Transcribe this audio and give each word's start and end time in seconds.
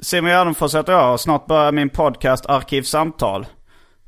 Simon 0.00 0.30
Gärdenfors 0.30 0.74
heter 0.74 0.92
jag 0.92 1.12
och 1.12 1.20
snart 1.20 1.46
börjar 1.46 1.72
min 1.72 1.90
podcast 1.90 2.46
Arkivsamtal. 2.46 3.46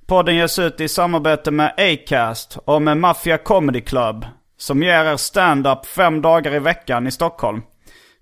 Podden 0.07 0.37
ges 0.37 0.59
ut 0.59 0.81
i 0.81 0.89
samarbete 0.89 1.51
med 1.51 1.75
Acast 1.77 2.59
och 2.65 2.83
med 2.83 2.97
Mafia 2.97 3.39
Comedy 3.39 3.81
Club. 3.81 4.27
Som 4.57 4.83
ger 4.83 5.05
er 5.05 5.17
stand-up 5.17 5.87
fem 5.87 6.23
dagar 6.23 6.55
i 6.55 6.59
veckan 6.59 7.07
i 7.07 7.11
Stockholm. 7.11 7.63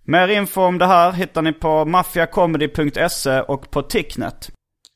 Mer 0.04 0.28
info 0.28 0.62
om 0.62 0.78
det 0.78 0.86
här 0.86 1.12
hittar 1.12 1.42
ni 1.42 1.52
på 1.52 1.84
maffiacomedy.se 1.84 3.40
och 3.40 3.70
på 3.70 3.82
Ticknet. 3.82 4.50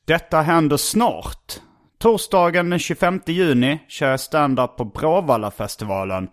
Detta 0.07 0.41
händer 0.41 0.77
snart. 0.77 1.59
Torsdagen 1.99 2.69
den 2.69 2.79
25 2.79 3.21
juni 3.25 3.79
kör 3.87 4.09
jag 4.09 4.19
stand-up 4.19 4.77
på 4.77 4.85
Bråvallafestivalen. 4.85 6.27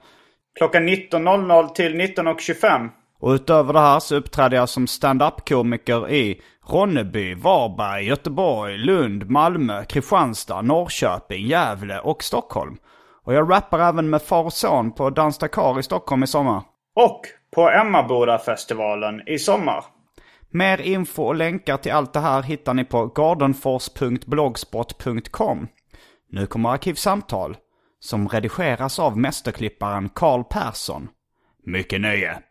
Klockan 0.58 0.88
19.00 0.88 1.68
till 1.68 1.94
19.25. 1.94 2.88
Och 3.20 3.30
utöver 3.30 3.72
det 3.72 3.80
här 3.80 4.00
så 4.00 4.16
uppträder 4.16 4.56
jag 4.56 4.68
som 4.68 4.86
stand-up-komiker 4.86 6.10
i 6.10 6.40
Ronneby, 6.68 7.34
Varberg, 7.34 8.06
Göteborg, 8.06 8.78
Lund, 8.78 9.30
Malmö, 9.30 9.84
Kristianstad, 9.84 10.62
Norrköping, 10.62 11.46
Gävle 11.46 11.98
och 11.98 12.22
Stockholm. 12.22 12.76
Och 13.24 13.34
jag 13.34 13.50
rappar 13.50 13.78
även 13.78 14.10
med 14.10 14.22
far 14.22 14.44
och 14.44 14.52
son 14.52 14.92
på 14.92 15.10
Dans 15.10 15.38
Dakar 15.38 15.78
i 15.78 15.82
Stockholm 15.82 16.22
i 16.22 16.26
sommar. 16.26 16.62
Och 16.96 17.20
på 17.54 17.70
Emmaboda-festivalen 17.70 19.28
i 19.28 19.38
sommar. 19.38 19.84
Mer 20.50 20.80
info 20.80 21.22
och 21.22 21.34
länkar 21.34 21.76
till 21.76 21.92
allt 21.92 22.12
det 22.12 22.20
här 22.20 22.42
hittar 22.42 22.74
ni 22.74 22.84
på 22.84 23.06
gardenfors.blogspot.com. 23.06 25.68
Nu 26.30 26.46
kommer 26.46 26.70
Arkivsamtal, 26.70 27.56
som 28.00 28.28
redigeras 28.28 28.98
av 28.98 29.18
mästerklipparen 29.18 30.08
Karl 30.08 30.44
Persson. 30.44 31.08
Mycket 31.64 32.00
nöje! 32.00 32.42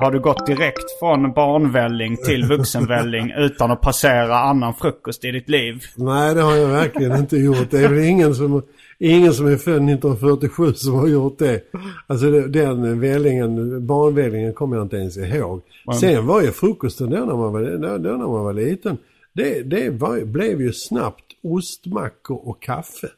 Har 0.00 0.10
du 0.10 0.20
gått 0.20 0.46
direkt 0.46 0.98
från 0.98 1.32
barnvälling 1.32 2.16
till 2.16 2.44
vuxenvälling 2.44 3.32
utan 3.36 3.70
att 3.70 3.80
passera 3.80 4.38
annan 4.38 4.74
frukost 4.74 5.24
i 5.24 5.30
ditt 5.30 5.48
liv? 5.48 5.82
Nej, 5.96 6.34
det 6.34 6.40
har 6.40 6.56
jag 6.56 6.68
verkligen 6.68 7.16
inte 7.16 7.36
gjort. 7.36 7.70
Det 7.70 7.78
är 7.78 7.88
väl 7.88 8.04
ingen 8.04 8.34
som, 8.34 8.62
ingen 9.00 9.34
som 9.34 9.46
är 9.46 9.56
född 9.56 9.74
1947 9.74 10.72
som 10.72 10.94
har 10.94 11.08
gjort 11.08 11.38
det. 11.38 11.62
Alltså 12.06 12.30
den 12.30 13.00
vällingen, 13.00 13.86
barnvällingen 13.86 14.52
kommer 14.52 14.76
jag 14.76 14.84
inte 14.84 14.96
ens 14.96 15.16
ihåg. 15.16 15.62
Sen 16.00 16.26
var 16.26 16.42
ju 16.42 16.50
frukosten 16.52 17.10
då 17.10 17.16
när 17.16 17.36
man 17.36 17.52
var, 17.52 17.62
då, 17.98 18.10
när 18.10 18.18
man 18.18 18.44
var 18.44 18.52
liten. 18.52 18.98
Det, 19.32 19.62
det 19.62 19.90
var, 19.90 20.24
blev 20.24 20.60
ju 20.60 20.72
snabbt 20.72 21.24
ostmackor 21.42 22.48
och 22.48 22.62
kaffe. 22.62 23.08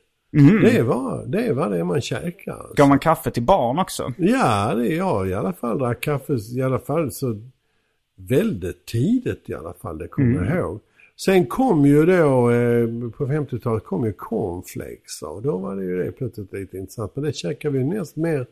Det, 0.63 0.83
var, 0.83 1.25
det 1.27 1.53
var 1.53 1.71
det 1.71 1.85
man 1.85 2.01
käkade. 2.01 2.63
Gav 2.77 2.89
man 2.89 2.99
kaffe 2.99 3.31
till 3.31 3.43
barn 3.43 3.79
också? 3.79 4.13
Ja, 4.17 4.75
det 4.75 4.93
är 4.93 4.97
jag 4.97 5.29
i 5.29 5.35
alla 5.35 5.53
fall. 5.53 5.79
Drack 5.79 6.01
kaffe 6.01 6.39
i 6.57 6.63
alla 6.63 6.79
fall 6.79 7.13
så 7.13 7.41
väldigt 8.17 8.87
tidigt 8.87 9.51
i 9.51 9.55
alla 9.55 9.73
fall. 9.73 9.99
Det 9.99 10.09
kommer 10.09 10.45
jag 10.45 10.59
ihåg. 10.59 10.81
Sen 11.25 11.47
kom 11.47 11.87
ju 11.87 12.07
då, 12.07 12.51
eh, 12.51 13.11
på 13.11 13.27
50-talet 13.27 13.85
kom 13.85 14.05
ju 14.05 14.13
cornflakes 14.13 15.23
och 15.23 15.43
då 15.43 15.59
var 15.59 15.77
det 15.77 15.85
ju 15.85 16.05
det 16.05 16.13
plötsligt 16.13 16.53
lite 16.53 16.79
intressant. 16.79 17.17
Men 17.17 17.25
det 17.25 17.37
käkar 17.37 17.71
vi 17.71 17.85
näst 17.85 18.17
mer, 18.17 18.47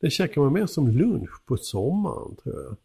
det 0.00 0.10
käkar 0.10 0.40
man 0.40 0.52
mer 0.52 0.66
som 0.66 0.88
lunch 0.88 1.46
på 1.46 1.56
sommaren 1.56 2.36
tror 2.42 2.54
jag. 2.62 2.76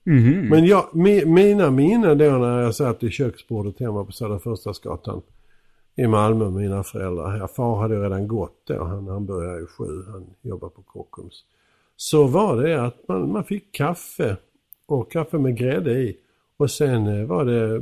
Men 0.50 0.66
jag, 0.66 0.96
mi, 0.96 1.26
mina 1.26 1.72
minnen 1.72 2.18
då 2.18 2.32
när 2.32 2.62
jag 2.62 2.76
satt 2.76 3.04
i 3.04 3.10
köksbordet 3.10 3.80
hemma 3.80 4.06
på 4.06 4.12
Södra 4.12 4.40
Förstadsgatan 4.40 5.22
i 5.96 6.08
Malmö 6.08 6.44
med 6.44 6.54
mina 6.54 6.84
föräldrar. 6.84 7.38
Ja, 7.38 7.48
far 7.48 7.76
hade 7.76 8.04
redan 8.04 8.28
gått 8.28 8.62
då, 8.64 8.84
han, 8.84 9.08
han 9.08 9.26
började 9.26 9.60
ju 9.60 9.66
sju, 9.66 10.04
han 10.08 10.26
jobbar 10.42 10.70
på 10.70 10.82
Kockums. 10.82 11.44
Så 11.96 12.28
var 12.28 12.62
det 12.62 12.86
att 12.86 13.08
man, 13.08 13.32
man 13.32 13.44
fick 13.44 13.72
kaffe 13.72 14.38
och 14.86 15.12
kaffe 15.12 15.38
med 15.38 15.58
grädde 15.58 15.92
i. 15.92 16.18
Och 16.58 16.72
sen 16.72 17.08
eh, 17.20 17.26
var 17.26 17.46
det 17.46 17.76
eh, 17.76 17.82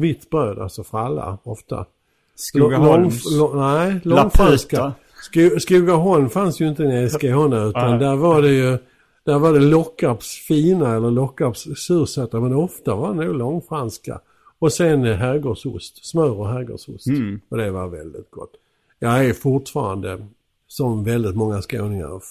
vitt 0.00 0.30
bröd, 0.30 0.58
alltså 0.58 0.84
fralla 0.84 1.38
ofta. 1.42 1.86
Skogaholms? 2.34 3.24
Lång- 3.38 3.38
lång- 3.38 3.56
nej, 3.60 4.00
långfranska. 4.04 4.92
Sko- 5.22 5.60
Skogaholm 5.60 6.28
fanns 6.30 6.60
ju 6.60 6.68
inte 6.68 6.82
nere 6.82 7.02
i 7.04 7.10
Skåne 7.10 7.64
utan 7.64 7.90
Nej. 7.90 7.98
där 7.98 8.16
var 8.16 8.42
det 8.42 8.52
ju 8.52 8.78
där 9.24 9.38
var 9.38 9.52
det 9.52 9.60
Lockarps 9.60 10.28
fina 10.48 10.96
eller 10.96 11.10
Lockarps 11.10 11.66
sursatta 11.76 12.40
men 12.40 12.54
ofta 12.54 12.94
var 12.94 13.14
det 13.14 13.24
nog 13.24 13.34
långfranska. 13.34 14.20
Och 14.58 14.72
sen 14.72 15.04
eh, 15.04 15.16
herrgårdsost, 15.16 16.06
smör 16.06 16.30
och 16.30 16.48
herrgårdsost. 16.48 17.06
Och 17.48 17.58
det 17.58 17.70
var 17.70 17.88
väldigt 17.88 18.30
gott. 18.30 18.52
Jag 18.98 19.24
är 19.26 19.32
fortfarande, 19.32 20.26
som 20.66 21.04
väldigt 21.04 21.36
många 21.36 21.62
skåningar, 21.62 22.22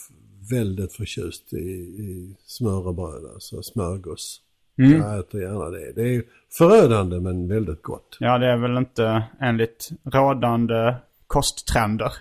väldigt 0.52 0.94
förtjust 0.94 1.54
i, 1.54 1.58
i 1.58 2.36
smörrebröd, 2.46 3.26
alltså 3.34 3.62
smörgås. 3.64 4.42
Jag 4.76 5.20
äter 5.20 5.42
gärna 5.42 5.70
det. 5.70 5.92
Det 5.96 6.16
är 6.16 6.24
förödande 6.52 7.20
men 7.20 7.48
väldigt 7.48 7.82
gott. 7.82 8.18
Ja, 8.20 8.38
det 8.38 8.46
är 8.48 8.58
väl 8.58 8.78
inte 8.78 9.24
enligt 9.42 9.90
rådande 10.04 10.96
kosttrender. 11.28 12.12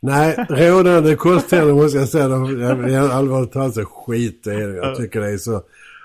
Nej, 0.00 0.46
rådande 0.48 1.16
kosttrender 1.16 1.74
måste 1.74 1.98
jag 1.98 2.08
säga, 2.08 2.28
jag- 2.88 3.10
allvarligt 3.10 3.52
talat 3.52 3.74
så 3.74 3.84
skit 3.84 4.44
det. 4.44 4.60
Jag 4.60 4.96
tycker 4.96 5.20
det 5.20 5.30
är 5.30 5.36
så... 5.36 5.62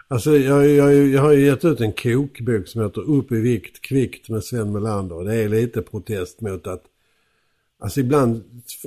Alltså 0.09 0.37
jag, 0.37 0.67
jag, 0.69 0.93
jag 0.93 1.21
har 1.21 1.31
ju 1.31 1.45
gett 1.45 1.65
ut 1.65 1.81
en 1.81 1.91
kokbok 1.93 2.67
som 2.67 2.81
heter 2.83 3.01
Upp 3.09 3.31
i 3.31 3.41
vikt 3.41 3.81
kvickt 3.81 4.29
med 4.29 4.43
Sven 4.43 4.71
Melander. 4.71 5.23
Det 5.23 5.35
är 5.35 5.49
lite 5.49 5.81
protest 5.81 6.41
mot 6.41 6.67
att... 6.67 6.83
Alltså 7.79 7.99
ibland 7.99 8.43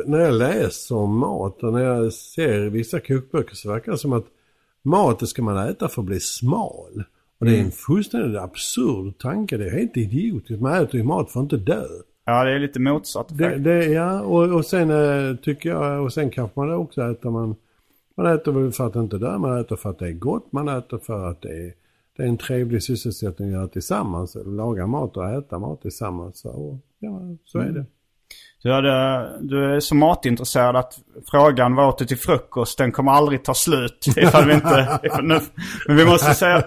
när 0.07 0.19
jag 0.19 0.35
läser 0.35 0.97
om 0.97 1.19
mat 1.19 1.63
och 1.63 1.73
när 1.73 1.85
jag 1.85 2.13
ser 2.13 2.61
vissa 2.61 3.01
kokböcker 3.01 3.55
så 3.55 3.69
verkar 3.73 3.93
det 3.93 3.99
som 3.99 4.13
att 4.13 4.27
mat 4.83 5.19
det 5.19 5.27
ska 5.27 5.43
man 5.43 5.69
äta 5.69 5.89
för 5.89 6.03
att 6.03 6.07
bli 6.07 6.21
smal. 6.21 7.05
Och 7.39 7.47
det 7.47 7.57
är 7.57 7.61
en 7.61 7.71
fullständigt 7.71 8.41
absurd 8.41 9.19
tanke. 9.19 9.57
Det 9.57 9.67
är 9.67 9.71
helt 9.71 9.97
idiotiskt. 9.97 10.63
Man 10.63 10.83
äter 10.83 10.95
ju 10.95 11.03
mat 11.03 11.31
för 11.31 11.41
att 11.41 11.45
inte 11.45 11.57
dö. 11.57 11.85
Ja, 12.25 12.45
det 12.45 12.55
är 12.55 12.59
lite 12.59 12.81
motsatt 12.81 13.39
Det, 13.39 13.59
det, 13.59 13.85
ja, 13.85 14.21
och, 14.21 14.55
och 14.55 14.65
sen 14.65 14.91
eh, 14.91 15.37
tycker 15.37 15.69
jag, 15.69 16.05
och 16.05 16.13
sen 16.13 16.31
kanske 16.31 16.61
man 16.61 16.75
också 16.75 17.03
äter 17.03 17.31
man, 17.31 17.57
man 18.17 18.27
äter 18.27 18.53
väl 18.53 18.73
för 18.73 18.87
att 18.87 18.97
inte 18.97 19.19
dö, 19.19 19.39
man 19.39 19.61
äter 19.61 19.77
för 19.77 19.91
att 19.91 19.99
det 19.99 20.09
är 20.09 20.13
gott, 20.13 20.53
man 20.53 20.69
äter 20.69 20.99
för 20.99 21.31
att 21.31 21.43
det 21.43 21.67
är, 21.67 21.75
det 22.17 22.23
är 22.23 22.27
en 22.27 22.37
trevlig 22.37 22.83
sysselsättning 22.83 23.49
att 23.49 23.55
göra 23.55 23.69
tillsammans, 23.69 24.37
laga 24.45 24.87
mat 24.87 25.17
och 25.17 25.29
äta 25.31 25.59
mat 25.59 25.83
tillsammans. 25.83 26.39
Så, 26.41 26.49
och, 26.49 26.79
ja, 26.99 27.21
så 27.45 27.59
är 27.59 27.71
det. 27.71 27.85
Du, 28.63 28.73
hade, 28.73 29.29
du 29.41 29.75
är 29.75 29.81
så 29.81 29.95
matintresserad 29.95 30.77
att 30.77 30.99
frågan 31.31 31.75
vad 31.75 31.89
åt 31.89 31.99
du 31.99 32.05
till 32.05 32.19
frukost, 32.19 32.79
den 32.79 32.93
kommer 32.93 33.13
aldrig 33.13 33.45
ta 33.45 33.55
slut. 33.55 34.07
Ifall 34.17 34.47
vi 34.47 34.55
inte, 34.55 35.01
ifall 35.03 35.25
nu, 35.25 35.41
men 35.87 35.97
vi 35.97 36.05
måste 36.05 36.35
säga, 36.35 36.63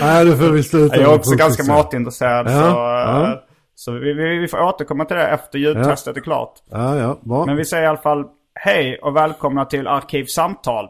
Nej, 0.00 0.24
det 0.24 0.36
får 0.36 0.50
vi 0.50 0.62
sluta 0.62 0.96
jag 0.96 1.12
är 1.12 1.16
också 1.16 1.36
ganska 1.36 1.72
matintresserad. 1.72 2.46
Ja, 2.46 2.52
så 2.52 2.66
ja. 2.66 3.32
eh, 3.32 3.38
så 3.74 3.92
vi, 3.92 4.12
vi, 4.12 4.38
vi 4.38 4.48
får 4.48 4.62
återkomma 4.62 5.04
till 5.04 5.16
det 5.16 5.28
efter 5.28 5.58
ljudtestet 5.58 6.16
är 6.16 6.20
klart. 6.20 6.54
Ja, 6.70 6.96
ja, 6.96 7.18
bra. 7.20 7.46
Men 7.46 7.56
vi 7.56 7.64
säger 7.64 7.84
i 7.84 7.86
alla 7.86 7.98
fall 7.98 8.24
hej 8.54 8.98
och 8.98 9.16
välkomna 9.16 9.64
till 9.64 9.86
Arkivsamtal. 9.86 10.88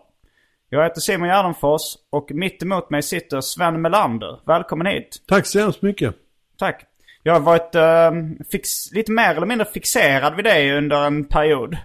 Jag 0.68 0.82
heter 0.82 1.00
Simon 1.00 1.28
Gärdenfors 1.28 1.80
och 2.10 2.30
mitt 2.30 2.62
emot 2.62 2.90
mig 2.90 3.02
sitter 3.02 3.40
Sven 3.40 3.82
Melander. 3.82 4.40
Välkommen 4.46 4.86
hit. 4.86 5.08
Tack 5.28 5.46
så 5.46 5.60
hemskt 5.60 5.82
mycket. 5.82 6.14
Tack. 6.58 6.86
Jag 7.26 7.32
har 7.32 7.40
varit 7.40 7.74
eh, 7.74 8.10
fix, 8.52 8.68
lite 8.92 9.12
mer 9.12 9.34
eller 9.34 9.46
mindre 9.46 9.66
fixerad 9.74 10.36
vid 10.36 10.44
dig 10.44 10.76
under 10.78 11.06
en 11.06 11.24
period. 11.24 11.76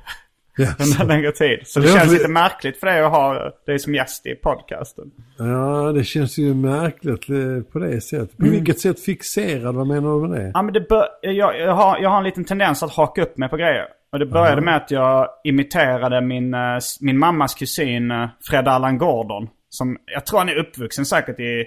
Yes. 0.60 0.80
under 1.02 1.16
längre 1.16 1.32
tid. 1.32 1.60
Så 1.66 1.80
det 1.80 1.88
Ja, 1.88 1.94
känns 1.98 2.06
för- 2.12 2.14
lite 2.18 2.28
märkligt 2.28 2.78
för 2.80 2.88
dig 2.88 3.02
att 3.02 3.12
ha 3.12 3.52
dig 3.66 3.80
som 3.80 3.96
gäst 3.96 4.26
i 4.26 4.36
podcasten. 4.36 5.12
Ja, 5.38 5.92
det 5.96 6.04
känns 6.04 6.38
ju 6.38 6.54
märkligt 6.54 7.30
eh, 7.30 7.64
på 7.72 7.80
det 7.80 8.02
sättet. 8.02 8.38
På 8.38 8.46
vilket 8.46 8.80
sätt 8.80 9.00
fixerad? 9.00 9.76
Vad 9.76 9.88
menar 9.88 10.22
du 10.22 10.28
med 10.28 10.40
det? 10.42 10.52
Ja, 10.54 10.62
men 10.62 10.74
det 10.74 10.90
bör, 10.90 11.06
jag, 11.22 11.60
jag, 11.60 11.74
har, 11.74 11.98
jag 12.00 12.10
har 12.10 12.18
en 12.18 12.24
liten 12.24 12.46
tendens 12.46 12.84
att 12.84 12.92
haka 12.94 13.22
upp 13.22 13.38
mig 13.38 13.50
på 13.50 13.58
grejer. 13.58 13.86
Och 14.12 14.20
det 14.20 14.26
började 14.26 14.62
med 14.62 14.76
att 14.76 14.92
jag 14.92 15.28
imiterade 15.44 16.22
min, 16.22 16.54
eh, 16.54 16.78
min 17.02 17.18
mammas 17.18 17.56
kusin 17.56 18.12
eh, 18.12 18.28
Fred 18.50 18.68
Allan 18.68 18.98
Gordon. 18.98 19.48
Som, 19.70 19.98
jag 20.06 20.26
tror 20.26 20.40
han 20.40 20.50
är 20.50 20.56
uppvuxen 20.60 21.06
säkert 21.06 21.40
i, 21.40 21.66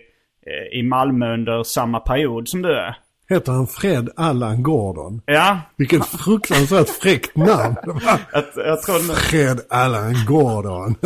i 0.73 0.83
Malmö 0.83 1.35
under 1.35 1.63
samma 1.63 2.01
period 2.01 2.49
som 2.49 2.63
du 2.63 2.73
är. 2.77 2.97
Heter 3.29 3.53
han 3.53 3.67
Fred 3.67 4.09
Allan 4.17 4.63
Gordon? 4.63 5.23
Ja, 5.27 5.59
Vilket 5.77 6.07
fruktansvärt 6.07 6.89
fräckt 6.89 7.37
namn. 7.37 7.77
jag, 7.85 8.19
jag 8.67 8.83
tror... 8.83 9.15
Fred 9.15 9.61
Allan 9.71 10.15
Gordon. 10.29 10.95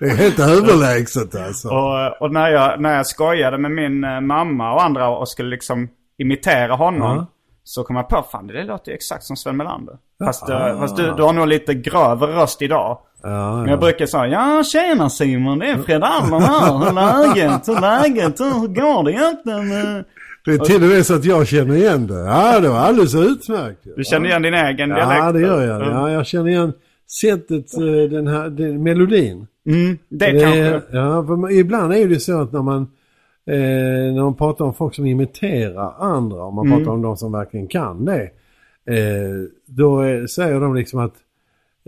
det 0.00 0.04
är 0.06 0.16
helt 0.16 0.38
överlägset 0.38 1.34
alltså. 1.34 1.68
Och, 1.68 2.22
och 2.22 2.32
när, 2.32 2.48
jag, 2.50 2.80
när 2.80 2.96
jag 2.96 3.06
skojade 3.06 3.58
med 3.58 3.70
min 3.70 4.04
eh, 4.04 4.20
mamma 4.20 4.72
och 4.72 4.82
andra 4.84 5.08
och 5.08 5.28
skulle 5.28 5.50
liksom 5.50 5.88
imitera 6.18 6.74
honom. 6.74 7.16
Ja. 7.16 7.26
Så 7.64 7.84
kom 7.84 7.96
jag 7.96 8.08
på, 8.08 8.24
fan 8.32 8.46
det 8.46 8.64
låter 8.64 8.90
ju 8.90 8.94
exakt 8.94 9.24
som 9.24 9.36
Sven 9.36 9.56
Melander. 9.56 9.94
Fast, 10.24 10.44
Ja. 10.48 10.68
eh, 10.68 10.78
fast 10.80 10.96
du, 10.96 11.14
du 11.14 11.22
har 11.22 11.32
nog 11.32 11.48
lite 11.48 11.74
grövre 11.74 12.32
röst 12.36 12.62
idag. 12.62 12.98
Ja, 13.22 13.56
Men 13.56 13.68
jag 13.68 13.80
brukar 13.80 14.06
säga, 14.06 14.26
ja 14.26 14.62
tjena 14.64 15.10
Simon, 15.10 15.58
det 15.58 15.66
är 15.66 15.78
Fred 15.78 16.02
Allan 16.04 16.42
här. 16.42 16.78
Hur 16.78 16.86
är 16.88 16.92
läget? 16.92 17.68
Hur 17.68 17.76
är 17.76 17.80
läget? 17.80 18.40
Hur 18.40 18.66
går 18.68 19.04
det 19.04 19.12
egentligen? 19.12 20.04
Det 20.44 20.50
är 20.50 20.58
till 20.58 20.82
och 20.82 20.88
med 20.88 21.06
så 21.06 21.14
att 21.14 21.24
jag 21.24 21.46
känner 21.46 21.74
igen 21.76 22.06
det. 22.06 22.14
Ja, 22.20 22.60
det 22.60 22.68
var 22.68 22.78
alldeles 22.78 23.14
utmärkt. 23.14 23.78
Du 23.96 24.04
känner 24.04 24.28
igen 24.28 24.42
din 24.42 24.54
egen 24.54 24.88
dialekt? 24.88 25.18
Ja, 25.24 25.32
det 25.32 25.40
gör 25.40 25.66
jag. 25.66 25.76
Mm. 25.76 25.88
Ja, 25.88 26.10
jag 26.12 26.26
känner 26.26 26.48
igen 26.50 26.72
sättet, 27.20 27.74
eh, 27.74 28.10
den 28.10 28.26
här 28.26 28.48
den, 28.50 28.82
melodin. 28.82 29.46
Mm, 29.66 29.98
det, 30.08 30.32
Det 30.32 30.40
kanske. 30.40 30.60
är- 30.60 30.82
Ja, 30.92 31.26
för 31.26 31.50
ibland 31.52 31.92
är 31.92 32.08
det 32.08 32.20
så 32.20 32.40
att 32.40 32.52
när 32.52 32.62
man, 32.62 32.82
eh, 33.46 34.14
när 34.14 34.22
man 34.22 34.34
pratar 34.34 34.64
om 34.64 34.74
folk 34.74 34.94
som 34.94 35.06
imiterar 35.06 35.94
andra, 35.98 36.42
om 36.42 36.54
man 36.54 36.66
Mm. 36.66 36.78
pratar 36.78 36.92
om 36.92 37.02
de 37.02 37.16
som 37.16 37.32
verkligen 37.32 37.66
kan 37.68 38.04
det, 38.04 38.22
eh, 38.86 39.46
då 39.66 40.02
säger 40.28 40.60
de 40.60 40.74
liksom 40.74 41.00
att 41.00 41.14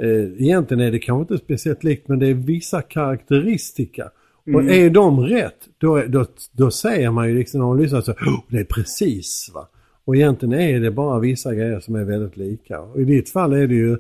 eh, 0.02 0.42
egentligen 0.42 0.80
är 0.86 0.90
det 0.90 0.98
kanske 0.98 1.20
inte 1.34 1.44
speciellt 1.44 1.84
likt 1.84 2.08
men 2.08 2.18
det 2.18 2.26
är 2.26 2.34
vissa 2.34 2.82
karaktäristika. 2.82 4.10
Och 4.46 4.60
Mm. 4.60 4.68
är 4.86 4.90
de 4.90 5.20
rätt, 5.20 5.56
då, 5.78 6.02
då, 6.08 6.26
då 6.52 6.70
säger 6.70 7.10
man 7.10 7.28
ju 7.28 7.38
liksom 7.38 7.60
när 7.60 7.66
man 7.66 7.82
lyssnar 7.82 8.00
så, 8.00 8.12
oh, 8.12 8.40
det 8.48 8.58
är 8.58 8.64
precis 8.64 9.50
va. 9.54 9.68
Och 10.04 10.16
egentligen 10.16 10.54
är 10.60 10.80
det 10.80 10.90
bara 10.90 11.18
vissa 11.18 11.54
grejer 11.54 11.80
som 11.80 11.94
är 11.94 12.04
väldigt 12.04 12.36
lika. 12.36 12.80
Och 12.80 13.00
i 13.00 13.04
ditt 13.04 13.30
fall 13.30 13.52
är 13.52 13.66
det 13.66 13.74
ju 13.74 13.96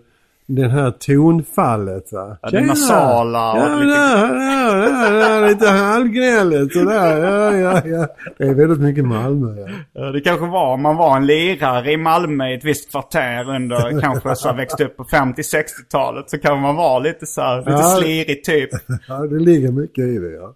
den 0.54 0.70
här 0.70 0.90
tonfallet 0.90 2.12
va. 2.12 2.36
Ja, 2.42 2.50
det 2.50 2.60
nasala 2.60 3.52
och 3.52 3.58
ja, 3.58 3.74
lite- 3.76 3.86
där, 3.98 5.10
där, 5.10 5.40
där, 5.40 5.48
lite 5.48 5.68
halvgnälligt 5.68 6.72
sådär. 6.72 7.18
Ja, 7.18 7.56
ja, 7.56 7.80
ja. 7.84 8.06
Det 8.38 8.44
är 8.44 8.54
väldigt 8.54 8.80
mycket 8.80 9.04
Malmö 9.04 9.60
ja. 9.60 9.66
Ja, 9.92 10.02
Det 10.12 10.20
kanske 10.20 10.46
var 10.46 10.74
om 10.74 10.82
man 10.82 10.96
var 10.96 11.16
en 11.16 11.26
lirare 11.26 11.92
i 11.92 11.96
Malmö 11.96 12.48
i 12.48 12.54
ett 12.54 12.64
visst 12.64 12.90
kvarter 12.90 13.50
under 13.50 14.00
kanske 14.00 14.36
så 14.36 14.52
växte 14.52 14.84
upp 14.84 14.96
på 14.96 15.04
50-60-talet. 15.04 16.30
Så 16.30 16.38
kan 16.38 16.60
man 16.60 16.76
vara 16.76 16.98
lite 16.98 17.26
så 17.26 17.40
här, 17.40 17.58
lite 17.58 17.70
Ja. 17.70 17.82
slirig 17.82 18.44
typ. 18.44 18.70
Ja, 19.08 19.14
det 19.18 19.38
ligger 19.38 19.72
mycket 19.72 20.04
i 20.04 20.18
det 20.18 20.30
ja. 20.32 20.54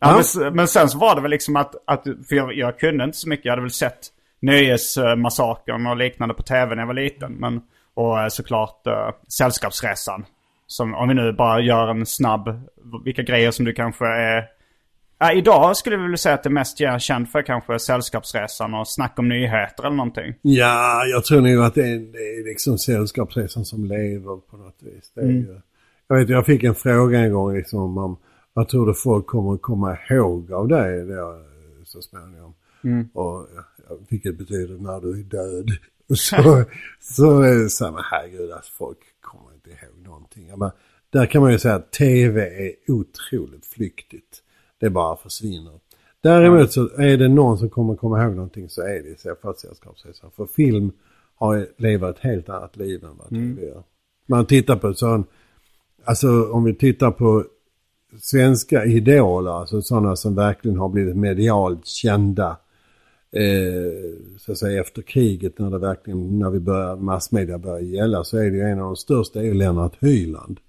Ja, 0.00 0.20
men, 0.40 0.54
men 0.54 0.68
sen 0.68 0.88
så 0.88 0.98
var 0.98 1.14
det 1.14 1.20
väl 1.22 1.30
liksom 1.30 1.56
att, 1.56 1.74
att 1.86 2.04
för 2.28 2.36
jag, 2.36 2.54
jag 2.54 2.78
kunde 2.78 3.04
inte 3.04 3.16
så 3.18 3.28
mycket. 3.28 3.44
Jag 3.44 3.52
hade 3.52 3.62
väl 3.62 3.70
sett 3.70 3.98
Nöjesmassakern 4.42 5.86
och 5.86 5.96
liknande 5.96 6.34
på 6.34 6.42
tv 6.42 6.74
när 6.74 6.82
jag 6.82 6.86
var 6.86 6.94
liten. 6.94 7.32
Men, 7.32 7.60
och 7.94 8.20
eh, 8.20 8.28
såklart 8.28 8.86
uh, 8.86 9.10
Sällskapsresan. 9.38 10.24
Som, 10.66 10.94
om 10.94 11.08
vi 11.08 11.14
nu 11.14 11.32
bara 11.32 11.60
gör 11.60 11.88
en 11.88 12.06
snabb, 12.06 12.60
vilka 13.04 13.22
grejer 13.22 13.50
som 13.50 13.64
du 13.64 13.72
kanske 13.72 14.06
är... 14.06 14.44
Ja, 15.18 15.32
idag 15.32 15.76
skulle 15.76 15.96
vi 15.96 16.08
väl 16.08 16.18
säga 16.18 16.34
att 16.34 16.42
det 16.42 16.50
mest 16.50 16.80
jag 16.80 16.94
är 16.94 16.98
känd 16.98 17.28
för 17.28 17.42
kanske 17.42 17.74
är 17.74 17.78
Sällskapsresan 17.78 18.74
och 18.74 18.88
Snack 18.88 19.18
om 19.18 19.28
nyheter 19.28 19.86
eller 19.86 19.96
någonting. 19.96 20.34
Ja, 20.42 21.04
jag 21.04 21.24
tror 21.24 21.40
nog 21.40 21.64
att 21.64 21.74
det 21.74 21.88
är, 21.88 21.98
det 21.98 22.18
är 22.18 22.44
liksom 22.44 22.78
Sällskapsresan 22.78 23.64
som 23.64 23.84
lever 23.84 24.36
på 24.50 24.56
något 24.56 24.78
vis. 24.82 25.12
Det 25.14 25.20
är 25.20 25.26
ju, 25.26 25.60
jag 26.08 26.16
vet, 26.16 26.28
jag 26.28 26.46
fick 26.46 26.64
en 26.64 26.74
fråga 26.74 27.18
en 27.18 27.32
gång 27.32 27.54
liksom 27.54 27.98
om 27.98 28.16
vad 28.52 28.68
tror 28.68 28.86
du 28.86 28.94
folk 28.94 29.26
kommer 29.26 29.54
att 29.54 29.62
komma 29.62 29.98
ihåg 30.10 30.52
av 30.52 30.68
dig 30.68 31.06
då, 31.06 31.42
så 31.84 32.02
småningom. 32.02 32.54
Och 33.14 33.46
jag 33.88 34.08
fick 34.08 34.26
ett 34.26 34.38
betyder 34.38 34.74
när 34.74 35.00
du 35.00 35.20
är 35.20 35.24
död. 35.24 35.70
Så, 36.14 36.64
så 37.00 37.40
är 37.40 37.54
det 37.62 37.70
så 37.70 37.84
här, 37.84 37.92
men 37.92 38.02
herregud, 38.10 38.52
alltså, 38.52 38.72
folk 38.72 38.98
kommer 39.20 39.54
inte 39.54 39.70
ihåg 39.70 40.06
någonting. 40.06 40.58
Bara, 40.58 40.72
där 41.10 41.26
kan 41.26 41.42
man 41.42 41.52
ju 41.52 41.58
säga 41.58 41.74
att 41.74 41.92
tv 41.92 42.42
är 42.42 42.92
otroligt 42.92 43.66
flyktigt. 43.66 44.42
Det 44.80 44.90
bara 44.90 45.16
försvinner. 45.16 45.80
Däremot 46.20 46.72
så 46.72 46.88
är 46.98 47.16
det 47.16 47.28
någon 47.28 47.58
som 47.58 47.70
kommer 47.70 47.96
komma 47.96 48.24
ihåg 48.24 48.34
någonting 48.34 48.68
så 48.68 48.82
är 48.82 49.02
det 49.02 49.08
i 49.08 49.16
så 49.18 49.34
fall 49.42 49.56
Sällskapsresan. 49.56 50.30
För 50.36 50.46
film 50.46 50.92
har 51.34 51.66
levat 51.76 52.16
ett 52.16 52.22
helt 52.22 52.48
annat 52.48 52.76
liv 52.76 53.04
än 53.04 53.16
vad 53.16 53.28
tv 53.28 53.66
gör. 53.66 53.82
Man 54.26 54.46
tittar 54.46 54.76
på 54.76 54.94
sån, 54.94 55.24
alltså 56.04 56.52
om 56.52 56.64
vi 56.64 56.74
tittar 56.74 57.10
på 57.10 57.44
svenska 58.20 58.84
idoler, 58.84 59.50
alltså 59.50 59.82
sådana 59.82 60.16
som 60.16 60.34
verkligen 60.34 60.78
har 60.78 60.88
blivit 60.88 61.16
medialt 61.16 61.86
kända 61.86 62.56
så 64.38 64.52
att 64.52 64.58
säga 64.58 64.80
efter 64.80 65.02
kriget 65.02 65.58
när 65.58 65.70
det 65.70 65.78
verkligen, 65.78 66.38
när 66.38 66.50
vi 66.50 66.60
börjar, 66.60 66.96
massmedia 66.96 67.58
börjar 67.58 67.80
gälla 67.80 68.24
så 68.24 68.38
är 68.38 68.50
det 68.50 68.56
ju 68.56 68.62
en 68.62 68.78
av 68.78 68.84
de 68.84 68.96
största 68.96 69.40
är 69.40 69.44
ju 69.44 69.54
Lennart 69.54 69.92
Hyland. 70.00 70.60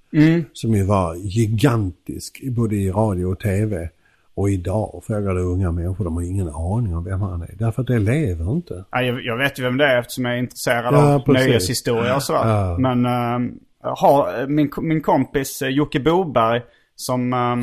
Som 0.53 0.73
ju 0.73 0.83
var 0.83 1.15
gigantisk 1.15 2.43
både 2.43 2.75
i 2.75 2.91
radio 2.91 3.25
och 3.25 3.39
tv. 3.39 3.89
Och 4.35 4.49
idag 4.49 5.03
frågar 5.07 5.33
du 5.33 5.41
unga 5.41 5.71
människor, 5.71 6.03
de 6.05 6.15
har 6.15 6.23
ingen 6.23 6.49
aning 6.49 6.95
om 6.95 7.03
vem 7.03 7.21
han 7.21 7.41
är. 7.41 7.55
Därför 7.59 7.81
att 7.81 7.87
det 7.87 7.99
lever 7.99 8.51
inte. 8.51 8.85
Ja, 8.91 9.01
jag, 9.01 9.25
jag 9.25 9.37
vet 9.37 9.59
ju 9.59 9.63
vem 9.63 9.77
det 9.77 9.85
är 9.85 9.99
eftersom 9.99 10.25
jag 10.25 10.33
är 10.33 10.39
intresserad 10.39 10.93
Ja, 10.93 11.15
av 11.15 11.19
precis. 11.19 11.47
nöjeshistoria 11.47 12.15
och 12.15 12.23
sådär. 12.23 12.47
Ja. 12.47 12.77
Men 12.77 13.05
äh, 13.05 13.51
har, 13.81 14.47
min, 14.47 14.71
min 14.81 15.01
kompis 15.01 15.61
eh, 15.61 15.69
Jocke 15.69 15.99
Boberg 15.99 16.61
som, 16.95 17.33
äh, 17.33 17.55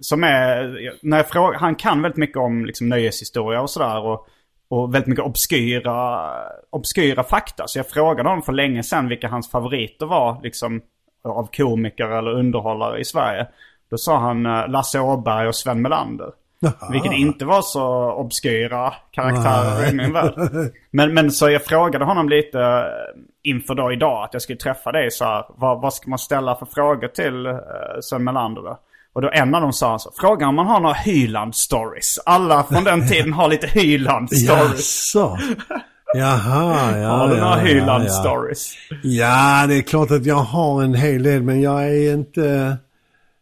som 0.00 0.24
är, 0.24 0.78
när 1.02 1.16
jag 1.16 1.28
frågar, 1.28 1.58
han 1.58 1.74
kan 1.74 2.02
väldigt 2.02 2.18
mycket 2.18 2.36
om 2.36 2.64
liksom, 2.64 2.88
nöjeshistoria 2.88 3.62
och 3.62 3.70
sådär. 3.70 4.04
Och, 4.06 4.26
och 4.72 4.94
väldigt 4.94 5.08
mycket 5.08 5.24
obskyra, 5.24 6.30
obskyra 6.70 7.24
fakta. 7.24 7.64
Så 7.66 7.78
jag 7.78 7.88
frågade 7.88 8.28
honom 8.28 8.42
för 8.42 8.52
länge 8.52 8.82
sedan 8.82 9.08
vilka 9.08 9.28
hans 9.28 9.50
favoriter 9.50 10.06
var 10.06 10.40
liksom, 10.42 10.80
av 11.24 11.48
komiker 11.56 12.04
eller 12.04 12.30
underhållare 12.30 13.00
i 13.00 13.04
Sverige. 13.04 13.46
Då 13.90 13.96
sa 13.96 14.18
han 14.18 14.46
eh, 14.46 14.68
Lasse 14.68 15.00
Åberg 15.00 15.48
och 15.48 15.56
Sven 15.56 15.82
Melander. 15.82 16.30
Vilket 16.92 17.12
inte 17.12 17.44
var 17.44 17.62
så 17.62 18.12
obskyra 18.12 18.92
karaktärer 19.10 19.90
i 19.90 19.94
min 19.94 20.12
värld. 20.12 20.34
Men, 20.90 21.14
men 21.14 21.30
så 21.30 21.50
jag 21.50 21.64
frågade 21.64 22.04
honom 22.04 22.28
lite 22.28 22.60
eh, 22.60 23.20
inför 23.42 23.74
då 23.74 23.92
idag 23.92 24.24
att 24.24 24.32
jag 24.32 24.42
skulle 24.42 24.58
träffa 24.58 24.92
dig 24.92 25.10
så 25.10 25.24
här. 25.24 25.44
Vad, 25.48 25.80
vad 25.80 25.94
ska 25.94 26.10
man 26.10 26.18
ställa 26.18 26.54
för 26.54 26.66
frågor 26.66 27.08
till 27.08 27.46
uh, 27.46 27.58
Sven 28.00 28.24
Melander 28.24 28.62
då? 28.62 28.78
Och 29.14 29.22
då 29.22 29.30
en 29.32 29.54
av 29.54 29.60
dem 29.60 29.72
sa 29.72 29.98
så, 29.98 30.12
fråga 30.16 30.48
om 30.48 30.54
man 30.54 30.66
har 30.66 30.80
några 30.80 30.94
Hyland-stories. 30.94 32.18
Alla 32.26 32.64
från 32.64 32.84
den 32.84 33.08
tiden 33.08 33.32
har 33.32 33.48
lite 33.48 33.66
Hyland-stories. 33.66 34.76
Jaså? 34.76 35.38
Jaha, 36.14 36.98
ja. 36.98 37.08
Har 37.08 37.28
du 37.28 37.36
ja, 37.36 37.40
några 37.44 37.58
ja, 37.58 37.64
Hyland-stories? 37.64 38.72
Ja, 39.02 39.66
det 39.68 39.74
är 39.74 39.82
klart 39.82 40.10
att 40.10 40.26
jag 40.26 40.34
har 40.36 40.82
en 40.82 40.94
hel 40.94 41.22
del 41.22 41.42
men 41.42 41.60
jag 41.60 41.82
är 41.84 42.14
inte... 42.14 42.76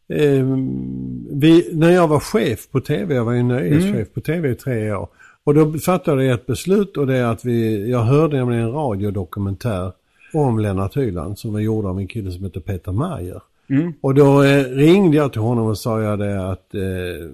Eh, 0.09 0.45
vi, 1.33 1.71
när 1.73 1.91
jag 1.91 2.09
var 2.09 2.21
chef 2.21 2.71
på 2.71 2.81
tv, 2.81 3.15
jag 3.15 3.25
var 3.25 3.33
ju 3.33 3.43
nöjeschef 3.43 3.95
Mm. 3.95 4.07
på 4.15 4.21
tv 4.21 4.50
i 4.50 4.55
tre 4.55 4.93
år. 4.93 5.09
Och 5.45 5.55
då 5.55 5.79
fattade 5.79 6.25
jag 6.25 6.35
ett 6.35 6.47
beslut 6.47 6.97
och 6.97 7.07
det 7.07 7.17
är 7.17 7.25
att 7.25 7.45
vi, 7.45 7.91
jag 7.91 8.00
hörde 8.00 8.37
nämligen 8.37 8.65
en 8.65 8.73
radiodokumentär 8.73 9.93
om 10.35 10.59
Lennart 10.59 10.97
Hyland 10.97 11.39
som 11.39 11.53
var 11.53 11.61
gjord 11.61 11.85
av 11.87 11.99
en 11.99 12.09
kille 12.09 12.31
som 12.31 12.45
heter 12.45 12.61
Peter 12.61 12.93
Mayer. 12.93 13.41
Mm. 13.71 13.93
Och 14.00 14.15
då 14.15 14.43
eh, 14.43 14.65
ringde 14.65 15.17
jag 15.17 15.33
till 15.33 15.41
honom 15.41 15.67
och 15.67 15.79
sa 15.79 16.00
jag 16.00 16.19
det 16.19 16.50
att 16.50 16.75
eh, 16.75 16.81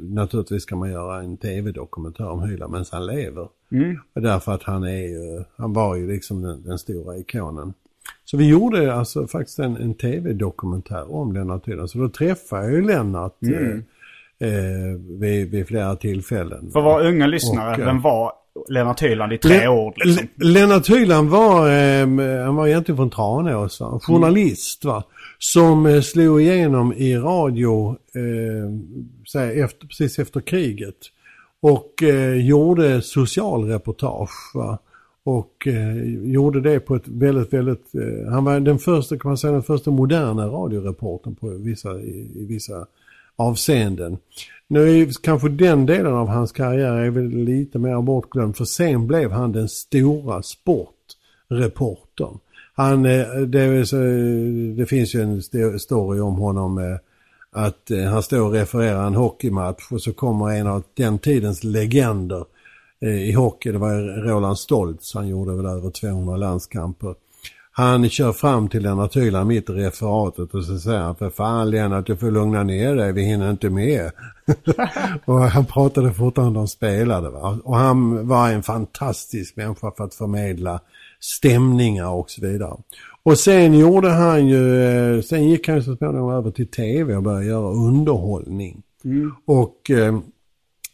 naturligtvis 0.00 0.62
ska 0.62 0.76
man 0.76 0.90
göra 0.90 1.18
en 1.22 1.36
tv-dokumentär 1.36 2.28
om 2.30 2.42
Hyland 2.42 2.72
medan 2.72 2.86
han 2.92 3.06
lever. 3.06 3.48
Mm. 3.72 3.96
Och 4.14 4.22
därför 4.22 4.52
att 4.52 4.62
han 4.62 4.84
är 4.84 5.02
ju, 5.08 5.44
han 5.56 5.72
var 5.72 5.96
ju 5.96 6.08
liksom 6.12 6.42
den, 6.42 6.62
den 6.62 6.78
stora 6.78 7.16
ikonen. 7.18 7.74
Så 8.24 8.36
vi 8.36 8.48
gjorde 8.48 8.94
alltså 8.94 9.26
faktiskt 9.26 9.58
en, 9.58 9.76
en 9.76 9.94
tv-dokumentär 9.94 11.14
om 11.14 11.32
Lennart 11.32 11.68
Hyland. 11.68 11.90
Så 11.90 11.98
då 11.98 12.08
träffade 12.08 12.62
jag 12.62 12.72
ju 12.72 12.82
Lennart 12.86 13.42
Mm. 13.42 13.82
eh, 14.38 14.48
eh, 14.48 14.96
vid, 15.20 15.50
vid 15.50 15.66
flera 15.68 15.96
tillfällen. 15.96 16.70
För 16.72 16.80
våra 16.80 17.08
unga 17.08 17.26
lyssnare, 17.26 17.72
Och, 17.74 17.78
eh, 17.80 17.86
vem 17.86 18.00
var 18.00 18.32
Lennart 18.68 19.02
Hyland 19.02 19.32
i 19.32 19.38
tre 19.38 19.58
Le- 19.58 19.68
ord 19.68 19.92
liksom? 19.96 20.28
Le- 20.36 20.44
Lennart 20.48 20.88
Hyland 20.90 21.28
var, 21.30 21.68
eh, 21.70 22.06
han 22.44 22.56
var 22.56 22.66
egentligen 22.66 22.96
från 22.96 23.10
Tranås, 23.10 23.80
va? 23.80 23.98
journalist 24.02 24.84
va. 24.84 25.02
Som 25.38 25.86
eh, 25.86 26.00
slog 26.00 26.40
igenom 26.40 26.92
i 26.92 27.16
radio 27.16 27.96
eh, 28.14 29.62
efter, 29.62 29.86
precis 29.86 30.18
efter 30.18 30.40
kriget. 30.40 30.96
Och 31.60 32.02
eh, 32.02 32.46
gjorde 32.46 33.02
socialreportage 33.02 34.50
va. 34.54 34.78
Och 35.24 35.66
eh, 35.66 36.04
gjorde 36.32 36.60
det 36.60 36.80
på 36.80 36.94
ett 36.94 37.08
väldigt, 37.08 37.52
väldigt... 37.52 37.94
Eh, 37.94 38.30
han 38.30 38.44
var 38.44 38.60
den 38.60 38.78
första, 38.78 39.18
kan 39.18 39.28
man 39.28 39.38
säga, 39.38 39.52
den 39.52 39.62
första 39.62 39.90
moderna 39.90 40.46
radioreportern 40.46 41.34
på 41.34 41.48
vissa, 41.48 42.00
i, 42.00 42.30
i 42.34 42.46
vissa 42.48 42.86
avseenden. 43.36 44.18
Nu 44.68 45.00
är 45.00 45.22
kanske 45.22 45.48
den 45.48 45.86
delen 45.86 46.14
av 46.14 46.28
hans 46.28 46.52
karriär 46.52 46.92
är 46.92 47.10
väl 47.10 47.28
lite 47.28 47.78
mer 47.78 48.02
bortglömd 48.02 48.56
för 48.56 48.64
sen 48.64 49.06
blev 49.06 49.30
han 49.30 49.52
den 49.52 49.68
stora 49.68 50.42
sportreportern. 50.42 52.38
Han, 52.78 53.06
eh, 53.06 53.26
det, 53.28 53.64
eh, 53.64 54.76
det 54.76 54.86
finns 54.86 55.14
ju 55.14 55.22
en 55.22 55.78
story 55.78 56.20
om 56.20 56.34
honom 56.34 56.78
eh, 56.78 56.96
att 57.50 57.90
han 58.10 58.22
står 58.22 58.40
och 58.40 58.52
refererar 58.52 59.06
en 59.06 59.14
hockeymatch 59.14 59.92
och 59.92 60.02
så 60.02 60.12
kommer 60.12 60.50
en 60.50 60.66
av 60.66 60.82
den 60.94 61.18
tidens 61.18 61.64
legender 61.64 62.44
i 63.00 63.32
hockey, 63.32 63.72
det 63.72 63.78
var 63.78 64.22
Roland 64.22 64.58
Stoltz, 64.58 65.14
han 65.14 65.28
gjorde 65.28 65.56
väl 65.56 65.66
över 65.66 65.90
200 65.90 66.36
landskamper. 66.36 67.14
Han 67.78 68.08
kör 68.08 68.32
fram 68.32 68.68
till 68.68 68.82
Lennart 68.82 69.16
Hyland 69.16 69.48
mitt 69.48 69.70
i 69.70 69.72
referatet 69.72 70.54
och 70.54 70.64
så 70.64 70.78
säger 70.78 71.00
han 71.00 71.16
för 71.16 71.30
fan 71.30 71.70
Lennart 71.70 72.06
du 72.06 72.16
får 72.16 72.30
lugna 72.30 72.62
ner 72.62 72.96
dig, 72.96 73.12
vi 73.12 73.22
hinner 73.22 73.50
inte 73.50 73.70
med. 73.70 74.10
och 75.24 75.40
han 75.40 75.64
pratade 75.64 76.12
fortfarande 76.12 76.58
om 76.58 76.68
spelade. 76.68 77.30
Va? 77.30 77.58
Och 77.64 77.76
han 77.76 78.28
var 78.28 78.50
en 78.50 78.62
fantastisk 78.62 79.56
människa 79.56 79.92
för 79.96 80.04
att 80.04 80.14
förmedla 80.14 80.80
stämningar 81.20 82.08
och 82.08 82.30
så 82.30 82.40
vidare. 82.40 82.76
Och 83.22 83.38
sen 83.38 83.74
gjorde 83.78 84.10
han 84.10 84.46
ju, 84.46 84.82
eh, 84.82 85.22
sen 85.22 85.48
gick 85.48 85.68
han 85.68 85.82
så 85.82 85.96
småningom 85.96 86.30
över 86.30 86.50
till 86.50 86.70
tv 86.70 87.16
och 87.16 87.22
började 87.22 87.46
göra 87.46 87.70
underhållning. 87.70 88.82
Mm. 89.04 89.32
Och 89.46 89.90
eh, 89.90 90.18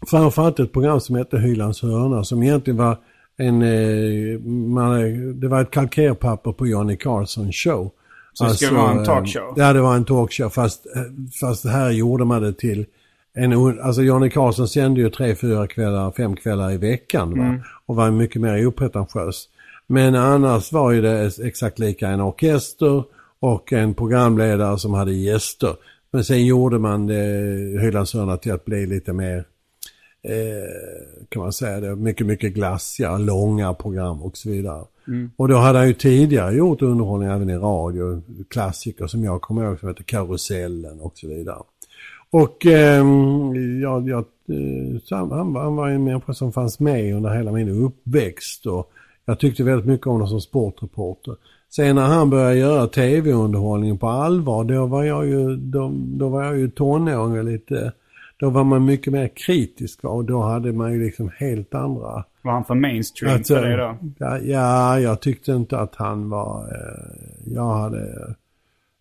framförallt 0.06 0.60
ett 0.60 0.72
program 0.72 1.00
som 1.00 1.16
hette 1.16 1.38
Hylands 1.38 1.82
hörna 1.82 2.24
som 2.24 2.42
egentligen 2.42 2.76
var 2.78 2.98
en, 3.42 3.62
eh, 3.62 4.40
man, 4.46 5.40
det 5.40 5.48
var 5.48 5.62
ett 5.62 5.70
kalkerpapper 5.70 6.52
på 6.52 6.66
Johnny 6.66 6.96
Carson 6.96 7.52
show. 7.52 7.90
Så 8.32 8.44
det 8.44 8.54
skulle 8.54 8.80
alltså, 8.80 8.86
vara 8.86 8.98
en 8.98 9.04
talkshow? 9.04 9.54
Ja, 9.56 9.72
det 9.72 9.80
var 9.80 9.96
en 9.96 10.04
talkshow 10.04 10.48
fast, 10.48 10.86
eh, 10.96 11.02
fast 11.40 11.64
här 11.64 11.90
gjorde 11.90 12.24
man 12.24 12.42
det 12.42 12.52
till 12.52 12.86
en, 13.34 13.80
alltså 13.80 14.02
Johnny 14.02 14.30
Carson 14.30 14.68
sände 14.68 15.00
ju 15.00 15.10
tre, 15.10 15.34
fyra 15.34 15.66
kvällar, 15.66 16.10
fem 16.10 16.36
kvällar 16.36 16.72
i 16.72 16.76
veckan 16.76 17.38
va? 17.38 17.44
Mm. 17.44 17.60
och 17.86 17.96
var 17.96 18.10
mycket 18.10 18.42
mer 18.42 18.66
opretentiös. 18.66 19.48
Men 19.86 20.14
annars 20.14 20.72
var 20.72 20.92
ju 20.92 21.02
det 21.02 21.38
exakt 21.38 21.78
lika 21.78 22.08
en 22.08 22.20
orkester 22.20 23.04
och 23.40 23.72
en 23.72 23.94
programledare 23.94 24.78
som 24.78 24.94
hade 24.94 25.12
gäster. 25.12 25.76
Men 26.10 26.24
sen 26.24 26.46
gjorde 26.46 26.78
man 26.78 27.08
Hylandsörna 27.80 28.36
till 28.36 28.52
att 28.52 28.64
bli 28.64 28.86
lite 28.86 29.12
mer 29.12 29.44
eh, 30.22 31.26
kan 31.28 31.42
man 31.42 31.52
säga 31.52 31.80
det, 31.80 31.96
mycket, 31.96 32.26
mycket 32.26 32.54
glassigare, 32.54 33.18
långa 33.18 33.74
program 33.74 34.22
och 34.22 34.36
så 34.36 34.50
vidare. 34.50 34.84
Mm. 35.08 35.30
Och 35.36 35.48
då 35.48 35.56
hade 35.56 35.78
han 35.78 35.88
ju 35.88 35.94
tidigare 35.94 36.54
gjort 36.54 36.82
underhållning 36.82 37.28
även 37.28 37.50
i 37.50 37.56
radio, 37.56 38.22
klassiker 38.50 39.06
som 39.06 39.24
jag 39.24 39.40
kommer 39.40 39.64
ihåg 39.64 39.78
som 39.78 39.88
heter 39.88 40.04
Karusellen 40.04 41.00
och 41.00 41.12
så 41.18 41.28
vidare. 41.28 41.62
Och 42.30 42.66
eh, 42.66 43.04
ja, 43.82 44.00
ja, 44.00 44.18
eh, 44.48 45.00
han, 45.10 45.30
han 45.56 45.76
var 45.76 45.88
en 45.88 46.04
människa 46.04 46.34
som 46.34 46.52
fanns 46.52 46.80
med 46.80 47.14
under 47.14 47.30
hela 47.30 47.52
min 47.52 47.84
uppväxt 47.84 48.66
och 48.66 48.92
jag 49.24 49.38
tyckte 49.38 49.64
väldigt 49.64 49.86
mycket 49.86 50.06
om 50.06 50.12
honom 50.12 50.28
som 50.28 50.40
sportreporter. 50.40 51.36
Sen 51.70 51.96
när 51.96 52.06
han 52.06 52.30
började 52.30 52.54
göra 52.54 52.86
tv-underhållning 52.86 53.98
på 53.98 54.08
allvar, 54.08 54.64
då 54.64 54.86
var 54.86 55.04
jag 55.04 55.26
ju, 55.26 55.56
då, 55.56 55.92
då 55.94 56.28
var 56.28 56.44
jag 56.44 56.58
ju 56.58 56.70
tonåring 56.70 57.38
och 57.38 57.44
lite 57.44 57.92
då 58.42 58.50
var 58.50 58.64
man 58.64 58.84
mycket 58.84 59.12
mer 59.12 59.28
kritisk 59.28 60.04
och 60.04 60.24
då 60.24 60.42
hade 60.42 60.72
man 60.72 60.92
ju 60.92 61.04
liksom 61.04 61.30
helt 61.36 61.74
andra... 61.74 62.24
Var 62.42 62.52
han 62.52 62.64
för 62.64 62.74
mainstream 62.74 63.36
att, 63.36 63.48
för 63.48 63.62
dig 63.62 63.76
då? 63.76 63.96
Ja, 64.18 64.38
ja, 64.38 65.00
jag 65.00 65.20
tyckte 65.20 65.52
inte 65.52 65.78
att 65.78 65.94
han 65.94 66.30
var... 66.30 66.64
Eh, 66.64 67.52
jag 67.54 67.74
hade... 67.74 68.34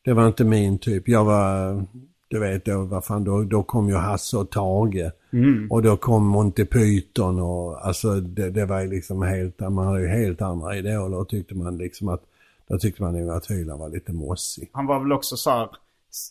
Det 0.06 0.14
var 0.14 0.28
inte 0.28 0.44
min 0.44 0.78
typ. 0.78 1.08
Jag 1.08 1.26
var... 1.26 1.84
Du 2.28 2.40
vet, 2.40 2.66
då, 2.66 2.84
vad 2.84 3.06
fan, 3.06 3.24
då, 3.24 3.44
då 3.44 3.64
kom 3.64 3.90
ju 3.90 3.96
Hasse 3.96 4.38
och 4.38 4.50
Tage. 4.50 5.12
Mm. 5.34 5.72
Och 5.72 5.82
då 5.82 5.98
kom 5.98 6.26
Monty 6.26 6.66
Python 6.66 7.40
och 7.40 7.86
alltså 7.88 8.20
det, 8.20 8.50
det 8.50 8.66
var 8.66 8.82
ju 8.82 8.88
liksom 8.88 9.22
helt, 9.22 9.60
man 9.60 9.88
hade 9.88 10.02
ju 10.02 10.08
helt 10.08 10.42
andra 10.42 10.76
idoler 10.76 11.18
och 11.18 11.30
tyckte 11.30 11.56
man 11.56 11.78
liksom 11.78 12.10
att, 12.10 12.22
då 12.68 12.78
tyckte 12.78 13.02
man 13.02 13.14
nog 13.14 13.30
att 13.30 13.52
Hyland 13.52 13.80
var 13.80 13.90
lite 13.90 14.14
mossig. 14.14 14.70
Han 14.72 14.86
var 14.86 15.00
väl 15.00 15.12
också 15.12 15.38
så 15.38 15.50
här 15.50 15.70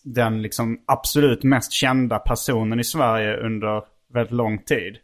den 0.05 0.43
liksom 0.43 0.79
absolut 0.87 1.43
mest 1.43 1.73
kända 1.73 2.19
personen 2.19 2.81
i 2.81 2.85
Sverige 2.85 3.37
under 3.37 3.83
väldigt 4.15 4.33
lång 4.33 4.59
tid. 4.59 4.97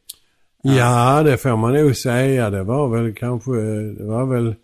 Ja, 0.63 1.23
det 1.23 1.37
får 1.37 1.57
man 1.57 1.75
nog 1.75 1.97
säga. 1.97 2.51
Det 2.51 2.63
var 2.63 2.89
väl 2.89 3.15
kanske, 3.15 3.53
det 3.99 4.05
var 4.05 4.27
väl 4.27 4.55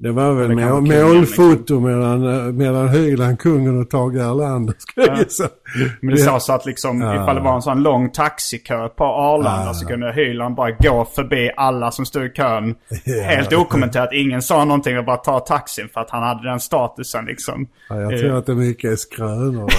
det 0.00 0.10
var 0.10 0.32
väl 0.32 0.54
mål, 0.54 0.82
målfoto 0.82 1.80
mellan, 1.80 2.56
mellan 2.56 2.88
Hyland, 2.88 3.38
kungen 3.38 3.80
och 3.80 3.90
Tage 3.90 4.16
Erlander 4.16 4.74
ska 4.78 5.00
jag 5.00 5.18
gissa. 5.18 5.48
Men 6.00 6.14
det 6.14 6.20
sa 6.20 6.40
så 6.40 6.52
att 6.52 6.66
liksom 6.66 7.00
ja. 7.00 7.22
ifall 7.22 7.36
det 7.36 7.42
var 7.42 7.54
en 7.54 7.62
sån 7.62 7.82
lång 7.82 8.10
taxikö 8.10 8.88
på 8.88 9.04
Arlanda 9.04 9.64
ja. 9.66 9.74
så 9.74 9.86
kunde 9.86 10.12
Hyland 10.12 10.54
bara 10.54 10.70
gå 10.70 11.04
förbi 11.04 11.50
alla 11.56 11.90
som 11.90 12.06
stod 12.06 12.24
i 12.24 12.28
kön. 12.28 12.74
Ja. 13.04 13.22
Helt 13.22 13.52
okommenterat. 13.52 14.12
Ingen 14.12 14.42
sa 14.42 14.64
någonting 14.64 14.98
och 14.98 15.04
bara 15.04 15.16
ta 15.16 15.40
taxin 15.40 15.88
för 15.94 16.00
att 16.00 16.10
han 16.10 16.22
hade 16.22 16.48
den 16.50 16.60
statusen 16.60 17.24
liksom. 17.24 17.68
Ja, 17.88 18.00
jag 18.00 18.20
tror 18.20 18.38
att 18.38 18.46
det 18.46 18.54
mycket 18.54 18.92
är 18.92 18.96
skrönor. 18.96 19.72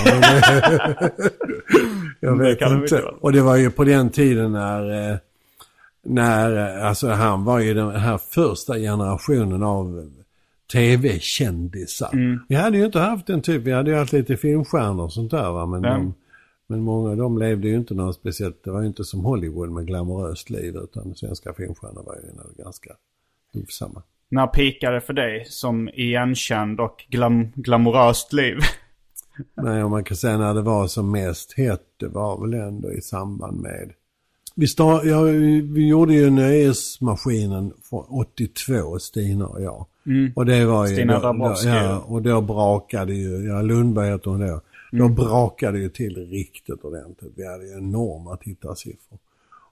jag 2.19 2.37
vet 2.37 2.61
inte. 2.61 3.01
Och 3.21 3.31
det 3.31 3.41
var 3.41 3.55
ju 3.55 3.71
på 3.71 3.83
den 3.83 4.09
tiden 4.09 4.51
när 4.51 5.11
eh, 5.11 5.17
när, 6.03 6.77
alltså 6.79 7.07
han 7.07 7.43
var 7.43 7.59
ju 7.59 7.73
den 7.73 7.91
här 7.91 8.17
första 8.17 8.77
generationen 8.77 9.63
av 9.63 10.09
tv-kändisar. 10.73 12.09
Mm. 12.13 12.39
Vi 12.47 12.55
hade 12.55 12.77
ju 12.77 12.85
inte 12.85 12.99
haft 12.99 13.27
den 13.27 13.41
typ, 13.41 13.61
vi 13.61 13.71
hade 13.71 13.91
ju 13.91 13.97
haft 13.97 14.13
lite 14.13 14.37
filmstjärnor 14.37 15.03
och 15.03 15.13
sånt 15.13 15.31
där 15.31 15.51
va. 15.51 15.65
Men, 15.65 15.85
mm. 15.85 15.99
de, 15.99 16.13
men 16.67 16.81
många 16.81 17.09
av 17.09 17.17
dem 17.17 17.37
levde 17.37 17.67
ju 17.67 17.75
inte 17.75 17.93
något 17.93 18.15
speciellt, 18.15 18.63
det 18.63 18.71
var 18.71 18.81
ju 18.81 18.87
inte 18.87 19.03
som 19.03 19.25
Hollywood 19.25 19.71
med 19.71 19.87
glamoröst 19.87 20.49
liv 20.49 20.75
utan 20.75 21.15
svenska 21.15 21.53
filmstjärnor 21.53 22.03
var 22.03 22.15
ju 22.15 22.63
ganska 22.63 22.93
hovsamma. 23.53 24.03
När 24.29 24.47
pikade 24.47 25.01
för 25.01 25.13
dig 25.13 25.45
som 25.45 25.89
igenkänd 25.89 26.79
och 26.79 27.05
glam 27.09 27.51
glamoröst 27.55 28.33
liv? 28.33 28.57
Nej, 29.53 29.83
om 29.83 29.91
man 29.91 30.03
kan 30.03 30.17
säga 30.17 30.37
när 30.37 30.53
det 30.53 30.61
var 30.61 30.87
som 30.87 31.11
mest 31.11 31.57
hett, 31.57 31.85
det 31.97 32.07
var 32.07 32.41
väl 32.41 32.53
ändå 32.53 32.91
i 32.91 33.01
samband 33.01 33.61
med 33.61 33.93
vi, 34.59 34.67
start, 34.67 35.03
ja, 35.05 35.21
vi 35.21 35.87
gjorde 35.87 36.13
ju 36.13 36.29
Nöjesmaskinen 36.29 37.73
från 37.89 38.05
82, 38.09 38.99
Stina 38.99 39.47
och 39.47 39.61
jag. 39.61 39.85
Mm. 40.05 40.31
Och 40.35 40.45
det 40.45 40.65
var 40.65 40.87
ju... 40.87 40.93
Stina 40.93 41.19
Dabrowski. 41.19 41.67
Ja, 41.67 41.97
och 41.97 42.21
då 42.21 42.41
brakade 42.41 43.13
ju, 43.13 43.47
ja 43.47 43.61
Lundberg 43.61 44.11
heter 44.11 44.31
hon 44.31 44.47
då. 44.47 44.61
Då 44.91 45.03
mm. 45.03 45.15
brakade 45.15 45.79
ju 45.79 45.89
till 45.89 46.15
riktigt 46.15 46.83
ordentligt. 46.83 47.31
Vi 47.35 47.47
hade 47.47 47.65
ju 47.65 47.77
enorma 47.77 48.37
tittarsiffror. 48.37 49.17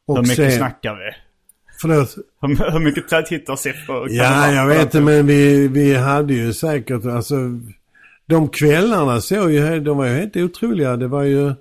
Och 0.06 0.16
Hur 0.16 0.22
mycket 0.22 0.36
sen, 0.36 0.52
snackar 0.52 0.96
vi? 0.96 1.12
Förlåt? 1.82 2.16
Hur, 2.42 2.72
hur 2.72 2.80
mycket 2.80 3.26
tittarsiffror? 3.26 4.08
Ja, 4.12 4.52
jag 4.52 4.68
vet 4.68 4.82
inte 4.82 5.02
men 5.02 5.28
vi, 5.28 5.68
vi 5.68 5.96
hade 5.96 6.34
ju 6.34 6.54
säkert, 6.54 7.06
alltså 7.06 7.36
de 8.26 8.50
kvällarna 8.50 9.22
såg 9.22 9.52
ju, 9.52 9.80
de 9.80 9.98
var 9.98 10.06
ju 10.06 10.14
helt 10.14 10.38
otroliga. 10.38 10.98
Det 10.98 11.08
var 11.08 11.24
ju 11.24 11.54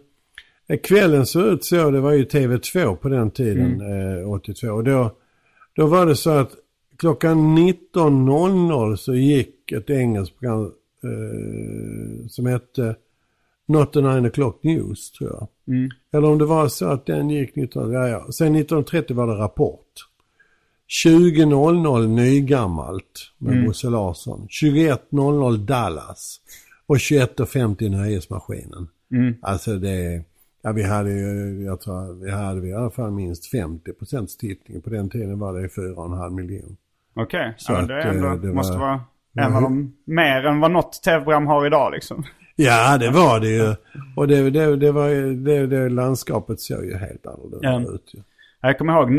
Kvällen 0.82 1.26
såg 1.26 1.46
ut 1.46 1.64
så, 1.64 1.90
det 1.90 2.00
var 2.00 2.12
ju 2.12 2.24
TV2 2.24 2.96
på 2.96 3.08
den 3.08 3.30
tiden, 3.30 3.80
mm. 3.80 4.18
eh, 4.18 4.30
82. 4.30 4.68
Och 4.68 4.84
då, 4.84 5.10
då 5.76 5.86
var 5.86 6.06
det 6.06 6.16
så 6.16 6.30
att 6.30 6.50
klockan 6.96 7.58
19.00 7.58 8.96
så 8.96 9.14
gick 9.14 9.72
ett 9.72 9.90
engelskt 9.90 10.38
program 10.38 10.64
eh, 11.04 12.26
som 12.28 12.46
hette 12.46 12.96
Not 13.68 13.92
the 13.92 14.00
9 14.00 14.08
o'clock 14.08 14.58
news 14.62 15.10
tror 15.10 15.30
jag. 15.30 15.48
Mm. 15.76 15.90
Eller 16.12 16.28
om 16.28 16.38
det 16.38 16.44
var 16.44 16.68
så 16.68 16.86
att 16.86 17.06
den 17.06 17.30
gick 17.30 17.56
19, 17.56 17.92
ja, 17.92 18.08
ja. 18.08 18.32
Sen 18.32 18.56
19.30 18.56 19.14
var 19.14 19.26
det 19.26 19.32
Rapport. 19.32 19.86
20.00 21.06 22.06
Nygammalt 22.06 23.32
med 23.38 23.52
mm. 23.52 23.66
Bosse 23.66 23.90
Larsson. 23.90 24.46
21.00 24.62 25.56
Dallas. 25.56 26.40
Och 26.86 26.96
21.50 26.96 27.90
Nöjesmaskinen. 27.90 28.88
Mm. 29.12 29.34
Alltså 29.42 29.76
det 29.76 30.24
Ja, 30.66 30.72
vi 30.72 30.82
hade 30.82 31.12
ju, 31.12 31.64
jag 31.64 31.80
tror 31.80 32.24
vi 32.24 32.30
hade 32.30 32.68
i 32.68 32.74
alla 32.74 32.90
fall 32.90 33.10
minst 33.10 33.50
50 33.50 33.92
procents 33.92 34.36
tittning. 34.36 34.82
På 34.82 34.90
den 34.90 35.10
tiden 35.10 35.38
var 35.38 35.52
det 35.52 35.68
4,5 35.68 36.30
miljoner. 36.30 36.76
Okej, 37.14 37.54
okay. 37.58 37.76
ja, 37.76 37.82
det, 37.82 38.02
ändå, 38.02 38.36
det 38.36 38.52
måste 38.52 38.78
vara 38.78 39.00
en 39.34 39.54
av 39.54 39.62
de, 39.62 39.96
mer 40.04 40.46
än 40.46 40.60
vad 40.60 40.70
något 40.70 41.02
tv-program 41.02 41.46
har 41.46 41.66
idag 41.66 41.92
liksom. 41.92 42.24
Ja, 42.56 42.98
det 42.98 43.10
var 43.10 43.40
det 43.40 43.48
ju. 43.48 43.74
Och 44.16 44.28
det, 44.28 44.50
det, 44.50 44.76
det 44.76 44.92
var 44.92 45.08
det, 45.44 45.66
det 45.66 45.88
landskapet 45.88 46.60
såg 46.60 46.84
ju 46.84 46.96
helt 46.96 47.26
annorlunda 47.26 47.58
ja. 47.68 47.94
ut 47.94 48.14
ju. 48.14 48.22
Jag 48.60 48.78
kommer 48.78 48.92
ihåg 48.92 49.10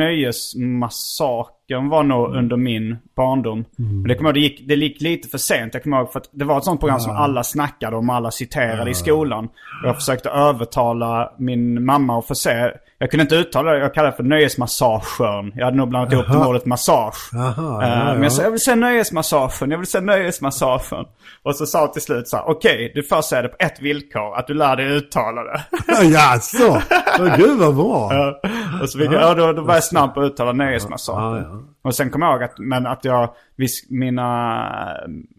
Nöjesmassakern 1.69 1.89
var 1.89 2.03
nog 2.03 2.25
mm. 2.25 2.37
under 2.37 2.57
min 2.57 2.97
barndom. 3.15 3.65
Mm. 3.79 4.01
Men 4.01 4.07
det 4.07 4.15
kommer 4.15 4.33
det 4.33 4.39
gick, 4.39 4.67
det 4.67 4.75
gick 4.75 5.01
lite 5.01 5.29
för 5.29 5.37
sent. 5.37 5.73
Jag 5.73 5.83
kommer 5.83 5.97
ihåg 5.97 6.11
för 6.11 6.19
att 6.19 6.29
det 6.31 6.45
var 6.45 6.57
ett 6.57 6.63
sånt 6.63 6.79
program 6.79 6.97
ja. 6.99 7.03
som 7.03 7.15
alla 7.15 7.43
snackade 7.43 7.95
om, 7.95 8.09
alla 8.09 8.31
citerade 8.31 8.83
ja. 8.83 8.89
i 8.89 8.93
skolan. 8.93 9.45
Och 9.83 9.87
jag 9.87 9.95
försökte 9.95 10.29
övertala 10.29 11.31
min 11.37 11.85
mamma 11.85 12.19
att 12.19 12.27
få 12.27 12.35
se. 12.35 12.71
Jag 12.99 13.11
kunde 13.11 13.21
inte 13.21 13.35
uttala 13.35 13.71
det. 13.71 13.79
Jag 13.79 13.93
kallade 13.93 14.11
det 14.11 14.17
för 14.17 14.23
nöjesmassagen. 14.23 15.51
Jag 15.55 15.65
hade 15.65 15.77
nog 15.77 15.89
blandat 15.89 16.13
ihop 16.13 16.25
det 16.27 16.37
med 16.37 16.47
ordet 16.47 16.65
massage. 16.65 17.33
Aha, 17.35 17.83
Eh, 17.83 17.89
ja, 17.89 18.05
Men 18.05 18.17
ja. 18.17 18.23
jag 18.23 18.31
sa, 18.31 18.43
jag 18.43 18.51
vill 18.51 18.59
säga 18.59 18.75
nöjesmassagen. 18.75 19.71
Jag 19.71 19.77
vill 19.77 19.87
säga 19.87 20.01
nöjesmassagen. 20.01 21.05
Och 21.43 21.55
så 21.55 21.65
sa 21.65 21.79
jag 21.79 21.93
till 21.93 22.01
slut 22.01 22.27
så 22.27 22.37
här, 22.37 22.49
okej, 22.49 22.91
du 22.95 23.03
får 23.03 23.21
säga 23.21 23.41
det 23.41 23.47
på 23.47 23.55
ett 23.59 23.81
villkor. 23.81 24.37
Att 24.37 24.47
du 24.47 24.53
lär 24.53 24.75
dig 24.75 24.87
uttala 24.87 25.43
det. 25.43 25.63
Jaså? 26.03 26.81
Åh, 27.19 27.37
Gud 27.37 27.59
vad 27.59 27.75
bra. 27.75 28.09
Ja. 28.13 28.39
och 28.81 28.89
så 28.89 28.99
fick 28.99 29.11
jag, 29.11 29.21
ja, 29.21 29.33
då, 29.33 29.53
då 29.53 29.61
var 29.61 29.73
jag 29.73 29.83
snabb 29.83 30.13
på 30.13 30.19
att 30.19 30.31
uttala 30.31 30.51
nöjesmassagen. 30.51 31.56
Ja, 31.57 31.63
ja. 31.83 31.89
Och 31.89 31.95
sen 31.95 32.09
kom 32.09 32.21
jag 32.21 32.31
ihåg 32.33 32.43
att, 32.43 32.59
men 32.59 32.87
att 32.87 33.05
jag, 33.05 33.29
vis- 33.55 33.87
mina, 33.89 34.69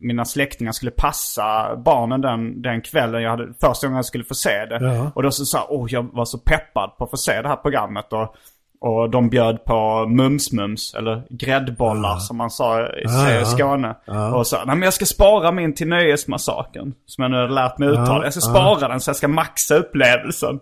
mina 0.01 0.25
släktingar 0.25 0.73
skulle 0.73 0.91
passa 0.91 1.77
barnen 1.77 2.21
den, 2.21 2.63
den 2.63 2.81
kvällen 2.83 3.23
jag 3.23 3.31
hade, 3.31 3.55
första 3.61 3.87
gången 3.87 3.97
jag 3.97 4.05
skulle 4.05 4.25
få 4.25 4.35
se 4.35 4.65
det. 4.67 4.79
Ja. 4.81 5.11
Och 5.15 5.23
då 5.23 5.31
så 5.31 5.45
sa 5.45 5.67
oh, 5.69 5.87
jag 5.93 6.03
var 6.13 6.25
så 6.25 6.39
peppad 6.39 6.97
på 6.99 7.05
att 7.05 7.11
få 7.11 7.17
se 7.17 7.43
det 7.43 7.49
här 7.49 7.57
programmet. 7.57 8.13
Och, 8.13 8.35
och 8.81 9.11
de 9.11 9.29
bjöd 9.29 9.65
på 9.65 10.07
mums-mums, 10.09 10.97
eller 10.99 11.23
gräddbollar 11.31 12.17
som 12.17 12.37
man 12.37 12.51
sa 12.51 12.81
i 12.81 13.03
Ja, 13.05 13.31
ja. 13.31 13.45
Skåne. 13.45 13.95
Och 14.35 14.47
sa, 14.47 14.57
nej 14.67 14.77
men 14.77 14.83
jag 14.83 14.95
ska 14.95 15.05
spara 15.05 15.53
min 15.53 15.75
till 15.75 15.89
nöjesmassaken. 15.89 16.95
Som 17.07 17.23
jag 17.23 17.31
nu 17.31 17.37
har 17.37 17.49
lärt 17.49 17.79
mig 17.79 17.89
uttala. 17.89 18.19
Ja, 18.19 18.25
Jag 18.25 18.33
ska 18.35 18.51
ja. 18.51 18.55
spara 18.55 18.89
den 18.89 19.01
så 19.01 19.09
jag 19.09 19.17
ska 19.17 19.29
maxa 19.29 19.75
upplevelsen. 19.75 20.61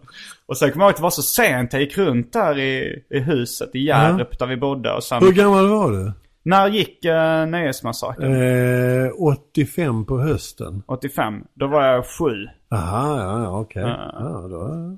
Och 0.48 0.56
sen 0.56 0.72
kom 0.72 0.80
jag 0.80 0.86
ihåg 0.86 0.90
att 0.90 0.96
det 0.96 1.02
var 1.02 1.10
så 1.10 1.22
sent. 1.22 1.72
Jag 1.72 1.82
gick 1.82 1.98
runt 1.98 2.32
där 2.32 2.58
i, 2.58 3.02
i 3.10 3.18
huset 3.20 3.74
i 3.74 3.78
Hjärup 3.78 4.38
där 4.38 4.46
vi 4.46 4.56
bodde. 4.56 4.92
Och 4.92 5.04
sen, 5.04 5.22
Hur 5.22 5.32
gammal 5.32 5.68
var 5.68 5.92
du? 5.92 6.12
när 6.42 6.68
gick 6.68 7.04
uh, 7.04 7.46
Nöjesmassakern? 7.50 8.32
Eh, 9.06 9.10
85 9.18 10.06
på 10.06 10.18
hösten. 10.18 10.82
85. 10.86 11.34
Då 11.54 11.66
var 11.66 11.84
jag 11.84 12.04
sju. 12.06 12.46
Aha, 12.70 13.18
ja, 13.20 13.42
ja 13.42 13.60
okej. 13.60 13.82
Ja, 13.82 14.46
då... 14.50 14.96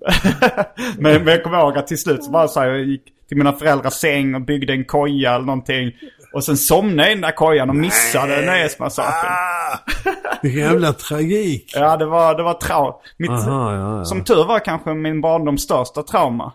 Men, 0.99 1.25
men 1.25 1.27
jag 1.27 1.43
kommer 1.43 1.59
ihåg 1.59 1.79
att 1.79 1.87
till 1.87 1.99
slut 1.99 2.25
så 2.25 2.31
bara 2.31 2.49
så 2.49 2.61
här, 2.61 2.69
jag 2.69 2.85
gick 2.85 3.03
till 3.29 3.37
mina 3.37 3.53
föräldrars 3.53 3.93
säng 3.93 4.35
och 4.35 4.41
byggde 4.41 4.73
en 4.73 4.85
koja 4.85 5.35
eller 5.35 5.47
någonting. 5.47 5.93
Och 6.33 6.45
sen 6.45 6.57
somnade 6.57 7.03
jag 7.09 7.11
i 7.13 7.15
den 7.15 7.23
där 7.23 7.33
kojan 7.33 7.69
och 7.71 7.77
missade 7.77 8.41
Nöjesmassakern. 8.47 9.33
Ah, 9.33 9.79
vilken 10.43 10.61
jävla 10.63 10.93
tragik. 10.93 11.73
Ja, 11.75 11.97
det 11.97 12.07
var, 12.07 12.35
det 12.35 12.43
var 12.43 12.55
trauma. 12.55 12.95
Ja, 13.17 13.75
ja. 13.75 14.05
Som 14.05 14.25
tur 14.25 14.45
var 14.45 14.59
kanske 14.59 14.95
min 14.95 15.21
barndoms 15.21 15.63
största 15.63 16.03
trauma. 16.03 16.53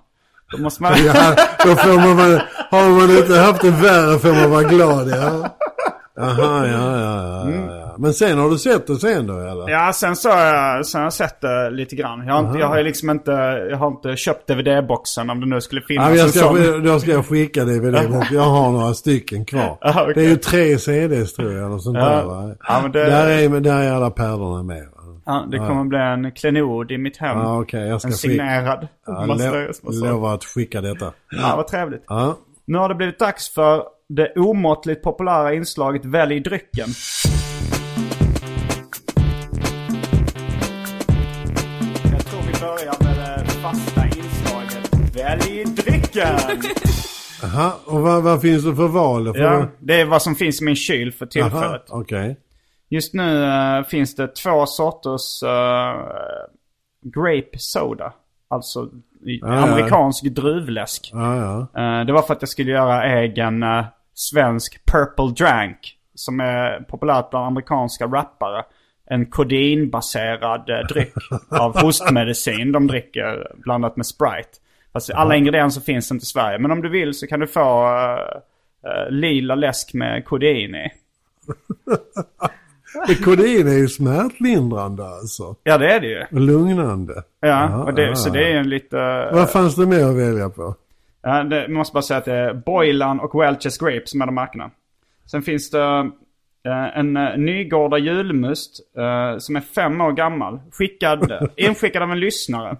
Då 0.51 0.57
måste 0.57 0.83
man... 0.83 0.93
Ja, 1.05 1.35
då 1.65 1.75
får 1.75 1.93
man, 1.99 2.17
vara- 2.17 2.41
har 2.71 2.89
man 2.89 3.17
inte 3.17 3.37
haft 3.39 3.61
det 3.61 3.69
värre 3.71 4.19
får 4.19 4.33
man 4.33 4.51
vara 4.51 4.63
glad, 4.63 5.09
ja. 5.09 5.49
Aha, 6.21 6.65
ja, 6.67 6.97
ja, 6.97 6.99
ja, 6.99 7.75
ja. 7.75 7.82
Men 7.97 8.13
sen 8.13 8.39
har 8.39 8.49
du 8.49 8.57
sett 8.57 8.87
det 8.87 8.95
sen 8.95 9.27
då, 9.27 9.33
eller? 9.39 9.69
Ja, 9.69 9.91
sen 9.93 10.15
så 10.15 10.29
har 10.29 10.39
jag, 10.45 10.85
sen 10.85 10.99
har 11.01 11.05
jag 11.05 11.13
sett 11.13 11.41
det 11.41 11.69
lite 11.69 11.95
grann. 11.95 12.27
Jag 12.27 12.33
har, 12.33 12.39
inte, 12.47 12.59
jag 12.59 12.67
har 12.67 12.77
ju 12.77 12.83
liksom 12.83 13.09
inte, 13.09 13.31
jag 13.69 13.77
har 13.77 13.87
inte 13.87 14.15
köpt 14.15 14.47
DVD-boxen 14.49 15.29
om 15.29 15.39
det 15.39 15.45
nu 15.45 15.61
skulle 15.61 15.81
Ja, 15.81 15.87
finnas 15.87 16.07
men 16.09 16.17
jag 16.17 16.25
en 16.25 16.31
ska, 16.31 16.39
sån. 16.71 16.83
då 16.85 16.99
ska 16.99 17.11
jag 17.11 17.25
skicka 17.25 17.63
DVD 17.65 18.09
bok. 18.11 18.25
Jag 18.31 18.41
har 18.41 18.71
några 18.71 18.93
stycken 18.93 19.45
kvar. 19.45 19.77
Ja, 19.81 20.01
okej. 20.01 20.13
Det 20.15 20.21
är 20.25 20.29
ju 20.29 20.35
tre 20.37 20.77
CDs 20.77 21.33
tror 21.33 21.53
jag. 21.53 21.65
Eller 21.65 21.77
sånt 21.77 21.97
Ja. 21.97 22.05
där, 22.09 22.23
va? 22.25 22.55
Ja, 22.67 22.79
men 22.81 22.91
det- 22.91 23.05
där, 23.05 23.29
är, 23.29 23.59
där 23.59 23.81
är 23.81 23.91
alla 23.91 24.09
pärlorna 24.09 24.63
med. 24.63 24.83
Ja, 25.25 25.45
det 25.51 25.57
kommer 25.57 25.83
bli 25.83 25.97
en 25.99 26.31
klenod 26.31 26.91
i 26.91 26.97
mitt 26.97 27.17
hem. 27.17 27.37
Ja, 27.37 27.65
ska 27.67 27.77
en 27.77 27.99
signerad. 28.13 28.87
Ja, 29.07 29.25
lo- 29.25 30.07
lovar 30.07 30.33
att 30.33 30.43
skicka 30.45 30.81
detta. 30.81 31.11
Ja, 31.41 31.53
vad 31.55 31.67
trevligt. 31.67 32.03
Ja. 32.07 32.37
Nu 32.65 32.77
har 32.77 32.89
det 32.89 32.95
blivit 32.95 33.19
dags 33.19 33.53
för 33.53 33.83
det 34.09 34.33
omåttligt 34.35 35.03
populära 35.03 35.53
inslaget 35.53 36.05
Välj 36.05 36.39
drycken. 36.39 36.87
Välj 45.13 45.63
drycken! 45.65 46.39
Aha, 47.43 47.79
och 47.85 48.01
vad, 48.01 48.23
vad 48.23 48.41
finns 48.41 48.65
det 48.65 48.75
för 48.75 48.87
val? 48.87 49.33
För 49.33 49.41
Ja, 49.41 49.67
det 49.79 50.01
är 50.01 50.05
vad 50.05 50.21
som 50.21 50.35
finns 50.35 50.61
i 50.61 50.65
min 50.65 50.75
kyl 50.75 51.11
för 51.11 51.25
Aha, 51.25 51.49
tillfället. 51.49 51.85
okej. 51.89 52.37
Just 52.89 53.13
nu 53.13 53.43
eh, 53.43 53.83
finns 53.83 54.15
det 54.15 54.27
två 54.27 54.65
sorters 54.65 55.43
eh, 55.43 55.95
grape 57.01 57.57
soda. 57.57 58.13
Alltså 58.47 58.89
ja. 59.21 59.47
amerikansk 59.47 60.23
druvläsk. 60.23 61.09
Ja, 61.13 61.35
ja. 61.35 61.81
Eh, 61.81 62.05
det 62.05 62.13
var 62.13 62.21
för 62.21 62.33
att 62.33 62.41
jag 62.41 62.49
skulle 62.49 62.71
göra 62.71 63.19
egen 63.19 63.65
svensk 64.13 64.85
purple 64.85 65.45
drank. 65.45 65.97
Som 66.15 66.39
är 66.39 66.79
populärt 66.79 67.29
bland 67.29 67.45
amerikanska 67.45 68.05
rappare. 68.05 68.63
En 69.09 69.25
kodeinbaserad 69.25 70.69
eh, 70.69 70.87
dryck 70.87 71.13
av 71.49 71.81
hostmedicin 71.81 72.71
de 72.71 72.87
dricker 72.87 73.51
blandat 73.55 73.97
med 73.97 74.05
Sprite. 74.05 74.62
Fast 74.93 75.09
alla 75.09 75.35
ingredienser 75.35 75.81
finns 75.81 76.11
inte 76.11 76.23
i 76.23 76.25
Sverige. 76.25 76.59
Men 76.59 76.71
om 76.71 76.81
du 76.81 76.89
vill 76.89 77.13
så 77.13 77.27
kan 77.27 77.39
du 77.39 77.47
få 77.47 77.85
eh, 78.85 79.09
lila 79.09 79.55
läsk 79.55 79.93
med 79.93 80.25
kodein 80.25 80.75
i. 80.75 80.91
Kodein 83.23 83.67
är 83.67 83.77
ju 83.77 83.87
smärtlindrande 83.87 85.05
alltså. 85.05 85.55
Ja 85.63 85.77
det 85.77 85.93
är 85.93 85.99
det 85.99 86.07
ju. 86.07 86.25
Och 86.31 86.39
lugnande. 86.39 87.23
Ja, 87.39 87.83
och 87.83 87.93
det, 87.93 88.07
ja, 88.07 88.15
så 88.15 88.29
det 88.29 88.51
är 88.51 88.55
en 88.55 88.69
lite... 88.69 88.97
Vad 89.33 89.51
fanns 89.51 89.75
det 89.75 89.85
mer 89.85 90.05
att 90.05 90.15
välja 90.15 90.49
på? 90.49 90.75
Ja, 91.21 91.43
det, 91.43 91.61
jag 91.61 91.71
måste 91.71 91.93
bara 91.93 92.01
säga 92.01 92.17
att 92.17 92.25
det 92.25 92.33
är 92.33 92.53
Boylan 92.53 93.19
och 93.19 93.33
Welch's 93.33 93.79
Grape 93.79 94.03
som 94.05 94.21
är 94.21 94.25
de 94.25 94.35
märkena. 94.35 94.71
Sen 95.31 95.41
finns 95.41 95.69
det 95.69 96.11
en 96.95 97.17
uh, 97.17 97.37
Nygårda 97.37 97.97
julmust 97.97 98.75
som 99.39 99.55
är 99.55 99.61
fem 99.61 100.01
år 100.01 100.11
gammal. 100.11 100.59
Skickad, 100.71 101.49
inskickad 101.55 102.03
av 102.03 102.11
en 102.11 102.19
lyssnare. 102.19 102.77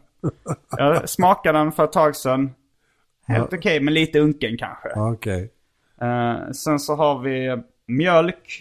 Jag 0.77 1.09
smakade 1.09 1.57
den 1.57 1.71
för 1.71 1.83
ett 1.83 1.91
tag 1.91 2.15
sedan. 2.15 2.53
Helt 3.27 3.53
okej, 3.53 3.79
men 3.79 3.93
lite 3.93 4.19
unken 4.19 4.57
kanske. 4.57 4.89
Okej. 4.95 5.51
Eh, 6.01 6.51
sen 6.51 6.79
så 6.79 6.95
har 6.95 7.19
vi 7.19 7.63
mjölk. 7.85 8.59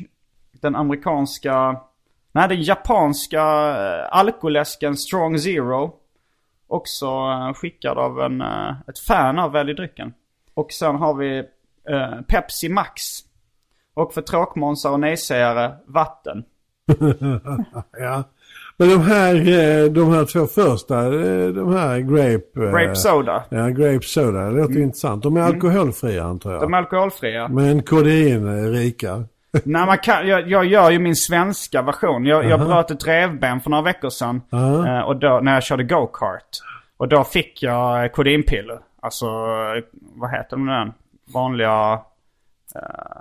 Den 0.52 0.76
amerikanska... 0.76 1.80
Nej, 2.32 2.48
den 2.48 2.62
japanska 2.62 3.42
uh, 3.42 4.08
alkoläsken 4.10 4.96
Strong 4.96 5.38
Zero. 5.38 6.02
Också 6.72 7.06
eh, 7.06 7.54
skickad 7.54 7.98
av 7.98 8.20
en, 8.20 8.40
eh, 8.40 8.70
ett 8.88 8.98
fan 8.98 9.38
av 9.38 9.52
Välj 9.52 9.74
drycken. 9.74 10.14
Och 10.54 10.72
sen 10.72 10.96
har 10.96 11.14
vi 11.14 11.38
eh, 11.88 12.20
Pepsi 12.28 12.68
Max. 12.68 13.02
Och 13.94 14.14
för 14.14 14.22
tråkmånsar 14.22 14.90
och 14.90 15.00
nejsägare, 15.00 15.72
vatten. 15.86 16.44
Ja. 17.92 18.24
Men 18.76 18.88
de 18.88 19.00
här, 19.00 19.34
eh, 19.34 19.90
de 19.90 20.12
här 20.12 20.24
två 20.24 20.46
första, 20.46 20.98
eh, 21.04 21.48
de 21.48 21.72
här 21.76 21.98
grape... 21.98 22.60
eh, 22.66 22.70
Grape 22.72 22.94
soda. 22.94 23.44
Ja, 23.48 23.66
grape 23.68 24.02
soda. 24.02 24.40
Det 24.40 24.50
låter 24.60 24.78
intressant. 24.80 25.22
De 25.22 25.36
är 25.36 25.40
alkoholfria 25.40 26.24
antar 26.24 26.52
jag. 26.52 26.60
De 26.60 26.74
är 26.74 26.78
alkoholfria. 26.78 27.48
Men 27.48 27.82
kodein 27.82 28.46
är 28.48 28.70
rika. 28.70 29.24
Nej, 29.64 29.86
man 29.86 29.98
kan, 29.98 30.28
jag, 30.28 30.48
jag 30.50 30.64
gör 30.64 30.90
ju 30.90 30.98
min 30.98 31.16
svenska 31.16 31.82
version. 31.82 32.26
Jag, 32.26 32.44
jag 32.44 32.60
bröt 32.60 32.90
ett 32.90 33.06
revben 33.08 33.60
för 33.60 33.70
några 33.70 33.82
veckor 33.82 34.10
sedan. 34.10 34.40
Aha. 34.52 34.86
Eh, 34.98 35.00
och 35.00 35.16
då, 35.16 35.40
när 35.42 35.54
jag 35.54 35.62
körde 35.62 35.84
go-kart. 35.84 36.48
Och 36.96 37.08
då 37.08 37.24
fick 37.24 37.62
jag 37.62 38.12
kodinpiller. 38.12 38.78
Alltså, 39.02 39.26
vad 40.16 40.30
heter 40.30 40.50
de 40.56 40.66
nu? 40.66 40.92
Vanliga... 41.34 42.00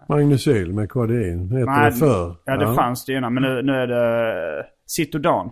Magnesyl 0.10 0.74
med 0.74 0.90
kodein 0.90 1.52
heter 1.52 1.86
det 1.86 1.92
förr. 1.92 2.36
ja 2.46 2.58
det 2.58 2.76
fanns 2.76 3.06
det 3.06 3.14
innan. 3.14 3.34
Men 3.34 3.44
nu, 3.44 3.62
nu 3.62 3.74
är 3.74 3.88
det 3.88 4.66
eh, 4.92 5.06
Citodan. 5.06 5.52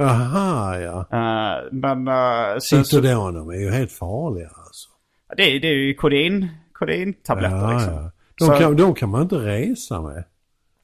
Aha, 0.00 0.76
ja. 0.78 0.98
Eh, 1.00 1.68
men... 1.72 2.08
Uh, 2.08 2.58
så, 2.58 2.76
så, 2.76 2.84
Citodon, 2.84 3.34
de 3.34 3.48
är 3.50 3.54
ju 3.60 3.70
helt 3.70 3.92
farliga 3.92 4.48
alltså. 4.66 4.88
det, 5.36 5.42
är- 5.42 5.60
det 5.60 5.68
är 5.68 5.72
ju 5.74 5.94
kodin, 5.94 6.48
kodintabletter 6.72 7.56
Ja, 7.56 7.72
liksom. 7.72 7.94
ja. 7.94 8.10
De, 8.38 8.44
Så- 8.46 8.52
kan, 8.58 8.76
de 8.76 8.94
kan 8.94 9.08
man 9.08 9.22
inte 9.22 9.34
resa 9.36 10.00
med. 10.00 10.24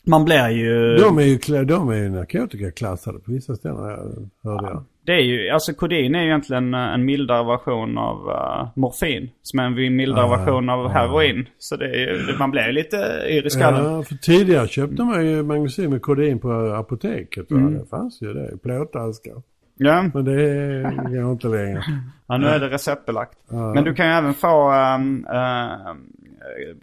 Man 0.07 0.25
blir 0.25 0.49
ju... 0.49 0.97
De 0.97 1.19
är 1.19 1.23
ju, 1.23 1.65
de 1.65 1.89
är 1.89 1.95
ju 1.95 2.09
narkotikaklassade 2.11 3.19
på 3.19 3.33
vissa 3.33 3.57
ställen, 3.57 4.31
hörde 4.43 4.67
jag. 4.67 4.85
Det 5.09 5.15
är 5.15 5.21
ju, 5.21 5.49
alltså 5.51 5.75
kodin 5.75 6.15
är 6.15 6.19
ju 6.21 6.27
egentligen 6.27 6.75
eh, 6.75 6.81
en 6.95 7.05
mildare 7.05 7.45
version 7.45 7.99
av 7.99 8.31
eh, 8.31 8.69
morfin. 8.77 9.31
Som 9.43 9.59
är 9.59 9.65
en 9.65 9.97
mildare 9.97 10.25
Ah, 10.25 10.37
version 10.37 10.69
av 10.69 10.89
heroin. 10.89 11.49
Så 11.59 11.77
det 11.77 11.85
är 11.87 11.99
ju, 11.99 12.37
man 12.39 12.51
blir 12.51 12.73
lite 12.73 12.97
yr 13.31 13.47
i 13.47 13.51
skallen. 13.51 13.85
Ja, 13.93 14.03
för 14.03 14.15
tidigare 14.15 14.69
köpte 14.69 15.03
man 15.05 15.27
ju 15.27 15.43
magnesyl 15.43 15.89
med 15.89 16.03
kodein 16.03 16.39
på 16.39 16.53
apoteket. 16.53 17.51
Mm. 17.51 17.79
Det 17.79 17.87
fanns 17.87 18.23
ju 18.23 18.33
det 18.33 18.51
i 18.55 18.59
plåtaskar. 18.59 19.35
Ja. 19.77 20.03
Men 20.15 20.25
det 20.25 21.21
går 21.21 21.33
inte 21.33 21.49
längre. 21.49 21.83
ja, 22.27 22.37
nu 22.37 22.47
är 22.47 22.61
det 22.61 22.69
receptbelagt. 22.69 23.39
Men 23.75 23.85
du 23.85 23.95
kan 23.95 24.07
ju 24.07 24.13
även 24.13 24.35
få 24.35 24.71
um, 24.73 25.27
uh, 25.33 25.95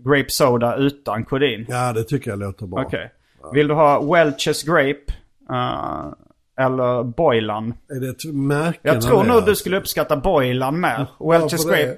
grape 0.03 0.29
soda 0.29 0.75
utan 0.75 1.25
kodin. 1.25 1.65
Ja, 1.69 1.93
det 1.93 2.03
tycker 2.03 2.29
jag 2.29 2.39
låter 2.39 2.65
bra. 2.67 2.81
Okej. 2.85 3.11
Vill 3.53 3.67
du 3.67 3.73
ha 3.73 3.99
Welch's 4.01 4.65
Grape? 4.67 5.13
eh, 5.49 6.13
eller 6.59 7.03
Boylan? 7.03 7.73
Är 7.89 7.99
det 7.99 8.09
ett 8.09 8.33
märken 8.33 8.79
Jag 8.81 9.01
tror 9.01 9.23
nog 9.23 9.45
du 9.45 9.55
skulle 9.55 9.77
uppskatta 9.77 10.17
Boylan 10.17 10.79
mer. 10.79 11.07
Welch's 11.19 11.65
Varför 11.65 11.69
Grape. 11.69 11.97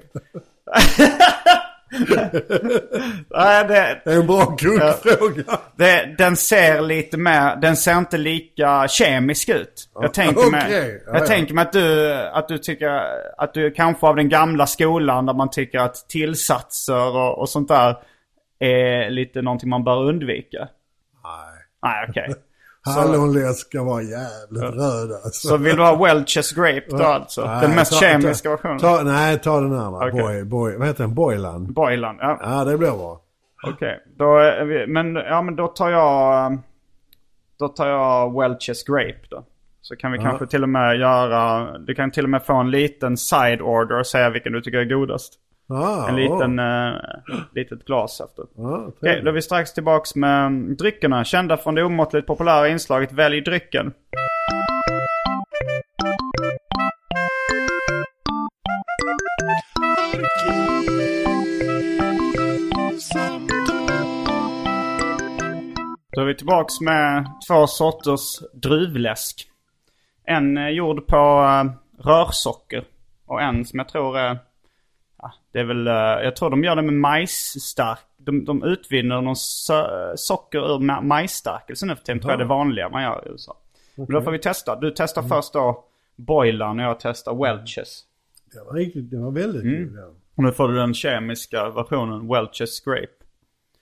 Nej, 3.30 3.68
det, 3.68 4.02
Det 4.06 4.12
är 4.14 4.20
en 4.20 4.28
bra 4.28 4.46
kuggfråga. 4.46 5.44
den 6.18 6.36
ser 6.36 6.82
lite 6.82 7.18
mer, 7.18 7.56
den 7.56 7.78
ser 7.78 7.98
inte 7.98 8.18
lika 8.18 8.88
kemisk 8.88 9.50
ut. 9.50 9.90
Jag 10.02 10.14
tänker 10.14 10.52
mig. 10.52 10.66
Ja, 11.06 11.12
jag 11.14 11.22
ja. 11.22 11.26
tänker 11.26 11.54
mig 11.54 11.62
att 11.62 11.74
du, 11.74 12.14
att 12.14 12.48
du 12.48 12.58
tycker 12.58 13.02
att 13.38 13.54
du 13.54 13.72
kanske 13.72 14.08
av 14.08 14.16
den 14.16 14.30
gamla 14.30 14.68
skolan 14.68 15.26
där 15.26 15.34
man 15.34 15.50
tycker 15.50 15.80
att 15.80 15.96
tillsatser 16.10 17.16
och, 17.16 17.40
och 17.40 17.50
sånt 17.50 17.68
där 17.68 17.98
är 18.60 19.10
lite 19.10 19.42
någonting 19.42 19.70
man 19.70 19.84
bör 19.84 20.04
undvika. 20.04 20.60
Nej. 21.24 21.64
Nej, 21.84 22.06
okej. 22.10 22.36
Hallonläsk 22.96 23.68
ska 23.68 23.84
vara 23.84 24.02
jävligt 24.02 24.64
röd 24.64 25.12
alltså. 25.12 25.48
Så 25.48 25.58
vill 25.58 25.76
du 25.76 25.84
ha 25.84 25.96
Welch's 25.96 26.56
Grape 26.56 26.98
då 26.98 27.04
alltså? 27.04 27.46
Nej, 27.46 27.62
den 27.62 27.76
mest 27.76 27.92
ta- 27.92 28.00
kemiska 28.00 28.50
versionen? 28.50 28.80
Ta, 28.80 29.02
nej, 29.04 29.40
ta 29.40 29.60
den 29.60 29.74
andra. 29.74 30.08
Okej. 30.08 30.22
Boy, 30.22 30.44
boy, 30.44 30.78
vad 30.78 30.88
heter 30.88 31.04
den? 31.04 31.14
Boylan? 31.16 31.74
Boylan, 31.74 32.18
ja. 32.20 32.40
Ja, 32.42 32.64
det 32.64 32.78
blir 32.78 32.92
bra. 32.92 33.22
Okej, 33.68 34.00
vi, 34.66 34.88
men, 34.88 35.16
ja, 35.16 35.42
men 35.42 35.56
då 35.56 35.68
tar 35.68 35.90
jag 35.90 36.58
Då 37.60 37.68
tar 37.68 37.88
jag 37.88 38.32
Welch's 38.32 38.84
Grape 38.88 39.28
då. 39.30 39.44
Så 39.82 39.96
kan 39.96 40.12
vi 40.12 40.18
kanske 40.18 40.48
till 40.48 40.64
och 40.64 40.70
med 40.70 40.98
göra 41.00 41.78
Du 41.78 41.96
kan 41.96 42.12
till 42.12 42.24
och 42.24 42.30
med 42.30 42.44
få 42.46 42.54
en 42.54 42.72
liten 42.72 43.18
side 43.18 43.62
order 43.62 44.00
och 44.00 44.08
säga 44.08 44.30
vilken 44.30 44.54
du 44.54 44.62
tycker 44.62 44.78
är 44.78 44.86
godast. 44.86 45.34
Ah, 45.70 46.08
En 46.10 46.16
liten, 46.16 46.60
eh, 46.60 46.94
litet 47.56 47.86
glas 47.86 48.22
efter. 48.22 48.46
Ja, 48.56 48.78
Okej, 48.88 49.00
trevligt. 49.00 49.24
då 49.26 49.30
är 49.30 49.34
vi 49.34 49.42
strax 49.42 49.74
tillbaks 49.74 50.16
med 50.16 50.52
dryckerna. 50.78 51.24
Kända 51.24 51.58
från 51.58 51.76
det 51.76 51.84
omåttligt 51.84 52.28
populära 52.28 52.68
inslaget 52.68 53.12
Välj 53.12 53.42
drycken. 53.42 53.94
Då 66.16 66.22
är 66.22 66.26
vi 66.26 66.36
tillbaks 66.36 66.82
med 66.82 67.26
två 67.48 67.68
sorters 67.68 68.40
druvläsk. 68.54 69.48
En 70.26 70.58
är 70.58 70.70
gjord 70.70 71.08
på 71.08 71.16
eh, 71.18 71.72
rörsocker. 72.08 72.84
Och 73.26 73.42
en 73.42 73.66
som 73.66 73.80
jag 73.80 73.90
tror 73.90 74.18
är... 74.18 74.38
Ja, 75.22 75.34
det 75.52 75.60
är 75.60 75.64
väl... 75.64 75.88
eh, 75.88 75.94
jag 75.94 76.36
tror 76.36 76.50
de 76.50 76.64
gör 76.64 76.76
det 76.76 76.82
med 76.82 76.94
majsstark. 76.94 78.00
De, 78.18 78.46
de 78.46 78.64
utvinner 78.64 79.22
någon 79.22 79.34
so- 79.34 80.16
socker 80.16 80.60
ur 80.76 80.80
ma- 80.80 81.02
majsstärkelse 81.02 81.86
nu 81.86 81.96
för 81.96 82.04
tiden. 82.04 82.20
Tror 82.22 82.32
jag 82.32 82.40
det 82.40 82.46
vanliga 82.46 82.90
man 82.90 83.04
gör 83.04 83.24
i 83.28 83.30
USA. 83.32 83.58
Men 83.96 84.06
då 84.06 84.22
får 84.22 84.32
vi 84.32 84.40
testa. 84.40 84.76
Du 84.76 84.92
testar 84.96 85.22
först 85.24 85.54
då 85.54 85.84
Boylan 86.16 86.80
och 86.80 86.86
jag 86.86 87.00
testar 87.00 87.32
Welch's. 87.32 88.04
Det 88.54 88.60
var 88.64 88.74
riktigt, 88.74 89.12
det 89.12 89.18
var 89.18 89.32
väldigt 89.32 89.64
Mm. 89.64 89.96
god. 89.96 90.16
Och 90.36 90.44
nu 90.44 90.52
får 90.52 90.68
du 90.68 90.76
den 90.76 90.94
kemiska 90.94 91.70
versionen 91.70 92.22
Welch's 92.22 92.86
Grape. 92.86 93.08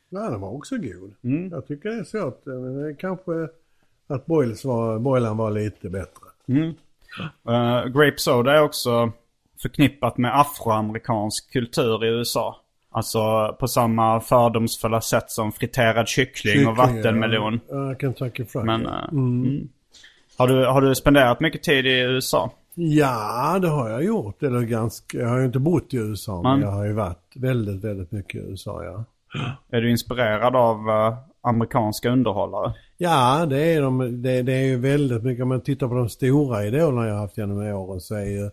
ja, 0.10 0.30
den 0.30 0.42
var 0.42 0.50
också 0.54 0.78
god. 0.78 1.14
Mm. 1.24 1.50
Jag 1.52 1.68
tycker 1.68 1.90
det 1.90 1.96
är 2.00 2.04
så 2.04 2.28
att 2.28 2.42
men 2.46 2.86
är 2.86 2.96
kanske 3.00 3.32
att 4.08 4.26
Boyles 4.26 4.66
var, 4.66 5.00
var 5.34 5.52
lite 5.52 5.90
bättre. 5.90 6.26
Uh, 7.50 7.86
grape 7.86 8.18
soda 8.18 8.54
är 8.54 8.62
också 8.62 9.12
förknippat 9.66 10.18
med 10.18 10.40
afroamerikansk 10.40 11.52
kultur 11.52 12.06
i 12.06 12.08
USA. 12.08 12.62
Alltså 12.92 13.20
på 13.60 13.68
samma 13.68 14.20
fördomsfulla 14.20 15.02
sätt 15.02 15.32
som 15.32 15.52
friterad 15.52 16.08
kyckling, 16.08 16.68
och 16.68 16.76
Kyckling, 16.78 16.96
vattenmelon. 16.96 17.60
Ja, 17.70 17.96
Kentucky 18.00 18.46
Fried. 18.46 18.66
Men, 18.66 18.86
eh, 18.86 19.10
mm. 19.12 19.68
Har, 20.38 20.48
du, 20.48 20.66
har 20.66 20.82
du 20.82 20.96
spenderat 20.96 21.40
mycket 21.40 21.64
tid 21.64 21.86
i 21.86 22.00
USA? 22.00 22.52
Ja, 22.74 23.60
det 23.62 23.68
har 23.68 23.90
jag 23.90 24.04
gjort. 24.04 24.44
Eller 24.44 24.62
ganska, 24.62 25.18
jag 25.18 25.28
har 25.28 25.40
ju 25.40 25.46
inte 25.46 25.60
bott 25.60 25.94
i 25.94 25.98
USA, 25.98 26.42
men 26.42 26.52
Men- 26.52 26.62
jag 26.62 26.72
har 26.72 26.86
ju 26.86 26.94
varit 26.94 27.34
väldigt, 27.36 27.84
väldigt 27.84 28.12
mycket 28.12 28.36
i 28.36 28.46
USA, 28.46 28.84
ja. 28.84 29.04
Är 29.72 29.82
du 29.82 29.92
inspirerad 29.92 30.56
av 30.56 30.90
eh, 30.90 31.18
amerikanska 31.42 32.10
underhållare? 32.10 32.74
Ja, 32.98 33.46
det 33.46 33.60
är, 33.74 33.82
de, 33.82 34.22
det, 34.22 34.42
det 34.42 34.54
är 34.54 34.66
ju 34.66 34.78
väldigt 34.78 35.24
mycket. 35.24 35.44
Om 35.44 35.50
man 35.50 35.62
tittar 35.62 35.88
på 35.88 35.94
de 35.94 36.10
stora 36.10 36.66
idolerna 36.66 37.08
jag 37.08 37.14
har 37.14 37.22
haft 37.22 37.38
genom 37.38 37.58
åren 37.58 38.02
så 38.02 38.16
är 38.16 38.26
ju 38.26 38.50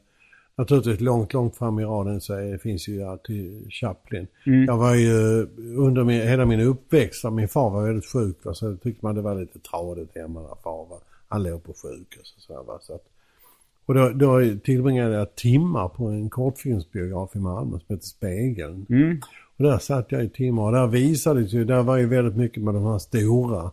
naturligtvis 0.58 1.00
långt, 1.00 1.32
långt 1.32 1.56
fram 1.56 1.78
i 1.78 1.84
raden 1.84 2.20
så 2.20 2.58
finns 2.62 2.88
ju 2.88 3.02
alltid 3.02 3.72
Chaplin. 3.72 4.26
Jag 4.44 4.76
var 4.76 4.94
ju 4.94 5.46
under 5.76 6.04
min, 6.04 6.22
hela 6.22 6.44
min 6.44 6.60
uppväxt, 6.60 7.24
min 7.32 7.48
far 7.48 7.70
var 7.70 7.86
väldigt 7.86 8.06
sjuk 8.06 8.44
va, 8.44 8.54
så 8.54 8.76
tyckte 8.76 9.06
man 9.06 9.14
det 9.14 9.22
var 9.22 9.34
lite 9.34 9.58
tradigt 9.58 10.16
hemma 10.16 10.40
när 10.40 10.56
far 10.62 10.86
var, 10.90 10.98
han 11.28 11.42
låg 11.42 11.64
på 11.64 11.72
sjukhus 11.72 12.34
och 12.36 12.42
så, 12.42 12.62
va, 12.62 12.78
så 12.80 12.94
att, 12.94 13.04
och 13.86 13.94
då, 13.94 14.08
då 14.08 14.40
tillbringade 14.64 15.14
jag 15.14 15.34
timmar 15.34 15.88
på 15.88 16.06
en 16.06 16.30
kortfilmsbiograf 16.30 17.36
i 17.36 17.38
Malmö 17.38 17.78
som 17.78 17.94
heter 17.94 18.06
Spegeln. 18.06 18.86
Och 19.56 19.64
där 19.64 19.78
satt 19.78 20.12
jag 20.12 20.24
i 20.24 20.28
timmar 20.28 20.62
och 20.62 20.72
där 20.72 20.86
visades 20.86 21.52
ju, 21.52 21.64
där 21.64 21.82
var 21.82 21.96
ju 21.96 22.06
väldigt 22.06 22.36
mycket 22.36 22.62
med 22.62 22.74
de 22.74 22.84
här 22.84 22.98
stora 22.98 23.70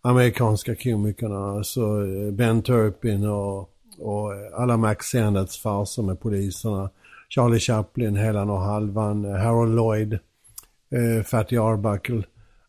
amerikanska 0.00 0.74
komikerna. 0.74 1.38
Alltså 1.38 1.80
eh, 1.80 2.32
Ben 2.32 2.62
Turpin 2.62 3.24
och, 3.26 3.70
och 4.00 4.32
alla 4.56 4.76
Max 4.76 5.06
Sennets 5.06 5.62
farser 5.62 6.02
med 6.02 6.20
poliserna. 6.20 6.90
Charlie 7.28 7.58
Chaplin, 7.60 8.16
Helan 8.16 8.50
och 8.50 8.60
Halvan, 8.60 9.24
eh, 9.24 9.40
Harold 9.40 9.74
Lloyd, 9.76 10.12
eh, 10.12 11.24
Fatty 11.24 11.56
Arbuckle. 11.58 12.22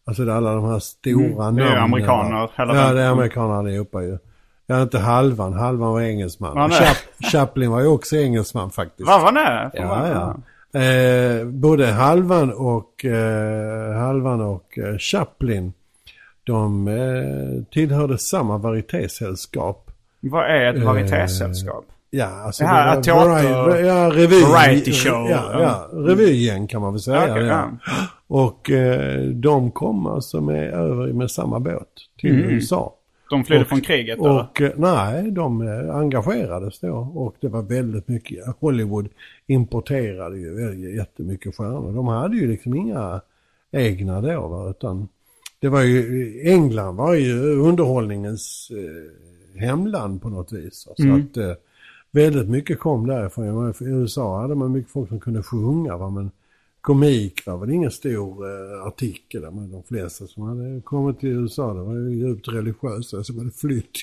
Alltså 0.05 0.25
det 0.25 0.31
är 0.31 0.35
alla 0.35 0.53
de 0.55 0.65
här 0.65 0.79
stora 0.79 1.15
Mm, 1.45 1.55
det 1.55 1.61
är 1.63 1.65
namnen. 1.65 1.83
amerikaner, 1.83 2.49
hela 2.57 2.75
Ja, 2.75 2.93
det 2.93 3.01
är 3.01 3.09
amerikaner 3.09 3.53
allihopa 3.55 4.01
ju. 4.03 4.17
Ja, 4.67 4.81
inte 4.81 4.99
Halvan. 4.99 5.53
Halvan 5.53 5.91
var 5.93 6.01
engelsman. 6.01 6.57
Chap- 6.71 7.29
Chaplin 7.31 7.71
var 7.71 7.79
ju 7.81 7.87
också 7.87 8.15
engelsman 8.15 8.71
faktiskt. 8.71 9.07
Var 9.09 9.31
det? 9.31 9.71
Ja, 9.73 10.07
ja. 10.07 10.35
Eh, 10.79 11.45
både 11.45 11.87
Halvan 11.87 12.53
och, 12.53 13.05
eh, 13.05 13.93
Halvan 13.97 14.41
och 14.41 14.77
eh, 14.77 14.97
Chaplin, 14.97 15.73
de 16.43 16.87
eh, 16.87 17.63
tillhörde 17.73 18.17
samma 18.17 18.57
varietésällskap. 18.57 19.86
Vad 20.19 20.45
är 20.45 20.73
ett 20.75 20.83
varietésällskap? 20.83 21.85
Ja, 22.09 22.25
alltså 22.25 22.63
Det 22.63 22.67
här, 22.69 22.95
var 22.95 23.03
teater- 23.03 23.79
ja, 23.85 24.09
revy, 24.13 24.41
variety 24.41 24.91
show. 24.91 25.29
Ja, 25.29 25.61
ja, 25.61 25.89
revyen 25.93 26.67
kan 26.67 26.81
man 26.81 26.93
väl 26.93 26.99
säga. 27.01 27.31
Okej, 27.31 27.45
ja. 27.45 27.71
Och 28.27 28.71
eh, 28.71 29.21
de 29.25 29.71
kom 29.71 30.05
alltså 30.05 30.41
med, 30.41 30.73
över 30.73 31.13
med 31.13 31.31
samma 31.31 31.59
båt 31.59 31.87
till 32.19 32.35
Mm. 32.39 32.49
USA. 32.49 32.93
De 33.29 33.43
flydde 33.43 33.61
Och- 33.61 33.67
från 33.69 33.81
kriget 33.81 34.19
eller? 34.19 34.29
Och 34.29 34.61
eh, 34.61 34.71
nej, 34.75 35.31
de 35.31 35.61
eh, 35.61 35.95
engagerades 35.95 36.79
då 36.79 36.93
och 37.15 37.35
det 37.41 37.47
var 37.47 37.61
väldigt 37.61 38.07
mycket. 38.07 38.45
Hollywood 38.59 39.07
importerade 39.47 40.37
ju 40.37 40.95
jättemycket 40.97 41.55
stjärnor. 41.55 41.91
De 41.95 42.07
hade 42.07 42.35
ju 42.37 42.47
liksom 42.47 42.75
inga 42.75 43.21
egna 43.71 44.21
då 44.21 44.47
va, 44.47 44.69
utan 44.69 45.07
det 45.59 45.69
var 45.69 45.81
ju, 45.81 46.41
England 46.51 46.95
var 46.95 47.13
ju 47.13 47.59
underhållningens 47.59 48.71
eh, 48.71 49.26
hemland 49.57 50.21
på 50.21 50.29
något 50.29 50.51
vis. 50.51 50.87
Så 50.97 51.15
att 51.15 51.37
eh, 51.37 51.53
väldigt 52.11 52.49
mycket 52.49 52.79
kom 52.79 53.07
därifrån. 53.07 53.73
I 53.79 53.85
USA 53.85 54.41
hade 54.41 54.55
man 54.55 54.71
mycket 54.71 54.91
folk 54.91 55.09
som 55.09 55.19
kunde 55.19 55.43
sjunga 55.43 55.97
va, 55.97 56.09
men 56.09 56.31
komik 56.81 57.45
var 57.45 57.57
väl 57.57 57.69
ingen 57.69 57.91
stor 57.91 58.45
eh, 58.45 58.87
artikel. 58.87 59.41
Men 59.41 59.71
de 59.71 59.83
flesta 59.83 60.27
som 60.27 60.43
hade 60.43 60.81
kommit 60.81 61.19
till 61.19 61.29
USA 61.29 61.73
det 61.73 61.81
var 61.81 61.93
ju 61.93 62.15
djupt 62.15 62.47
religiösa 62.47 63.23
som 63.23 63.37
hade 63.37 63.51
flytt. 63.51 63.97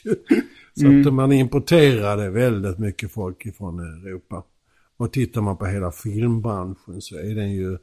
Så 0.81 1.09
att 1.09 1.15
man 1.15 1.33
importerade 1.33 2.31
väldigt 2.31 2.79
mycket 2.79 3.13
folk 3.13 3.47
ifrån 3.47 3.81
Europa. 3.81 4.43
Och 4.97 5.13
tittar 5.13 5.41
man 5.41 5.57
på 5.57 5.67
hela 5.67 5.91
filmbranschen 5.91 7.01
så 7.01 7.17
är 7.17 7.35
den 7.35 7.53
ju 7.53 7.79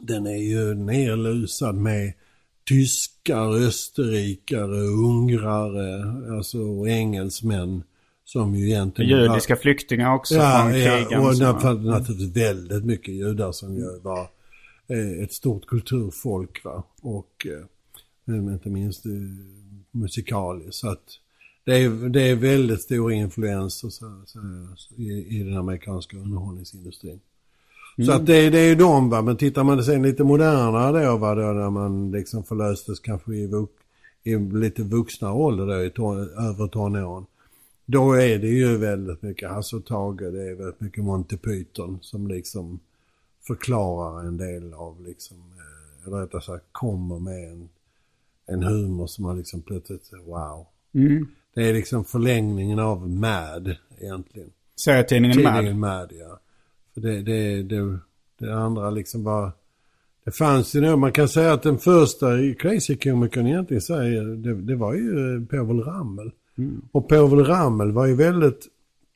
den 0.00 0.26
är 0.26 0.36
ju 0.36 0.74
nerlusad 0.74 1.74
med 1.74 2.12
tyskar, 2.68 3.66
österrikare, 3.66 4.80
ungrare, 4.86 6.04
alltså 6.36 6.58
och 6.58 6.88
engelsmän 6.88 7.82
som 8.24 8.54
ju 8.54 8.66
egentligen... 8.66 9.20
Judiska 9.22 9.56
flyktingar 9.56 10.14
också 10.14 10.34
Ja, 10.34 10.60
från 10.70 10.80
ja 10.80 10.96
krigen. 11.04 11.20
och 11.20 11.36
så- 11.36 11.44
nat- 11.44 11.84
naturligtvis 11.84 12.36
väldigt 12.36 12.84
mycket 12.84 13.14
judar 13.14 13.52
som 13.52 13.74
ju 13.76 13.98
var 14.02 14.30
eh, 14.88 15.22
ett 15.24 15.32
stort 15.32 15.66
kulturfolk 15.66 16.64
va. 16.64 16.82
Och 17.02 17.46
eh, 18.26 18.34
inte 18.54 18.68
minst 18.70 19.06
eh, 19.06 19.12
musikaliskt. 19.90 20.74
Så 20.74 20.88
att 20.88 21.04
det 21.64 21.76
är, 21.76 22.08
det 22.08 22.22
är 22.22 22.36
väldigt 22.36 22.80
stora 22.82 23.14
influenser 23.14 23.88
så, 23.88 24.22
så, 24.26 24.38
i, 24.96 25.38
i 25.38 25.42
den 25.42 25.56
amerikanska 25.56 26.16
underhållningsindustrin. 26.16 27.20
Så 28.06 28.12
att 28.12 28.26
det, 28.26 28.50
det 28.50 28.58
är 28.58 28.68
ju 28.68 28.74
de 28.74 29.10
va, 29.10 29.22
men 29.22 29.36
tittar 29.36 29.64
man 29.64 29.84
sen 29.84 30.02
lite 30.02 30.24
modernare 30.24 31.06
då 31.06 31.16
va, 31.16 31.34
då 31.34 31.42
när 31.42 31.70
man 31.70 32.10
liksom 32.10 32.44
förlöstes 32.44 33.00
kanske 33.00 33.34
i, 33.34 33.46
vux, 33.46 33.72
i 34.22 34.36
lite 34.36 34.82
vuxna 34.82 35.32
ålder 35.32 35.66
då, 35.66 35.84
i 35.84 35.90
ton, 35.90 36.30
övre 36.38 36.68
tonåren. 36.68 37.26
Då 37.86 38.12
är 38.12 38.38
det 38.38 38.48
ju 38.48 38.76
väldigt 38.76 39.22
mycket 39.22 39.50
Hasse 39.50 39.76
och 39.76 39.84
Tage, 39.84 40.32
det 40.32 40.50
är 40.50 40.54
väldigt 40.54 40.80
mycket 40.80 41.04
Monty 41.04 41.36
Python 41.36 41.98
som 42.02 42.26
liksom 42.26 42.80
förklarar 43.46 44.24
en 44.24 44.36
del 44.36 44.74
av 44.74 45.06
liksom, 45.06 45.36
eh, 45.36 46.06
eller 46.06 46.16
rättare 46.16 46.42
sagt 46.42 46.64
kommer 46.72 47.18
med 47.18 47.52
en, 47.52 47.68
en 48.46 48.62
humor 48.62 49.06
som 49.06 49.24
man 49.24 49.38
liksom 49.38 49.62
plötsligt, 49.62 50.12
wow. 50.26 50.66
Mm. 50.94 51.28
Det 51.54 51.68
är 51.68 51.74
liksom 51.74 52.04
förlängningen 52.04 52.78
av 52.78 53.10
Mad 53.10 53.76
egentligen. 53.98 54.50
Serietidningen 54.76 55.42
Mad. 55.42 55.54
Tidningen 55.54 55.80
Mad, 55.80 56.12
ja. 56.20 56.40
För 57.00 57.08
det, 57.08 57.22
det, 57.22 57.62
det, 57.62 57.98
Det 58.38 58.54
andra 58.54 58.90
liksom 58.90 59.24
var... 59.24 59.52
Det 60.24 60.30
fanns 60.32 60.74
ju 60.74 60.80
nog, 60.80 60.98
man 60.98 61.12
kan 61.12 61.28
säga 61.28 61.52
att 61.52 61.62
den 61.62 61.78
första 61.78 62.26
Crazy-komikern 62.58 63.46
egentligen 63.46 63.80
säger, 63.80 64.22
det, 64.22 64.54
det 64.54 64.76
var 64.76 64.94
ju 64.94 65.36
eh, 65.36 65.44
Povel 65.44 65.80
Ramel. 65.80 66.30
Och 66.92 67.08
Povel 67.08 67.44
Ramel 67.44 67.92
var 67.92 68.06
ju 68.06 68.14
väldigt 68.14 68.66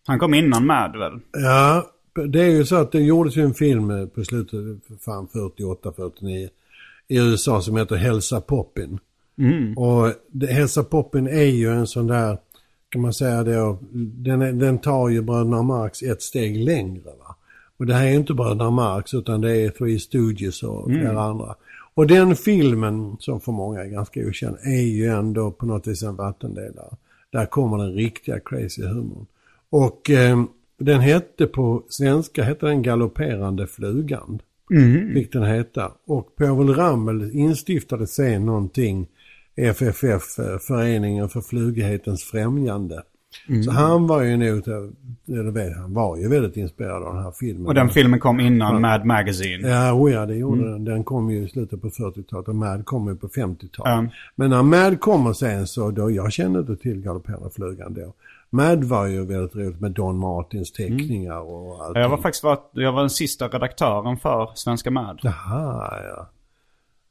Han 0.07 0.19
kom 0.19 0.35
innan 0.35 0.67
med 0.67 0.93
väl? 0.99 1.21
Ja, 1.33 1.91
det 2.29 2.41
är 2.41 2.51
ju 2.51 2.65
så 2.65 2.77
att 2.77 2.93
det 2.93 3.01
gjordes 3.01 3.37
ju 3.37 3.43
en 3.43 3.55
film 3.55 3.91
eh, 3.91 4.07
på 4.07 4.25
slutet, 4.25 4.59
fan 5.01 5.29
48, 5.33 5.93
49 5.97 6.49
i 7.09 7.19
USA 7.19 7.63
som 7.63 7.77
heter 7.77 7.97
Hälsa 7.97 8.41
Poppin. 8.41 8.99
Och 9.77 10.13
det, 10.31 10.47
Hälsa 10.47 10.85
Poppin 10.85 11.27
är 11.27 11.45
ju 11.45 11.71
en 11.71 11.87
sån 11.87 12.07
där, 12.07 12.39
kan 12.89 13.03
man 13.03 13.13
säga 13.13 13.43
det, 13.43 13.77
den, 14.31 14.59
den 14.59 14.79
tar 14.79 15.09
ju 15.09 15.23
Bröderna 15.23 15.63
Marx 15.63 16.03
ett 16.03 16.23
steg 16.23 16.57
längre. 16.57 17.05
Va? 17.05 17.32
Och 17.83 17.87
det 17.87 17.95
här 17.95 18.07
är 18.07 18.15
inte 18.15 18.35
Bröderna 18.35 18.71
Marx 18.71 19.15
utan 19.15 19.41
det 19.41 19.57
är 19.57 19.71
Three 19.71 19.99
Stooges 19.99 20.63
och 20.63 20.87
flera 20.87 21.23
andra. 21.23 21.55
Och 21.95 22.07
den 22.07 22.37
filmen, 22.37 23.17
som 23.21 23.41
för 23.41 23.53
många 23.53 23.81
är 23.81 23.89
ganska 23.89 24.21
okänd, 24.21 24.57
är 24.65 24.83
ju 24.83 25.07
ändå 25.07 25.51
på 25.51 25.67
något 25.67 25.87
vis 25.87 26.03
en 26.03 26.17
vattendelare. 26.17 26.97
Där 27.31 27.47
kommer 27.47 27.79
den 27.79 27.93
riktiga 27.93 28.41
crazy 28.41 28.83
humorn. 28.83 29.27
Och 29.71 30.11
eh, 30.11 30.45
den 30.79 31.01
hette 31.01 31.47
på 31.47 31.83
svenska 31.89 32.43
hette 32.43 32.67
den 32.67 32.83
Galopperande 32.83 33.67
flugan. 33.67 34.39
Fick 35.15 35.33
den 35.33 35.45
heta. 35.45 35.93
Och 36.07 36.37
Povel 36.37 36.75
Ramel 36.75 37.31
instiftade 37.33 38.07
sen 38.07 38.47
någonting, 38.47 39.07
FFF, 39.57 40.39
eh, 40.39 40.59
Föreningen 40.59 41.29
för 41.29 41.41
flugighetens 41.41 42.25
främjande. 42.25 43.03
Så 43.65 43.71
han 43.71 44.07
var 44.07 44.23
ju 44.23 44.37
nog, 44.37 44.69
eller 45.29 45.51
vet, 45.51 45.77
han 45.77 45.95
var 45.95 46.17
ju 46.17 46.29
väldigt 46.29 46.57
inspirerad 46.57 47.03
av 47.03 47.15
den 47.15 47.23
här 47.25 47.31
filmen. 47.33 47.67
Och 47.67 47.75
den 47.75 47.89
filmen 47.89 48.21
kom 48.21 48.41
innan 48.41 48.81
Mad 48.81 49.05
Magazine. 49.05 49.69
Ja, 49.69 49.93
oh 49.93 50.13
ja, 50.13 50.27
det 50.27 50.35
gjorde 50.35 50.71
den. 50.71 50.85
Den 50.85 51.05
kom 51.05 51.31
ju 51.31 51.45
i 51.45 51.49
slutet 51.49 51.83
på 51.83 51.89
40-talet 51.89 52.49
och 52.49 52.55
Mad 52.55 52.85
kom 52.87 53.09
ju 53.09 53.17
på 53.17 53.29
50-talet. 53.29 53.71
Ja. 53.85 54.05
Men 54.35 54.51
när 54.51 54.63
Mad 54.63 55.01
kommer 55.01 55.33
sen 55.33 55.67
så, 55.67 55.91
då, 55.91 56.11
jag 56.11 56.33
kände 56.33 56.59
inte 56.61 56.77
till 56.77 57.01
Galopperande 57.01 57.51
flugan 57.51 57.95
då. 57.95 58.13
Mad 58.51 58.85
var 58.85 59.07
ju 59.07 59.25
väldigt 59.27 59.57
roligt 59.57 59.81
med 59.81 59.91
Don 59.91 60.19
Martins 60.19 60.73
teckningar 60.73 61.41
och 61.41 61.85
allt. 61.85 61.97
Jag 61.99 62.09
var 62.09 62.17
faktiskt 62.19 62.45
var, 62.45 62.59
jag 62.73 62.93
var 62.93 63.01
den 63.01 63.11
sista 63.11 63.49
redaktören 63.49 64.17
för 64.17 64.51
Svenska 64.55 64.91
Mad. 64.91 65.21
Jaha, 65.23 65.93
ja. 66.15 66.29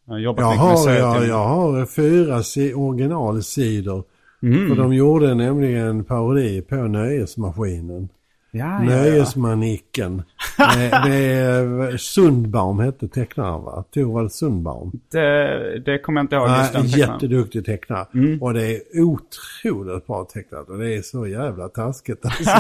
Jag 0.06 0.34
har 0.34 0.92
Jag 0.92 1.06
har, 1.06 1.24
jag, 1.26 1.46
har 1.48 1.86
fyra 1.86 2.44
si- 2.44 2.74
originalsidor. 2.74 4.04
Mm. 4.44 4.70
För 4.70 4.76
de 4.76 4.94
gjorde 4.94 5.34
nämligen 5.36 5.88
en 5.88 6.04
parodi 6.04 6.62
på 6.62 6.76
Nöjesmaskinen. 6.76 8.10
Ja, 8.54 8.60
ja, 8.66 8.80
ja. 8.84 8.90
Nöjesmanicken. 8.90 10.24
det, 10.58 10.90
det 11.06 11.16
är 11.34 11.98
Sundbaum 11.98 12.80
hette 12.80 13.08
tecknaren 13.08 13.64
va? 13.64 13.84
Torvald 13.94 14.32
Sundbaum. 14.32 14.92
Det, 15.12 15.80
det 15.86 16.00
kommer 16.00 16.20
jag 16.20 16.24
inte 16.24 16.36
ihåg 16.36 16.50
just 16.50 16.74
Ja, 16.74 16.80
den 16.80 16.90
tecknaren. 16.90 17.14
jätteduktig 17.14 17.66
tecknare. 17.66 18.06
Och 18.42 18.54
det 18.54 18.72
är 18.76 18.82
otroligt 19.02 20.08
bra 20.08 20.28
tecknat 20.34 20.70
och 20.70 20.78
det 20.78 20.96
är 20.98 21.02
så 21.02 21.28
jävla 21.28 21.68
taskigt. 21.68 22.26
Alltså. 22.26 22.52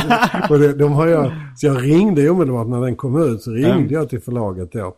och 0.54 0.60
det, 0.60 0.74
de 0.74 0.91
har 0.91 1.08
jag, 1.08 1.32
så 1.58 1.67
jag 1.67 1.84
ringde 1.84 2.30
omedelbart 2.30 2.67
när 2.67 2.82
den 2.82 2.96
kom 2.96 3.22
ut 3.24 3.41
så 3.41 3.52
ringde 3.52 3.72
Mm. 3.72 3.94
jag 3.94 4.10
till 4.10 4.22
förlaget 4.22 4.72
då. 4.72 4.96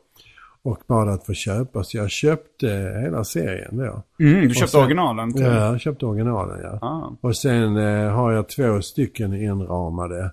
Och 0.63 0.80
bad 0.88 1.10
att 1.10 1.26
få 1.26 1.34
köpa 1.34 1.84
så 1.84 1.97
jag 1.97 2.10
köpte 2.10 2.67
hela 3.04 3.23
serien 3.23 3.78
då. 3.78 4.04
Mm, 4.26 4.47
du 4.47 4.54
köpte 4.54 4.71
sen- 4.71 4.82
originalen? 4.82 5.34
Till. 5.34 5.41
Ja, 5.43 5.54
jag 5.71 5.82
köpte 5.82 6.06
originalen 6.06 6.60
ja. 6.63 6.80
Ah. 6.82 7.15
Och 7.21 7.38
sen 7.38 7.78
eh, 7.78 8.10
har 8.12 8.32
jag 8.32 8.49
två 8.49 8.82
stycken 8.82 9.34
inramade 9.34 10.32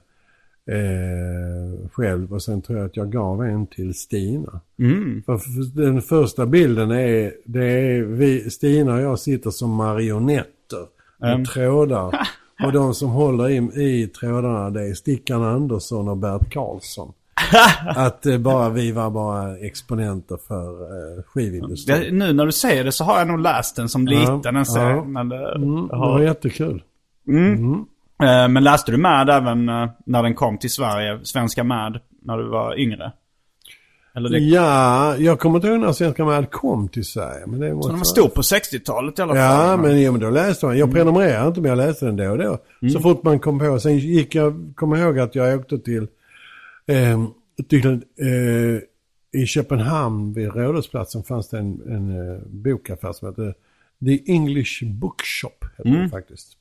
eh, 0.70 1.88
själv 1.92 2.32
och 2.32 2.42
sen 2.42 2.62
tror 2.62 2.78
jag 2.78 2.86
att 2.86 2.96
jag 2.96 3.12
gav 3.12 3.44
en 3.44 3.66
till 3.66 3.94
Stina. 3.94 4.60
Mm. 4.78 5.22
För 5.26 5.40
den 5.76 6.02
första 6.02 6.46
bilden 6.46 6.90
är, 6.90 7.32
det 7.44 7.64
är 7.64 8.02
vi, 8.02 8.50
Stina 8.50 8.94
och 8.94 9.00
jag 9.00 9.18
sitter 9.18 9.50
som 9.50 9.70
marionetter 9.70 10.86
med 11.20 11.32
Mm. 11.32 11.44
trådar. 11.44 12.14
Och 12.66 12.72
de 12.72 12.94
som 12.94 13.10
håller 13.10 13.48
i, 13.48 13.56
i 14.02 14.06
trådarna 14.06 14.70
det 14.70 14.88
är 14.88 14.94
Stickan 14.94 15.42
Andersson 15.42 16.08
och 16.08 16.16
Bert 16.16 16.52
Karlsson. 16.52 17.12
Att 17.86 18.26
eh, 18.26 18.38
bara 18.38 18.68
vi 18.68 18.92
var 18.92 19.10
bara 19.10 19.56
exponenter 19.58 20.38
för 20.48 20.82
eh, 20.82 21.22
skivindustrin. 21.22 22.00
Det, 22.00 22.10
nu 22.10 22.32
när 22.32 22.46
du 22.46 22.52
säger 22.52 22.84
det 22.84 22.92
så 22.92 23.04
har 23.04 23.18
jag 23.18 23.28
nog 23.28 23.40
läst 23.40 23.76
den 23.76 23.88
som 23.88 24.06
liten 24.06 24.56
en 24.56 24.64
ja. 24.74 25.04
Men, 25.04 25.28
det, 25.28 25.54
Mm, 25.54 25.88
det 25.88 25.96
var 25.96 26.20
jättekul. 26.20 26.82
Eh, 28.22 28.48
men 28.48 28.64
läste 28.64 28.92
du 28.92 28.98
med 28.98 29.30
även 29.30 29.68
eh, 29.68 29.88
när 30.06 30.22
den 30.22 30.34
kom 30.34 30.58
till 30.58 30.70
Sverige? 30.70 31.20
Svenska 31.22 31.64
med 31.64 32.00
när 32.22 32.38
du 32.38 32.48
var 32.48 32.78
yngre? 32.80 33.12
Eller 34.14 34.28
det, 34.28 34.38
Ja, 34.38 35.16
jag 35.16 35.38
kommer 35.38 35.56
inte 35.56 35.68
ihåg 35.68 35.80
när 35.80 35.92
Svenska 35.92 36.24
Mad 36.24 36.50
kom 36.50 36.88
till 36.88 37.04
Sverige. 37.04 37.46
Men 37.46 37.60
det 37.60 37.82
så 37.82 37.88
den 37.88 37.96
var 37.98 38.04
stor 38.04 38.28
på 38.28 38.40
60-talet 38.40 39.18
i 39.18 39.22
alla 39.22 39.34
fall. 39.34 39.68
Ja, 39.68 39.76
men, 39.76 40.02
jo, 40.02 40.12
men 40.12 40.20
då 40.20 40.30
läste 40.30 40.66
man. 40.66 40.78
Jag 40.78 40.92
prenumererade 40.92 41.48
inte, 41.48 41.60
men 41.60 41.68
jag 41.68 41.76
läste 41.76 42.06
den 42.06 42.16
då 42.16 42.30
och 42.30 42.38
då. 42.38 42.58
Så 42.92 43.00
fort 43.00 43.22
man 43.22 43.38
kom 43.38 43.58
på. 43.58 43.80
Sen 43.80 43.98
gick 43.98 44.34
jag, 44.34 44.72
kommer 44.74 44.96
ihåg 44.96 45.18
att 45.18 45.34
jag 45.34 45.58
åkte 45.58 45.78
till, 45.78 46.06
eh, 46.86 47.26
till 47.68 47.86
eh, 48.16 48.82
i 49.32 49.46
Köpenhamn 49.46 50.32
vid 50.32 50.54
Rådhusplatsen 50.54 51.22
fanns 51.22 51.48
det 51.48 51.58
en, 51.58 51.82
en 51.88 52.34
eh, 52.34 52.40
bokaffär 52.46 53.12
som 53.12 53.28
hette 53.28 53.54
The 54.04 54.32
English 54.32 54.84
Bookshop. 54.84 55.64
Hette 55.76 55.88
det 55.88 56.08
faktiskt. 56.08 56.56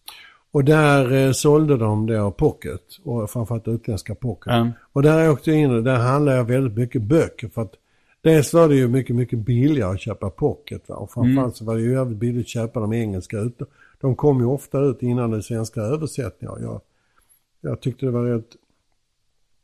Och 0.52 0.64
där 0.64 1.12
eh, 1.12 1.32
sålde 1.32 1.78
de 1.78 2.08
då 2.08 2.32
pocket 2.32 2.82
och 3.04 3.30
framförallt 3.30 3.68
utländska 3.68 4.16
pocket. 4.16 4.54
Mm. 4.54 4.72
Och 4.92 5.02
där 5.02 5.30
åkte 5.30 5.52
jag 5.52 5.60
in 5.60 5.72
och 5.72 5.84
där 5.84 5.96
handlade 5.96 6.38
jag 6.38 6.46
väldigt 6.46 6.78
mycket 6.78 7.02
böcker 7.02 7.48
för 7.48 7.62
att 7.62 7.74
dels 8.22 8.54
var 8.54 8.70
det 8.70 8.76
ju 8.76 8.88
mycket, 8.88 9.16
mycket 9.16 9.40
billigare 9.40 9.94
att 9.94 10.00
köpa 10.00 10.30
pocket 10.30 10.90
va? 10.90 10.96
och 10.96 11.12
framförallt 11.12 11.56
så 11.56 11.66
var 11.66 11.76
det 11.76 11.82
ju 11.82 11.92
jävligt 11.92 12.18
billigt 12.18 12.46
att 12.46 12.48
köpa 12.48 12.80
de 12.80 12.94
engelska 12.94 13.40
ut. 13.40 13.60
De 14.02 14.16
kom 14.16 14.40
ju 14.40 14.46
ofta 14.46 14.80
ut 14.80 15.02
innan 15.02 15.32
den 15.32 15.44
svenska 15.44 15.82
översättningen. 15.82 16.58
Jag, 16.62 16.82
jag 17.62 17.82
tyckte 17.82 18.06
det 18.06 18.12
var 18.12 18.24
rätt 18.26 18.56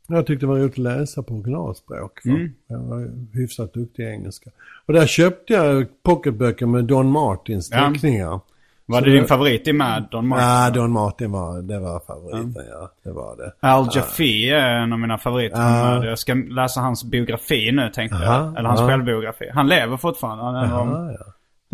jag 0.08 0.26
tyckte 0.26 0.46
det 0.46 0.50
var 0.50 0.58
roligt 0.58 0.72
att 0.72 0.78
läsa 0.78 1.22
på 1.22 1.34
originalspråk. 1.34 2.20
va? 2.24 2.32
Jag 2.68 2.78
var 2.78 3.10
hyfsat 3.32 3.72
duktig 3.74 4.02
i 4.02 4.06
engelska. 4.06 4.50
Och 4.86 4.92
där 4.92 5.06
köpte 5.06 5.52
jag 5.52 5.86
pocketböcker 6.02 6.66
med 6.66 6.84
Don 6.84 7.06
Martins 7.10 7.70
Ja. 7.72 7.90
teckningar. 7.92 8.40
var 8.88 8.98
så 8.98 9.04
det 9.04 9.10
det- 9.10 9.16
din 9.16 9.26
favorit 9.26 9.68
i 9.68 9.72
Mad, 9.72 10.08
Don 10.10 10.28
Martin? 10.28 10.46
Ja, 10.48 10.70
Don 10.70 10.90
Martin 10.92 11.32
var, 11.32 11.62
det 11.62 11.78
var 11.78 12.00
favoriten, 12.06 12.64
ja. 12.70 12.90
Det 13.04 13.12
var 13.12 13.36
det. 13.36 13.52
Al 13.68 13.88
Jaffe 13.94 14.24
är 14.50 14.82
en 14.82 14.92
av 14.92 14.98
mina 14.98 15.18
favoriter. 15.18 15.56
Ja. 15.60 16.04
Jag 16.04 16.18
ska 16.18 16.34
läsa 16.34 16.80
hans 16.80 17.04
biografi 17.04 17.72
nu 17.72 17.90
tänkte 17.94 18.16
Aha, 18.16 18.24
jag. 18.46 18.58
Eller 18.58 18.68
hans 18.68 18.80
ja. 18.80 18.86
självbiografi. 18.88 19.44
Han 19.54 19.68
lever 19.68 19.96
fortfarande. 19.96 20.44
Han 20.44 20.54
är 20.54 20.60
Aha, 20.72 21.12
ja. 21.18 21.24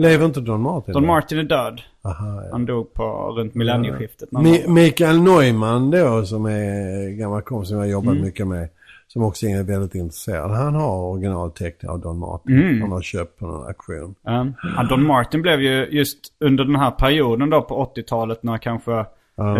Lever 0.02 0.26
inte 0.26 0.40
Don 0.40 0.60
Martin? 0.62 0.94
Don? 0.94 1.06
Martin 1.06 1.38
är 1.38 1.42
död. 1.42 1.80
Aha, 2.04 2.42
ja. 2.44 2.48
Han 2.52 2.66
dog 2.66 2.94
på 2.94 3.02
runt 3.36 3.54
millennieskiftet. 3.54 4.30
Mi- 4.30 4.66
var- 4.66 4.72
Mikael 4.72 5.20
Neumann 5.22 5.90
då 5.90 6.24
som 6.24 6.46
är 6.46 7.10
gammal 7.18 7.42
kompis 7.42 7.68
som 7.68 7.78
jag 7.78 7.88
jobbat 7.88 8.12
Mm. 8.12 8.24
mycket 8.24 8.46
med. 8.46 8.68
Som 9.08 9.22
också 9.22 9.46
är 9.46 9.62
väldigt 9.62 9.94
intresserad. 9.94 10.50
Han 10.50 10.74
har 10.74 10.96
originalteckningar 10.98 11.92
av 11.94 12.00
Don 12.00 12.18
Martin. 12.18 12.60
Mm. 12.60 12.80
Han 12.82 12.92
har 12.92 13.02
köpt 13.02 13.38
på 13.38 13.46
någon 13.46 13.66
auktion. 13.66 14.14
Ja. 14.24 14.46
Ja, 14.76 14.82
Don 14.82 15.06
Martin 15.06 15.42
blev 15.42 15.60
ju 15.60 15.86
just 15.90 16.18
under 16.40 16.64
den 16.64 16.76
här 16.76 16.90
perioden 16.90 17.50
då 17.50 17.62
på 17.62 17.74
80-talet 17.94 18.42
när 18.42 18.58
kanske 18.58 19.04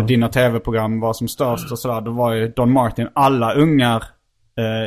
dina 0.07 0.29
tv-program 0.29 0.99
var 0.99 1.13
som 1.13 1.27
störst 1.27 1.71
och 1.71 1.79
sådär. 1.79 2.01
Då 2.01 2.11
var 2.11 2.33
ju 2.33 2.47
Don 2.47 2.71
Martin, 2.71 3.07
alla 3.13 3.53
ungar 3.53 4.03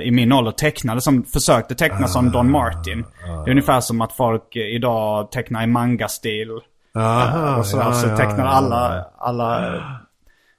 i 0.05 0.11
min 0.11 0.33
ålder 0.33 0.53
tecknade 0.53 1.01
som, 1.01 1.25
försökte 1.25 1.75
teckna 1.75 2.09
som 2.09 2.31
Don 2.31 2.51
Martin. 2.51 3.05
Det 3.45 3.51
är 3.51 3.51
ungefär 3.51 3.81
som 3.81 4.01
att 4.01 4.13
folk 4.13 4.57
eh, 4.57 4.63
idag 4.63 5.31
tecknar 5.31 5.63
i 5.63 5.67
manga-stil. 5.67 6.49
Aha, 6.95 7.57
och 7.57 7.67
sådär, 7.67 7.85
ja, 7.85 7.93
så 7.93 8.09
ja, 8.09 8.17
tecknar 8.17 8.45
ja, 8.45 8.51
alla, 8.51 9.05
alla 9.19 9.77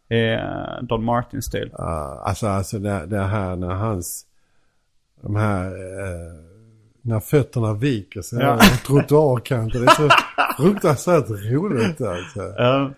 eh, 0.09 0.39
Don 0.81 1.03
Martin-stil. 1.03 1.69
Ja, 1.77 2.23
alltså, 2.25 2.47
alltså 2.47 2.79
det, 2.79 3.05
det 3.05 3.23
här 3.23 3.55
när 3.55 3.73
hans... 3.73 4.25
De 5.21 5.35
här... 5.35 5.65
Eh, 5.65 6.47
när 7.01 7.19
fötterna 7.19 7.73
viker 7.73 8.21
sig 8.21 8.39
Ja. 8.39 8.59
trottoarkanten. 8.85 9.85
Det 9.85 9.91
är 9.91 9.95
så 9.95 10.09
fruktansvärt 10.57 11.29
roligt 11.29 12.01
alltså. 12.01 12.53
Ja. 12.57 12.91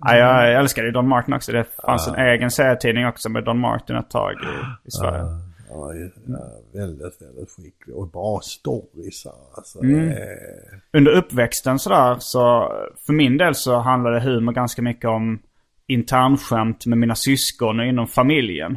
Ja, 0.00 0.16
jag 0.16 0.54
älskar 0.54 0.82
ju 0.82 0.90
Don 0.90 1.08
Martin 1.08 1.34
också. 1.34 1.52
Det 1.52 1.64
fanns 1.86 2.08
en 2.08 2.14
egen 2.14 2.50
serietidning 2.50 3.06
också 3.06 3.28
med 3.28 3.44
Don 3.44 3.58
Martin 3.58 3.96
ett 3.96 4.10
tag 4.10 4.32
i, 4.32 4.88
i 4.88 4.90
Sverige. 4.90 5.18
Ja, 5.18 5.40
ja, 5.74 5.92
väldigt, 6.72 7.22
väldigt 7.22 7.50
skicklig. 7.50 7.96
Och 7.96 8.08
bra 8.08 8.40
stories 8.42 9.26
alltså. 9.56 9.82
Mm. 9.82 10.08
Är- 10.08 10.98
Under 10.98 11.12
uppväxten 11.12 11.78
sådär 11.78 12.16
så 12.18 12.72
för 13.06 13.12
min 13.12 13.36
del 13.38 13.54
så 13.54 13.76
handlade 13.78 14.20
humor 14.20 14.52
ganska 14.52 14.82
mycket 14.82 15.10
om 15.10 15.38
internskämt 15.86 16.86
med 16.86 16.98
mina 16.98 17.14
syskon 17.14 17.80
och 17.80 17.86
inom 17.86 18.06
familjen. 18.06 18.72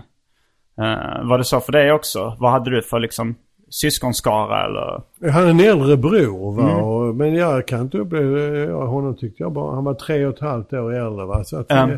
Eh, 0.78 1.28
var 1.30 1.38
det 1.38 1.44
så 1.44 1.60
för 1.60 1.72
dig 1.72 1.92
också? 1.92 2.36
Vad 2.40 2.52
hade 2.52 2.72
du 2.72 2.82
för 2.82 3.00
liksom 3.00 3.36
syskonskara 3.70 4.66
eller? 4.66 5.02
Jag 5.20 5.32
hade 5.32 5.50
en 5.50 5.60
äldre 5.60 5.98
bror 5.98 6.56
va. 6.56 6.64
Mm. 6.72 6.84
Och, 6.84 7.16
men 7.16 7.36
jag 7.36 7.68
kan 7.68 7.82
inte 7.82 7.98
uppleva, 7.98 8.86
honom 8.86 9.16
tyckte 9.16 9.44
jag 9.44 9.52
bara, 9.52 9.76
han 9.76 9.84
var 9.84 9.94
tre 9.94 10.26
och 10.26 10.34
ett 10.34 10.40
halvt 10.42 10.74
år 10.74 10.94
äldre 10.94 11.26
va. 11.26 11.44
Så 11.44 11.58
att, 11.60 11.66
Ja. 11.70 11.90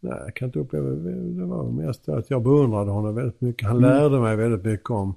Det, 0.00 0.08
nej, 0.08 0.18
jag 0.24 0.34
kan 0.34 0.46
inte 0.48 0.58
uppleva, 0.58 0.90
det 0.90 1.44
var 1.44 1.70
mest 1.70 2.08
att 2.08 2.30
jag 2.30 2.42
beundrade 2.42 2.90
honom 2.90 3.14
väldigt 3.14 3.40
mycket. 3.40 3.68
Han 3.68 3.76
Mm. 3.76 3.90
lärde 3.90 4.20
mig 4.20 4.36
väldigt 4.36 4.64
mycket 4.64 4.90
om 4.90 5.14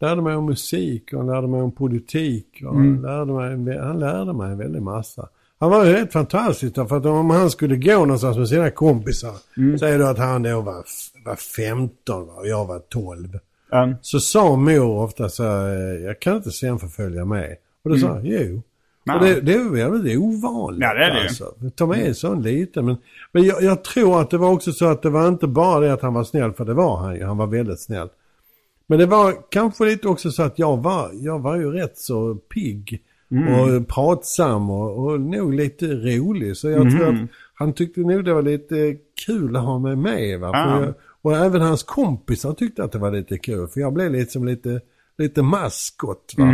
lärde 0.00 0.22
mig 0.22 0.36
om 0.36 0.46
musik 0.46 1.12
och 1.12 1.18
han 1.18 1.26
lärde 1.26 1.46
mig 1.48 1.62
om 1.62 1.72
politik. 1.72 2.62
Och 2.66 2.74
han, 2.74 3.02
lärde 3.02 3.56
mig, 3.56 3.78
han 3.78 3.98
lärde 3.98 4.32
mig 4.32 4.52
en 4.52 4.58
väldig 4.58 4.82
massa. 4.82 5.28
Han 5.58 5.70
var 5.70 5.84
ju 5.84 5.92
rätt 5.92 6.12
fantastisk 6.12 6.74
för 6.74 6.96
att 6.96 7.06
om 7.06 7.30
han 7.30 7.50
skulle 7.50 7.76
gå 7.76 7.98
någonstans 7.98 8.36
med 8.38 8.48
sina 8.48 8.70
kompisar. 8.70 9.34
Säg 9.78 9.98
då 9.98 10.04
att 10.06 10.18
han 10.18 10.42
då 10.42 10.60
var, 10.60 10.84
var 11.24 11.36
15 11.36 12.26
va, 12.26 12.32
och 12.32 12.46
jag 12.46 12.66
var 12.66 12.78
12. 12.78 13.38
Um, 13.72 13.94
Så 14.02 14.20
sa 14.20 14.56
mor 14.56 15.02
ofta 15.02 15.28
så 15.28 15.42
här, 15.42 15.68
eh, 15.94 16.04
jag 16.04 16.20
kan 16.20 16.36
inte 16.36 16.50
sen 16.50 16.78
få 16.78 16.88
följa 16.88 17.24
med. 17.24 17.56
Och 17.84 17.90
då 17.90 17.96
sa 17.96 18.08
han, 18.08 18.24
jo. 18.24 18.62
Och 19.14 19.20
det, 19.20 19.40
det 19.40 19.52
är 19.52 19.58
ju 19.58 19.70
väldigt 19.70 20.18
ovanligt. 20.18 20.82
Ja, 20.82 20.94
det 20.94 21.04
är 21.04 21.14
det 21.14 21.22
alltså. 21.22 21.54
Ta 21.76 21.86
med 21.86 22.06
en 22.06 22.14
sån 22.14 22.42
liten. 22.42 22.84
Men, 22.84 22.96
men 23.32 23.44
jag, 23.44 23.62
jag 23.62 23.84
tror 23.84 24.20
att 24.20 24.30
det 24.30 24.38
var 24.38 24.50
också 24.50 24.72
så 24.72 24.86
att 24.86 25.02
det 25.02 25.10
var 25.10 25.28
inte 25.28 25.46
bara 25.46 25.80
det 25.80 25.92
att 25.92 26.02
han 26.02 26.14
var 26.14 26.24
snäll, 26.24 26.52
för 26.52 26.64
det 26.64 26.74
var 26.74 26.96
han 26.96 27.14
ju. 27.14 27.24
Han 27.24 27.36
var 27.36 27.46
väldigt 27.46 27.80
snäll. 27.80 28.08
Men 28.86 28.98
det 28.98 29.06
var 29.06 29.34
kanske 29.50 29.84
lite 29.84 30.08
också 30.08 30.30
så 30.30 30.42
att 30.42 30.58
jag 30.58 30.76
var, 30.76 31.10
jag 31.12 31.38
var 31.38 31.56
ju 31.56 31.70
rätt 31.70 31.98
så 31.98 32.34
pigg. 32.34 33.02
Och 33.30 33.88
pratsam 33.88 34.70
och, 34.70 35.06
och 35.06 35.20
nog 35.20 35.54
lite 35.54 35.86
rolig. 35.86 36.56
Så 36.56 36.68
jag 36.68 36.90
tror 36.90 37.08
att 37.08 37.28
han 37.54 37.72
tyckte 37.72 38.00
nog 38.00 38.24
det 38.24 38.34
var 38.34 38.42
lite 38.42 38.96
kul 39.26 39.56
att 39.56 39.62
ha 39.62 39.78
mig 39.78 39.96
med. 39.96 40.40
Va? 40.40 40.50
Ja. 40.52 40.80
jag, 40.80 40.94
och 41.22 41.36
även 41.36 41.60
hans 41.60 41.82
kompisar 41.82 42.52
tyckte 42.52 42.84
att 42.84 42.92
det 42.92 42.98
var 42.98 43.10
lite 43.10 43.38
kul. 43.38 43.68
För 43.68 43.80
jag 43.80 43.92
blev 43.92 44.12
liksom 44.12 44.46
lite, 44.46 44.80
lite 45.18 45.42
maskot. 45.42 46.34
Va? 46.36 46.44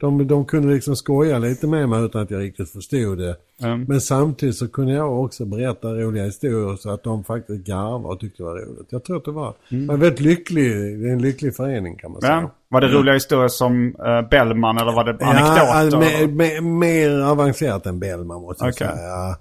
De, 0.00 0.26
de 0.26 0.44
kunde 0.44 0.74
liksom 0.74 0.96
skoja 0.96 1.38
lite 1.38 1.66
med 1.66 1.88
mig 1.88 2.04
utan 2.04 2.22
att 2.22 2.30
jag 2.30 2.40
riktigt 2.40 2.70
förstod 2.70 3.18
det. 3.18 3.36
Mm. 3.62 3.84
Men 3.88 4.00
samtidigt 4.00 4.56
så 4.56 4.68
kunde 4.68 4.92
jag 4.92 5.24
också 5.24 5.44
berätta 5.44 5.88
roliga 5.88 6.24
historier 6.24 6.76
så 6.76 6.90
att 6.90 7.02
de 7.02 7.24
faktiskt 7.24 7.66
garvade 7.66 8.14
och 8.14 8.20
tyckte 8.20 8.42
det 8.42 8.46
var 8.46 8.54
roligt. 8.54 8.86
Jag 8.88 9.04
tror 9.04 9.16
att 9.16 9.24
det 9.24 9.30
var, 9.30 9.54
var 9.68 9.96
väldigt 9.96 10.20
lycklig, 10.20 10.72
det 11.00 11.08
är 11.08 11.12
en 11.12 11.22
lycklig 11.22 11.56
förening 11.56 11.96
kan 11.96 12.12
man 12.12 12.20
säga. 12.20 12.32
ja. 12.32 12.50
Var 12.68 12.80
det 12.80 12.88
roliga 12.88 13.14
historier 13.14 13.48
som 13.48 13.86
uh, 13.86 14.28
Bellman 14.30 14.78
eller 14.78 14.92
var 14.92 15.04
det 15.04 15.24
anekdoter? 15.24 15.90
Ja, 15.90 15.98
med, 15.98 16.36
med, 16.36 16.64
mer 16.64 17.20
avancerat 17.20 17.86
än 17.86 17.98
Bellman 17.98 18.42
måste 18.42 18.64
jag 18.64 18.74
säga. 18.74 19.36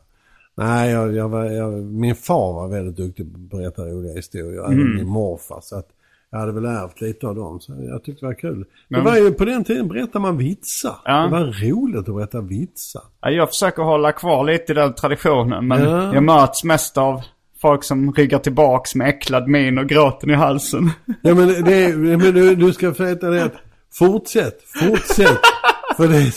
Nej, 0.56 0.92
jag, 0.92 1.14
jag 1.16 1.30
var, 1.30 1.46
jag, 1.46 1.74
min 1.74 2.16
far 2.16 2.54
var 2.54 2.68
väldigt 2.68 2.98
duktig 2.98 3.32
på 3.34 3.38
att 3.38 3.62
berätta 3.62 3.86
roliga 3.86 4.14
historier. 4.14 4.66
Mm. 4.66 4.80
Även 4.80 4.96
min 4.96 5.08
morfar. 5.08 5.60
Så 5.62 5.76
att 5.78 5.88
jag 6.32 6.40
hade 6.40 6.52
väl 6.52 6.66
ärvt 6.66 7.02
lite 7.02 7.28
av 7.28 7.36
dem. 7.36 7.60
Så 7.60 7.74
jag 7.90 8.04
tyckte 8.04 8.26
det 8.26 8.28
var 8.28 8.34
kul. 8.40 8.66
Ja. 8.88 8.98
Det 8.98 9.04
var 9.04 9.18
ju 9.18 9.32
på 9.32 9.46
den 9.46 9.64
tiden 9.64 9.88
berättade 9.88 10.20
man 10.20 10.38
vitsar. 10.38 10.96
Ja. 11.06 11.14
Det 11.24 11.30
var 11.32 11.70
roligt 11.70 12.10
att 12.10 12.16
berätta 12.16 12.42
vitsar. 12.42 13.02
Ja, 13.22 13.30
Jag 13.30 13.50
försöker 13.50 13.84
hålla 13.84 14.12
kvar 14.12 14.44
lite 14.44 14.72
i 14.72 14.76
den 14.76 14.94
traditionen 14.94 15.68
men 15.68 15.84
Ja. 15.84 16.14
jag 16.14 16.24
möts 16.24 16.64
mest 16.64 16.98
av 16.98 17.22
folk 17.62 17.84
som 17.84 18.14
ryggar 18.14 18.40
tillbaks 18.40 18.96
med 18.96 19.10
äcklad 19.10 19.48
min 19.48 19.78
och 19.78 19.86
gråten 19.90 20.30
i 20.30 20.34
halsen. 20.34 20.90
Ja 21.22 21.34
men, 21.36 21.48
det, 21.48 21.96
men 21.98 22.20
du, 22.20 22.56
du 22.56 22.74
ska 22.74 22.90
veta 22.92 23.30
det 23.30 23.44
att 23.44 23.54
fortsätt, 23.94 24.60
fortsätt. 24.64 25.40
För 25.98 26.08
det, 26.08 26.32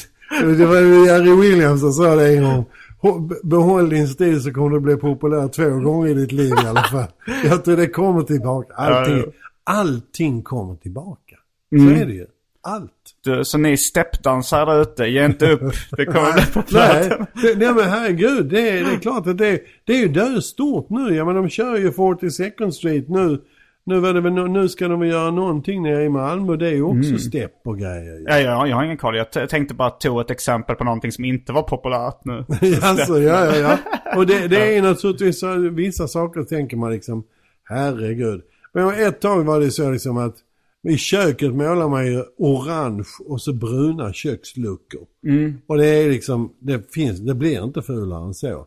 det 0.59 0.67
var 0.67 0.77
ju 0.81 1.07
Jerry 1.07 1.37
Williams 1.41 1.81
som 1.81 1.93
sa 1.93 2.15
det 2.15 2.37
en 2.37 2.43
gång. 2.45 2.65
Hå- 3.03 3.35
Behåll 3.45 3.89
din 3.89 4.09
stil 4.09 4.43
så 4.43 4.53
kommer 4.53 4.71
du 4.71 4.81
bli 4.81 4.97
populär 4.97 5.49
två 5.49 5.71
gånger 5.71 6.09
i 6.09 6.15
ditt 6.15 6.33
liv 6.33 6.55
i 6.65 6.67
alla 6.69 6.83
fall. 6.83 7.07
Jag 7.45 7.65
tror 7.65 7.77
det 7.77 7.87
kommer 7.87 8.23
tillbaka. 8.23 8.75
Allting, 8.75 9.17
Ja, 9.17 9.23
ja. 9.27 9.33
Allting 9.65 10.43
kommer 10.43 10.75
tillbaka. 10.77 11.37
Mm. 11.77 11.95
Så 11.97 12.01
är 12.03 12.07
det 12.07 12.13
ju. 12.13 12.27
Allt. 12.67 12.93
Du, 13.25 13.45
så 13.45 13.59
ni 13.59 13.77
steppdansar 13.77 14.67
där 14.67 14.83
ute, 14.83 15.05
ge 15.05 15.25
inte 15.25 15.51
upp. 15.53 15.61
Det 15.97 16.05
kommer 16.07 16.33
bli 16.33 16.43
populärt. 16.53 17.09
Nej, 17.19 17.27
det, 17.43 17.59
nej 17.59 17.75
men 17.75 17.85
herregud. 17.91 18.47
Det 18.47 18.69
är, 18.71 18.85
det 18.85 18.91
är 18.93 18.99
klart 18.99 19.27
att 19.27 19.39
det, 19.39 19.61
det 19.85 19.93
är 19.93 19.99
ju 19.99 20.09
döstort 20.09 20.91
nu. 20.91 21.15
Ja 21.15 21.25
men 21.25 21.35
de 21.35 21.49
kör 21.49 21.77
ju 21.77 21.91
42nd 21.91 22.71
Street 22.71 23.09
nu. 23.09 23.41
Nu, 23.87 24.01
var 24.01 24.13
det 24.15 24.21
väl, 24.21 24.33
nå- 24.33 24.47
nu 24.47 24.69
ska 24.69 24.89
de 24.89 25.01
väl 25.01 25.09
göra 25.09 25.31
någonting 25.31 25.83
nere 25.83 26.05
i 26.05 26.09
Malmö. 26.09 26.57
Det 26.57 26.67
är 26.67 26.73
ju 26.73 26.83
också 26.83 27.09
Mm. 27.09 27.19
stepp 27.19 27.61
och 27.65 27.79
grejer. 27.79 28.23
Ja, 28.27 28.39
ja, 28.41 28.67
jag 28.67 28.77
har 28.77 28.85
ingen 28.85 28.97
koll. 28.97 29.17
Jag 29.17 29.49
tänkte 29.51 29.75
bara 29.75 29.91
ta 29.91 30.21
ett 30.21 30.31
exempel 30.31 30.77
på 30.77 30.85
någonting 30.85 31.13
som 31.13 31.25
inte 31.25 31.53
var 31.53 31.63
populärt 31.63 32.25
nu. 32.25 32.45
alltså, 32.83 33.21
ja, 33.21 33.45
ja, 33.47 33.57
ja. 33.57 33.79
Och 34.17 34.27
det, 34.27 34.49
det 34.49 34.77
är 34.77 34.83
naturligtvis 34.83 35.41
så, 35.41 35.57
vissa 35.57 36.09
saker 36.09 36.43
tänker 36.43 36.77
man 36.77 36.93
liksom, 36.93 37.25
herregud. 37.65 38.43
Men 38.75 38.89
ett 38.89 39.21
tag 39.21 39.45
var 39.45 39.61
det 39.61 39.71
så 39.71 39.91
liksom 39.91 40.17
att 40.17 40.37
i 40.89 40.97
köket 40.97 41.55
målar 41.55 41.89
man 41.89 42.07
ju 42.07 42.25
orange 42.39 43.09
och 43.27 43.41
så 43.41 43.53
bruna 43.53 44.13
köksluckor. 44.13 45.07
Mm. 45.27 45.61
Och 45.67 45.79
det 45.79 45.87
är 45.87 46.11
liksom, 46.11 46.55
det 46.59 46.95
finns, 46.95 47.21
det 47.21 47.35
blir 47.35 47.65
inte 47.65 47.83
fulare 47.83 48.25
än 48.25 48.35
så. 48.35 48.67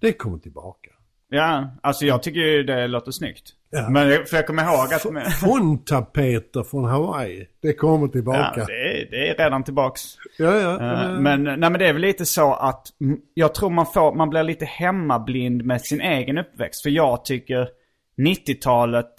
Det 0.00 0.12
kommer 0.12 0.38
tillbaka. 0.38 0.90
Ja, 1.28 1.70
alltså 1.82 2.04
jag 2.04 2.22
tycker 2.22 2.40
ju 2.40 2.62
det 2.62 2.86
låter 2.86 3.10
snyggt. 3.10 3.50
Ja. 3.70 3.90
Men 3.90 4.26
för 4.26 4.36
jag 4.36 4.46
kommer 4.46 4.62
ihåg 4.62 4.94
att... 4.94 5.12
Med, 5.12 5.32
Fondtapeter 5.32 6.62
från 6.62 6.84
Hawaii, 6.84 7.46
det 7.62 7.72
kommer 7.72 8.06
ja, 8.06 8.12
tillbaka. 8.12 8.64
det, 8.66 8.72
är, 8.72 9.10
det 9.10 9.28
är 9.28 9.34
redan 9.44 9.64
tillbaks. 9.64 10.02
Ja, 10.38 10.60
ja. 10.60 10.72
Eh, 10.72 11.20
Men, 11.20 11.44
nej, 11.44 11.56
men 11.56 11.72
det 11.72 11.88
är 11.88 11.92
väl 11.92 12.02
lite 12.02 12.26
så 12.26 12.54
att 12.54 12.86
jag 13.34 13.54
tror 13.54 13.70
man, 13.70 13.86
får, 13.86 14.14
man 14.14 14.30
blir 14.30 14.42
lite 14.42 14.64
hemmablind 14.64 15.64
med 15.64 15.80
sin 15.80 16.00
egen 16.00 16.38
uppväxt. 16.38 16.82
För 16.82 16.90
jag 16.90 17.24
tycker 17.24 17.68
90-talet 18.16 19.12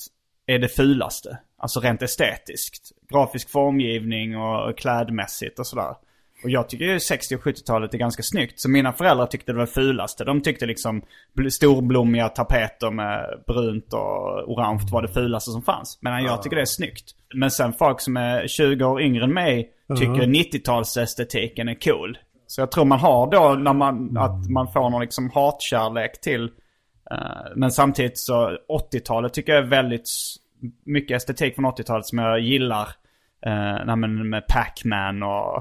är 0.45 0.60
det 0.60 0.67
fulaste. 0.67 1.38
Alltså 1.58 1.79
rent 1.79 2.01
estetiskt. 2.01 2.91
Grafisk 3.10 3.49
formgivning 3.49 4.38
och 4.38 4.77
klädmässigt 4.77 5.60
och 5.60 5.67
sådär. 5.67 5.95
Och 6.43 6.49
jag 6.49 6.69
tycker 6.69 6.86
ju 6.86 6.99
60 6.99 7.36
och 7.36 7.41
70-talet 7.41 7.93
är 7.93 7.97
ganska 7.97 8.23
snyggt. 8.23 8.60
Så 8.60 8.69
mina 8.69 8.93
föräldrar 8.93 9.25
tyckte 9.25 9.51
det 9.51 9.58
var 9.58 9.65
fulaste. 9.65 10.23
De 10.23 10.41
tyckte 10.41 10.65
liksom 10.65 11.01
bl- 11.38 11.49
storblommiga 11.49 12.29
tapeter 12.29 12.91
med 12.91 13.43
brunt 13.47 13.93
och 13.93 14.51
orange 14.51 14.81
var 14.91 15.01
det 15.01 15.08
fulaste 15.13 15.51
som 15.51 15.62
fanns. 15.62 15.99
Medan 16.01 16.23
jag 16.23 16.43
tycker 16.43 16.55
det 16.55 16.62
är 16.62 16.65
snyggt. 16.65 17.12
Men 17.34 17.51
sen 17.51 17.73
folk 17.73 18.01
som 18.01 18.17
är 18.17 18.47
20 18.47 18.86
år 18.86 19.01
yngre 19.01 19.23
än 19.23 19.34
mig 19.34 19.69
tycker 19.99 20.27
90-talsestetiken 20.27 21.69
är 21.69 21.79
cool. 21.91 22.17
Så 22.47 22.62
jag 22.62 22.71
tror 22.71 22.86
man 22.86 22.99
har 22.99 23.31
då 23.31 23.55
när 23.60 23.73
man, 23.73 24.17
att 24.17 24.49
man 24.49 24.73
får 24.73 24.89
någon 24.89 25.01
liksom 25.01 25.29
hatkärlek 25.29 26.21
till. 26.21 26.49
Eh, 27.11 27.51
men 27.55 27.71
samtidigt 27.71 28.17
så 28.17 28.57
80-talet 28.91 29.33
tycker 29.33 29.53
jag 29.53 29.63
är 29.63 29.67
väldigt 29.67 30.09
mycket 30.85 31.17
estetik 31.17 31.55
från 31.55 31.65
80-talet 31.65 32.05
som 32.05 32.17
jag 32.17 32.39
gillar. 32.39 32.89
Eh, 33.45 33.95
med 33.95 34.47
Pac-Man 34.47 35.23
och 35.23 35.57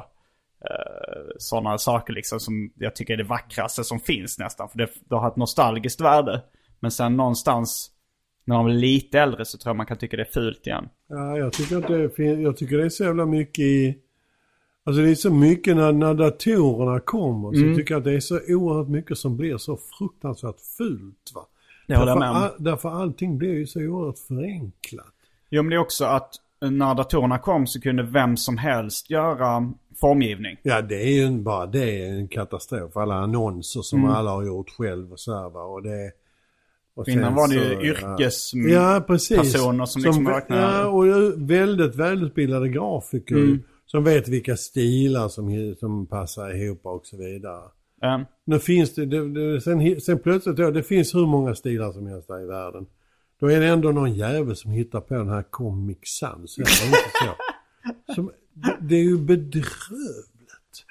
eh, 0.71 1.23
sådana 1.39 1.79
saker 1.79 2.13
liksom 2.13 2.41
som 2.41 2.73
jag 2.77 2.97
tycker 2.97 3.15
är 3.15 3.19
det 3.19 3.25
vackraste 3.25 3.85
som 3.85 4.01
finns 4.01 4.39
nästan. 4.39 4.69
För 4.69 4.79
det, 4.79 4.89
det 5.09 5.15
har 5.15 5.29
ett 5.29 5.37
nostalgiskt 5.37 6.01
värde. 6.01 6.43
Men 6.81 6.91
sen 6.91 7.17
någonstans 7.17 7.91
när 8.45 8.57
man 8.57 8.65
blir 8.65 8.75
lite 8.75 9.21
äldre 9.21 9.45
så 9.45 9.59
tror 9.59 9.71
jag 9.71 9.77
man 9.77 9.87
kan 9.87 9.97
tycka 9.97 10.17
det 10.17 10.23
är 10.23 10.33
fult 10.33 10.67
igen. 10.67 10.89
Ja, 11.09 11.39
jag 11.39 11.53
tycker, 11.53 11.77
att 11.77 12.17
det, 12.17 12.25
jag 12.25 12.57
tycker 12.57 12.79
det 12.79 12.85
är 12.85 12.89
så 12.89 13.05
jävla 13.05 13.27
mycket 13.27 13.65
i... 13.65 13.99
Alltså 14.87 15.03
det 15.03 15.11
är 15.11 15.15
så 15.15 15.31
mycket 15.31 15.77
när, 15.77 15.93
när 15.93 16.15
datorerna 16.15 17.01
kommer 17.01 17.53
så 17.53 17.63
Mm. 17.63 17.77
tycker 17.77 17.95
jag 17.95 17.99
att 17.99 18.05
det 18.05 18.13
är 18.15 18.21
så 18.21 18.41
oerhört 18.49 18.89
mycket 18.89 19.19
som 19.19 19.37
blir 19.37 19.57
så 19.59 19.79
fruktansvärt 19.99 20.61
fult 20.79 21.33
va. 21.35 21.47
Det 21.87 21.95
därför, 21.95 22.19
med 22.19 22.29
all, 22.31 22.51
därför 22.59 22.89
allting 22.89 23.39
blir 23.39 23.53
ju 23.55 23.67
så 23.67 23.81
oerhört 23.81 24.19
förenklat. 24.19 25.07
Jo 25.51 25.63
men 25.63 25.71
det 25.71 25.77
är 25.77 25.81
också 25.81 26.05
att 26.05 26.31
när 26.61 26.95
datorerna 26.95 27.39
kom 27.39 27.67
så 27.67 27.81
kunde 27.81 28.03
vem 28.03 28.37
som 28.37 28.59
helst 28.59 29.11
göra 29.11 29.73
formgivning. 30.01 30.57
Ja 30.63 30.83
det 30.83 31.03
är 31.03 31.13
ju 31.13 31.31
bara 31.39 31.67
det 31.67 32.01
är 32.01 32.11
en 32.13 32.29
katastrof. 32.29 32.97
Alla 32.97 33.15
annonser 33.15 33.81
som 33.83 33.99
Mm. 33.99 34.11
alla 34.11 34.31
har 34.31 34.45
gjort 34.47 34.71
själv 34.71 35.13
och 35.13 35.21
så 35.21 35.35
här, 35.43 35.51
va. 35.51 35.63
Och 35.63 35.83
det, 35.83 36.11
och 36.95 37.09
Innan 37.09 37.35
var 37.35 37.49
det 37.49 37.55
ju 37.55 37.75
så, 37.75 37.81
yrkes- 37.81 38.69
ja, 38.73 39.01
personer 39.07 39.85
som 39.87 40.03
liksom 40.03 40.29
räknar- 40.29 40.81
Ja, 40.81 40.87
och 40.87 41.05
väldigt 41.51 41.95
välutbildade 41.97 42.69
grafiker 42.69 43.37
Mm. 43.37 43.63
Som 43.95 44.05
vet 44.05 44.29
vilka 44.29 44.57
stilar 44.57 45.29
som, 45.29 45.75
som 45.81 46.07
passar 46.07 46.55
ihop 46.55 46.81
och 46.87 47.07
så 47.07 47.17
vidare. 47.17 47.63
Eh, 48.03 48.21
Nu 48.45 48.59
finns 48.59 48.95
det, 48.95 49.07
det, 49.07 49.29
det 49.35 49.61
sen, 49.61 50.01
sen 50.01 50.19
plötsligt 50.19 50.57
då, 50.57 50.71
det 50.71 50.83
finns 50.83 51.15
hur 51.15 51.27
många 51.27 51.55
stilar 51.55 51.93
som 51.93 52.07
helst 52.07 52.29
där 52.29 52.43
i 52.43 52.47
världen. 52.47 52.87
Då 53.41 53.51
är 53.51 53.61
det 53.61 53.67
ändå 53.67 53.91
någon 53.93 54.15
jävel 54.15 54.57
som 54.57 54.71
hittar 54.71 55.01
på 55.01 55.15
den 55.15 55.29
här 55.29 55.43
Comic 55.43 55.99
Sans. 56.05 56.59
Som, 58.15 58.31
det, 58.81 58.95
är 58.97 59.03
ju 59.03 59.19
bedrövligt. 59.19 60.87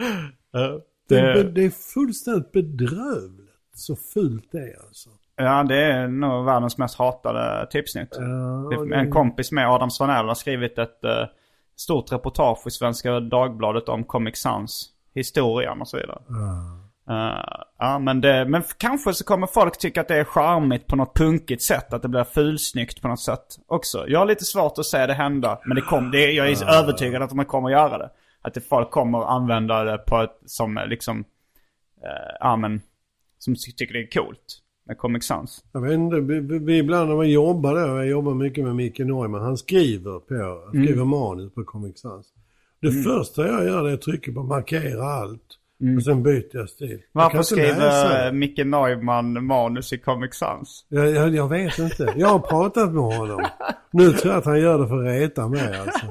Det, 1.10 1.20
är, 1.20 1.44
det 1.44 1.64
är 1.66 1.70
fullständigt 1.70 2.52
bedrövligt. 2.52 3.50
Så 3.76 3.96
fult 3.96 4.52
det 4.52 4.58
är 4.60 4.86
alltså. 4.88 5.10
Ja, 5.36 5.64
det 5.64 5.76
är 5.84 6.08
nog 6.08 6.46
världens 6.46 6.78
mest 6.78 6.96
hatade 6.98 7.68
typsnitt. 7.72 8.10
Ja, 8.12 8.70
Det- 8.72 8.90
det- 8.90 8.96
En 8.96 9.12
kompis 9.12 9.52
med 9.52 9.70
Adam 9.70 9.90
Svanell 9.92 10.26
har 10.26 10.36
skrivit 10.36 10.78
ett 10.78 11.04
eh, 11.04 11.26
stort 11.76 12.12
reportage 12.12 12.68
i 12.68 12.72
Svenska 12.72 13.20
Dagbladet 13.20 13.90
om 13.90 14.04
Comic 14.04 14.42
Sans 14.42 14.90
historien 15.16 15.82
och 15.82 15.88
så 15.88 15.98
vidare. 15.98 16.22
Eh, 17.10 17.64
ja, 17.80 18.00
men, 18.00 18.22
det, 18.22 18.46
men 18.46 18.64
kanske 18.78 19.14
så 19.14 19.24
kommer 19.24 19.48
folk 19.48 19.78
tycka 19.78 20.02
att 20.02 20.08
det 20.08 20.16
är 20.16 20.24
charmigt 20.24 20.88
på 20.88 20.96
något 20.96 21.16
punkigt 21.18 21.64
sätt. 21.64 21.94
Att 21.94 22.02
det 22.02 22.08
blir 22.08 22.24
fulsnyggt 22.24 23.02
på 23.02 23.08
något 23.08 23.22
sätt 23.22 23.46
också. 23.68 24.06
Jag 24.08 24.20
har 24.20 24.26
lite 24.26 24.46
svårt 24.46 24.78
att 24.78 24.86
se 24.86 25.06
det 25.06 25.14
hända. 25.14 25.60
Men 25.66 25.76
det 25.76 25.82
kom, 25.82 26.12
det, 26.12 26.32
jag 26.32 26.48
är 26.50 26.74
övertygad 26.74 27.22
att 27.22 27.30
de 27.30 27.46
kommer 27.46 27.68
att 27.70 27.74
göra 27.74 27.98
det. 27.98 28.10
Att 28.42 28.54
det, 28.54 28.62
folk 28.62 28.92
kommer 28.92 29.20
att 29.20 29.30
använda 29.30 29.84
det 29.84 29.98
på 29.98 30.22
ett 30.22 30.40
som 30.46 30.80
liksom, 30.88 31.20
eh, 32.04 32.36
ja 32.40 32.56
men, 32.56 32.82
som 33.38 33.56
ty- 33.56 33.72
tycker 33.72 33.94
det 33.94 34.00
är 34.00 34.12
coolt. 34.24 34.60
Med 34.86 34.98
Comic 34.98 35.26
Sans? 35.26 35.64
Jag 35.72 35.82
vet 35.82 35.94
inte, 35.94 36.16
ibland 36.72 37.10
när 37.10 37.16
man 37.16 37.30
jobbar 37.30 37.74
då, 37.74 37.80
jag 37.80 38.08
jobbar 38.08 38.34
mycket 38.34 38.64
med 38.64 38.76
Micke 38.76 39.00
Neumann, 39.00 39.42
han 39.42 39.58
skriver 39.58 40.20
på, 40.20 40.62
han 40.66 40.84
skriver 40.84 41.06
manus 41.06 41.54
på 41.54 41.64
Comic 41.64 42.00
Sans. 42.00 42.28
Det 42.82 42.92
första 42.92 43.48
jag 43.48 43.66
gör 43.66 43.90
är 43.90 43.94
att 43.94 44.02
trycka 44.02 44.32
på 44.32 44.44
markera 44.44 45.04
allt. 45.04 45.60
Och 45.98 46.04
sen 46.04 46.24
byter 46.24 46.58
jag 46.58 46.70
stil. 46.70 47.02
Varför 47.12 47.42
skriver. 47.42 48.32
Micke 48.32 48.58
Neumann 48.58 49.46
manus 49.46 49.94
i 49.94 49.98
Comic 49.98 50.36
Sans? 50.36 50.86
Jag, 50.90 51.10
jag, 51.10 51.36
jag 51.36 51.48
vet 51.50 51.80
inte. 51.80 52.14
Jag 52.18 52.28
har 52.28 52.40
pratat 52.40 52.94
med 52.94 53.04
honom. 53.04 53.46
Nu 53.92 54.12
tror 54.12 54.34
jag 54.34 54.40
att 54.40 54.46
han 54.46 54.60
gör 54.60 54.80
det 54.80 54.88
för 54.88 55.00
att 55.00 55.06
reta 55.06 55.48
mig 55.48 55.78
alltså. 55.78 56.06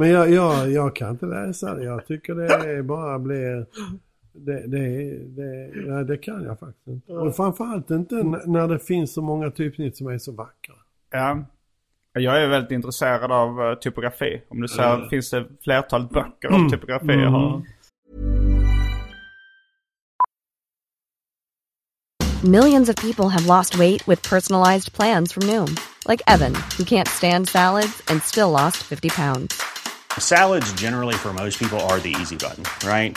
Men 0.00 0.10
jag, 0.10 0.30
jag, 0.30 0.70
jag 0.70 0.96
kan 0.96 1.10
inte 1.10 1.26
läsa 1.26 1.74
det. 1.74 1.84
Jag 1.84 2.06
tycker 2.06 2.34
det 2.34 2.82
bara 2.82 3.18
blir... 3.18 3.66
Det, 4.32 4.66
det, 4.66 5.18
det, 5.26 5.70
ja, 5.86 6.04
det 6.04 6.16
kan 6.16 6.44
jag 6.44 6.58
faktiskt 6.58 6.86
inte. 6.86 7.12
Och 7.12 7.36
framförallt 7.36 7.90
inte 7.90 8.14
när 8.46 8.68
det 8.68 8.78
finns 8.78 9.14
så 9.14 9.22
många 9.22 9.50
typsnitt 9.50 9.96
som 9.96 10.06
är 10.06 10.18
så 10.18 10.32
vackra. 10.32 10.74
Ja. 11.10 11.44
Jag 12.14 12.42
är 12.42 12.48
väldigt 12.48 12.70
intresserad 12.72 13.32
av 13.32 13.60
eh, 13.62 13.74
typografi. 13.74 14.42
Om 14.48 14.60
du 14.60 14.68
säger, 14.68 15.08
finns 15.08 15.30
det 15.30 15.44
flertalet 15.62 16.10
böcker 16.10 16.52
om 16.52 16.70
typografi 16.70 17.06
jag 17.06 17.30
har? 17.30 17.62
Millions 22.44 22.88
of 22.88 22.96
people 22.96 23.28
have 23.28 23.46
lost 23.46 23.78
weight 23.78 24.06
with 24.08 24.20
personalized 24.22 24.92
plans 24.92 25.32
from 25.32 25.44
Noom, 25.44 25.76
like 26.08 26.20
Evan, 26.26 26.54
who 26.76 26.84
can't 26.84 27.08
stand 27.08 27.48
salads 27.48 28.02
and 28.08 28.20
still 28.22 28.50
lost 28.50 28.78
50 28.78 29.10
pounds. 29.10 29.62
Salads, 30.18 30.72
generally, 30.72 31.14
for 31.14 31.32
most 31.32 31.58
people, 31.58 31.78
are 31.80 32.00
the 32.00 32.14
easy 32.20 32.36
button, 32.36 32.64
right? 32.84 33.16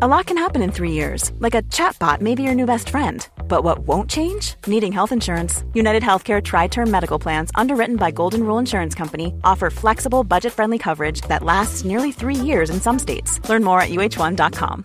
A 0.00 0.06
lot 0.06 0.26
can 0.26 0.38
happen 0.38 0.62
in 0.62 0.70
three 0.70 0.92
years, 0.92 1.32
like 1.40 1.56
a 1.56 1.62
chatbot 1.62 2.20
may 2.20 2.36
be 2.36 2.44
your 2.44 2.54
new 2.54 2.66
best 2.66 2.88
friend. 2.90 3.28
But 3.48 3.64
what 3.64 3.80
won't 3.80 4.08
change? 4.08 4.54
Needing 4.66 4.92
health 4.92 5.12
insurance. 5.12 5.64
United 5.74 6.04
Healthcare 6.04 6.40
Tri 6.40 6.68
Term 6.68 6.88
Medical 6.88 7.18
Plans, 7.18 7.50
underwritten 7.60 7.96
by 7.96 8.12
Golden 8.12 8.40
Rule 8.44 8.60
Insurance 8.60 8.98
Company, 8.98 9.32
offer 9.42 9.70
flexible, 9.70 10.24
budget 10.24 10.52
friendly 10.52 10.78
coverage 10.78 11.22
that 11.22 11.42
lasts 11.42 11.84
nearly 11.84 12.12
three 12.12 12.46
years 12.46 12.70
in 12.70 12.80
some 12.80 12.98
states. 12.98 13.40
Learn 13.48 13.64
more 13.64 13.80
at 13.80 13.88
uh1.com. 13.88 14.84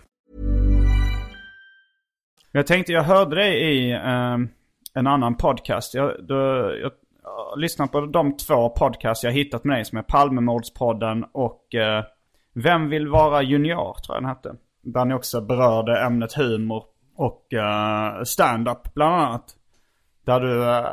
Jag 2.52 2.66
tänkte, 2.66 2.92
jag 2.92 3.02
hörde 3.02 3.36
dig 3.36 3.62
i 3.62 3.92
ehm, 3.92 4.48
en 4.94 5.06
annan 5.06 5.36
podcast. 5.36 5.94
Jag, 5.94 6.12
jag, 6.28 6.90
har 7.22 7.56
lyssnat 7.56 7.92
på 7.92 8.00
de 8.00 8.36
två 8.36 8.68
podcasts 8.70 9.24
jag 9.24 9.32
hittat 9.32 9.64
med 9.64 9.76
dig 9.76 9.84
som 9.84 9.98
är 9.98 10.02
Palmemordspodden 10.02 11.24
och 11.32 11.74
eh, 11.74 12.04
Vem 12.54 12.88
vill 12.88 13.08
vara 13.08 13.42
junior 13.42 13.94
tror 13.94 14.16
jag 14.16 14.22
den 14.22 14.28
hette. 14.28 14.54
Där 14.84 15.04
ni 15.04 15.14
också 15.14 15.40
berörde 15.40 16.00
ämnet 16.00 16.32
humor 16.32 16.84
och 17.16 17.46
uh, 17.54 18.24
stand-up 18.24 18.94
bland 18.94 19.14
annat. 19.14 19.44
Där 20.24 20.40
du 20.40 20.62
eh, 20.62 20.86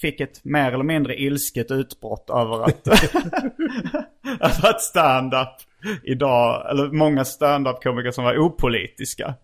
fick 0.00 0.20
ett 0.20 0.44
mer 0.44 0.72
eller 0.72 0.84
mindre 0.84 1.20
ilsket 1.20 1.70
utbrott 1.70 2.30
över 2.30 2.64
att, 2.64 2.86
över 4.40 4.70
att 4.70 4.80
stand-up 4.80 5.56
idag, 6.04 6.70
eller 6.70 6.88
många 6.88 7.24
stand-up-komiker 7.24 8.10
som 8.10 8.24
var 8.24 8.38
opolitiska. 8.38 9.34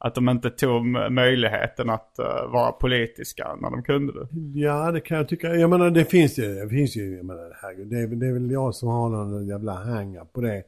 Att 0.00 0.14
de 0.14 0.28
inte 0.28 0.50
tog 0.50 0.86
möjligheten 1.12 1.90
att 1.90 2.18
eh, 2.18 2.50
vara 2.52 2.72
politiska 2.72 3.56
när 3.60 3.70
de 3.70 3.82
kunde 3.82 4.12
det. 4.12 4.28
Ja, 4.60 4.92
det 4.92 5.00
kan 5.00 5.16
jag 5.16 5.28
tycka. 5.28 5.54
Jag 5.54 5.70
menar, 5.70 5.90
det 5.90 6.04
finns 6.04 6.38
ju, 6.38 6.54
det 6.54 6.68
finns 6.68 6.96
ju, 6.96 7.16
jag 7.16 7.24
menar, 7.24 7.52
herregud, 7.62 7.88
det 7.88 7.98
är, 7.98 8.06
det 8.06 8.26
är 8.26 8.32
väl 8.32 8.50
jag 8.50 8.74
som 8.74 8.88
har 8.88 9.08
någon 9.08 9.46
jävla 9.46 9.72
hanga 9.72 10.24
på 10.24 10.40
det. 10.40 10.62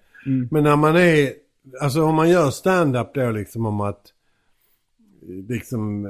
Men 0.51 0.65
när 0.65 0.77
man 0.77 0.97
är, 0.97 1.33
alltså 1.81 2.03
om 2.03 2.15
man 2.15 2.31
gör 2.31 2.51
stand-up 2.51 3.15
då 3.15 3.31
liksom 3.31 3.67
om 3.67 3.81
att, 3.81 4.13
liksom 5.49 6.07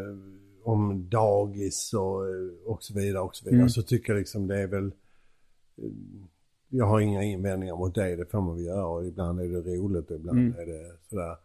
om 0.65 1.09
dagis 1.11 1.93
och, 1.95 2.21
och 2.67 2.83
så 2.83 2.95
vidare 2.95 3.23
och 3.23 3.37
så 3.37 3.51
vidare. 3.51 3.69
Så 3.69 3.83
tycker 3.83 4.13
jag 4.13 4.19
liksom 4.19 4.47
det 4.47 4.59
är 4.59 4.67
väl, 4.67 4.87
eh, 5.77 5.91
jag 6.69 6.87
har 6.87 7.01
inga 7.01 7.23
invändningar 7.23 7.77
mot 7.77 7.95
det, 7.95 8.17
det 8.17 8.31
får 8.31 8.41
man 8.41 8.57
väl 8.57 8.65
göra 8.65 8.87
och 8.87 9.07
ibland 9.07 9.41
är 9.41 9.49
det 9.49 9.77
roligt 9.77 10.11
och 10.11 10.17
ibland 10.17 10.39
är 10.59 10.67
det 10.67 10.93
sådär. 11.11 11.37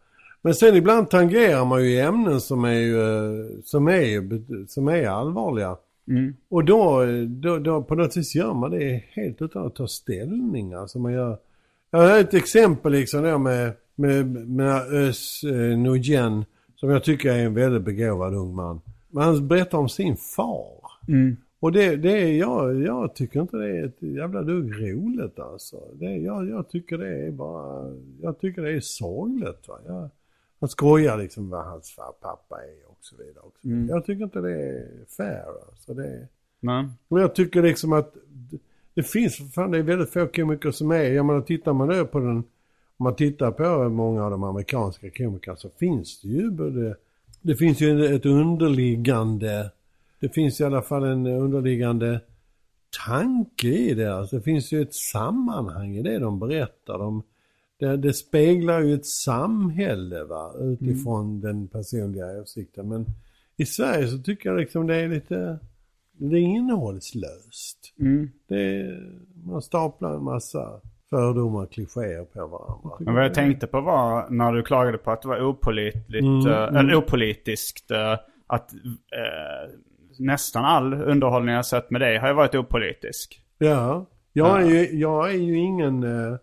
Men 0.42 0.54
sen 0.54 0.76
ibland 0.76 1.10
tangerar 1.10 1.64
man 1.64 1.84
ju 1.84 2.00
ämnen 2.00 2.40
som 2.40 2.64
är, 2.64 2.72
ju, 2.72 3.00
eh, 3.00 3.46
som 3.64 3.88
är, 3.88 4.66
som 4.68 4.88
är 4.88 5.06
allvarliga. 5.06 5.76
Och 6.48 6.64
då, 6.64 7.04
då, 7.28 7.58
då 7.58 7.82
på 7.82 7.94
något 7.94 8.16
vis 8.16 8.34
gör 8.34 8.54
man 8.54 8.70
det 8.70 9.04
helt 9.08 9.42
utan 9.42 9.66
att 9.66 9.74
ta 9.74 9.88
ställning. 9.88 10.72
Alltså 10.72 10.98
man 10.98 11.12
gör, 11.12 11.38
jag 11.90 11.98
har 11.98 12.18
ett 12.18 12.34
exempel 12.34 12.92
liksom 12.92 13.22
då 13.22 13.38
med, 13.38 13.72
med, 13.96 14.26
med 14.48 14.92
Özz 14.92 15.44
eh, 15.44 15.78
Nujen 15.78 16.44
som 16.76 16.90
jag 16.90 17.04
tycker 17.04 17.32
är 17.32 17.44
en 17.44 17.54
väldigt 17.54 17.82
begåvad 17.82 18.34
ung 18.34 18.54
man. 18.54 18.80
Men 19.08 19.22
han 19.24 19.48
berättar 19.48 19.78
om 19.78 19.88
sin 19.88 20.16
far. 20.16 20.76
Och 21.60 21.72
det, 21.72 21.96
det 21.96 22.10
är, 22.22 22.32
jag, 22.32 22.82
jag 22.82 23.14
tycker 23.14 23.40
inte 23.40 23.56
det 23.56 23.76
är 23.78 23.84
ett 23.84 24.02
jävla 24.02 24.42
dugg 24.42 24.72
roligt 24.82 25.38
alltså. 25.38 25.76
Det, 25.94 26.16
jag, 26.16 26.48
jag 26.48 26.68
tycker 26.68 26.98
det 26.98 27.26
är 27.26 27.30
bara, 27.30 27.92
jag 28.22 28.40
tycker 28.40 28.62
det 28.62 28.72
är 28.72 28.80
sorgligt 28.80 29.68
va. 29.68 29.78
Jag, 29.86 30.08
han 30.60 30.68
skojar 30.68 31.18
liksom 31.18 31.50
vad 31.50 31.64
hans 31.64 31.90
far, 31.90 32.12
pappa 32.20 32.56
är 32.56 32.90
och 32.90 32.98
så 33.00 33.16
vidare. 33.16 33.44
Och 33.44 33.54
så 33.62 33.68
vidare. 33.68 33.86
Jag 33.88 34.04
tycker 34.04 34.24
inte 34.24 34.40
det 34.40 34.52
är 34.68 34.86
fair 35.16 35.44
alltså. 35.70 35.94
Det 35.94 36.28
Nej. 36.60 36.88
men 37.08 37.20
jag 37.20 37.34
tycker 37.34 37.62
liksom 37.62 37.92
att 37.92 38.14
det- 38.94 39.02
finns, 39.02 39.54
fan 39.54 39.70
det 39.70 39.78
är 39.78 39.82
väldigt 39.82 40.10
få 40.10 40.26
komiker 40.26 40.70
som 40.70 40.90
är, 40.90 41.02
jag 41.04 41.26
menar 41.26 41.40
tittar 41.40 41.72
man 41.72 41.88
då 41.88 42.04
på 42.06 42.18
den, 42.18 42.44
om 42.98 43.04
man 43.04 43.16
tittar 43.16 43.50
på 43.50 43.88
många 43.88 44.24
av 44.24 44.30
de 44.30 44.42
amerikanska 44.42 45.10
komikerna 45.10 45.56
så 45.56 45.70
finns 45.70 46.20
det 46.20 46.28
ju 46.28 46.50
både, 46.50 46.96
det 47.42 47.56
finns 47.56 47.80
ju 47.80 48.14
ett 48.16 48.26
underliggande, 48.26 49.70
det 50.20 50.28
finns 50.28 50.60
i 50.60 50.64
alla 50.64 50.82
fall 50.82 51.04
en 51.04 51.26
underliggande 51.26 52.20
tanke 53.06 53.68
i 53.68 53.94
det. 53.94 54.14
Alltså 54.14 54.36
det 54.36 54.42
finns 54.42 54.72
ju 54.72 54.82
ett 54.82 54.94
sammanhang 54.94 55.96
i 55.96 56.02
det 56.02 56.18
de 56.18 56.38
berättar. 56.38 56.98
De, 56.98 57.22
det, 57.78 57.96
det 57.96 58.12
speglar 58.12 58.80
ju 58.80 58.94
ett 58.94 59.06
samhälle 59.06 60.24
va, 60.24 60.52
utifrån 60.60 61.40
den 61.40 61.68
personliga 61.68 62.42
åsikten. 62.42 62.88
Men 62.88 63.06
i 63.56 63.66
Sverige 63.66 64.08
så 64.08 64.18
tycker 64.18 64.48
jag 64.48 64.58
liksom 64.58 64.86
det 64.86 64.96
är 64.96 65.08
lite, 65.08 65.58
det 66.12 66.36
är 66.36 66.40
innehållslöst. 66.40 67.92
Det 68.46 68.60
är, 68.60 69.12
man 69.44 69.62
staplar 69.62 70.16
en 70.16 70.24
massa 70.24 70.80
fördomar 71.10 71.62
och 71.62 71.72
klichéer 71.72 72.24
på 72.24 72.46
varandra. 72.46 72.96
Men 73.00 73.14
vad 73.14 73.24
jag 73.24 73.34
tänkte 73.34 73.66
på 73.66 73.80
var 73.80 74.30
när 74.30 74.52
du 74.52 74.62
klagade 74.62 74.98
på 74.98 75.10
att 75.10 75.22
det 75.22 75.28
var 75.28 75.40
opolitligt, 75.40 76.46
eh, 76.46 76.78
eller 76.78 76.94
opolitiskt. 76.94 77.90
eh, 77.90 78.12
att 78.46 78.72
eh, 78.72 79.70
nästan 80.18 80.64
all 80.64 80.94
underhållning 80.94 81.54
jag 81.54 81.66
sett 81.66 81.90
med 81.90 82.00
dig 82.00 82.18
har 82.18 82.28
ju 82.28 82.34
varit 82.34 82.54
opolitisk. 82.54 83.40
Ja, 83.58 84.06
jag 84.32 84.62
är 84.62 84.66
ju, 84.66 84.98
jag 84.98 85.30
är 85.30 85.38
ju 85.38 85.58
ingen... 85.58 86.02
Äh, 86.02 86.38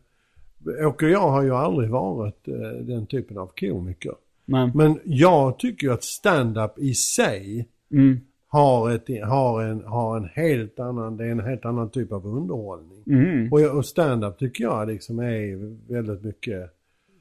Åke 0.88 1.06
och 1.06 1.12
jag 1.12 1.30
har 1.30 1.44
ju 1.44 1.56
aldrig 1.56 1.90
varit 1.90 2.46
den 2.82 3.08
typen 3.08 3.38
av 3.38 3.52
komiker. 3.60 4.14
Men, 4.46 4.72
Men 4.76 5.00
jag 5.04 5.60
tycker 5.60 5.88
ju 5.88 5.94
att 5.94 6.04
stand-up 6.04 6.80
i 6.80 6.94
sig 6.94 7.68
mm, 7.92 8.20
har, 8.54 8.92
ett, 8.92 9.08
har, 9.28 9.64
en, 9.64 9.84
har 9.86 10.18
en 10.18 10.30
helt 10.34 10.80
annan, 10.80 11.18
det 11.18 11.26
är 11.26 11.32
en 11.32 11.40
helt 11.40 11.66
annan 11.66 11.90
typ 11.92 12.12
av 12.12 12.26
underhållning. 12.28 13.04
mm, 13.08 13.50
Och, 13.54 13.78
och 13.78 13.86
stand-up 13.86 14.38
tycker 14.40 14.64
jag 14.64 14.88
liksom 14.88 15.20
är 15.20 15.56
väldigt 15.94 16.24
mycket... 16.24 16.70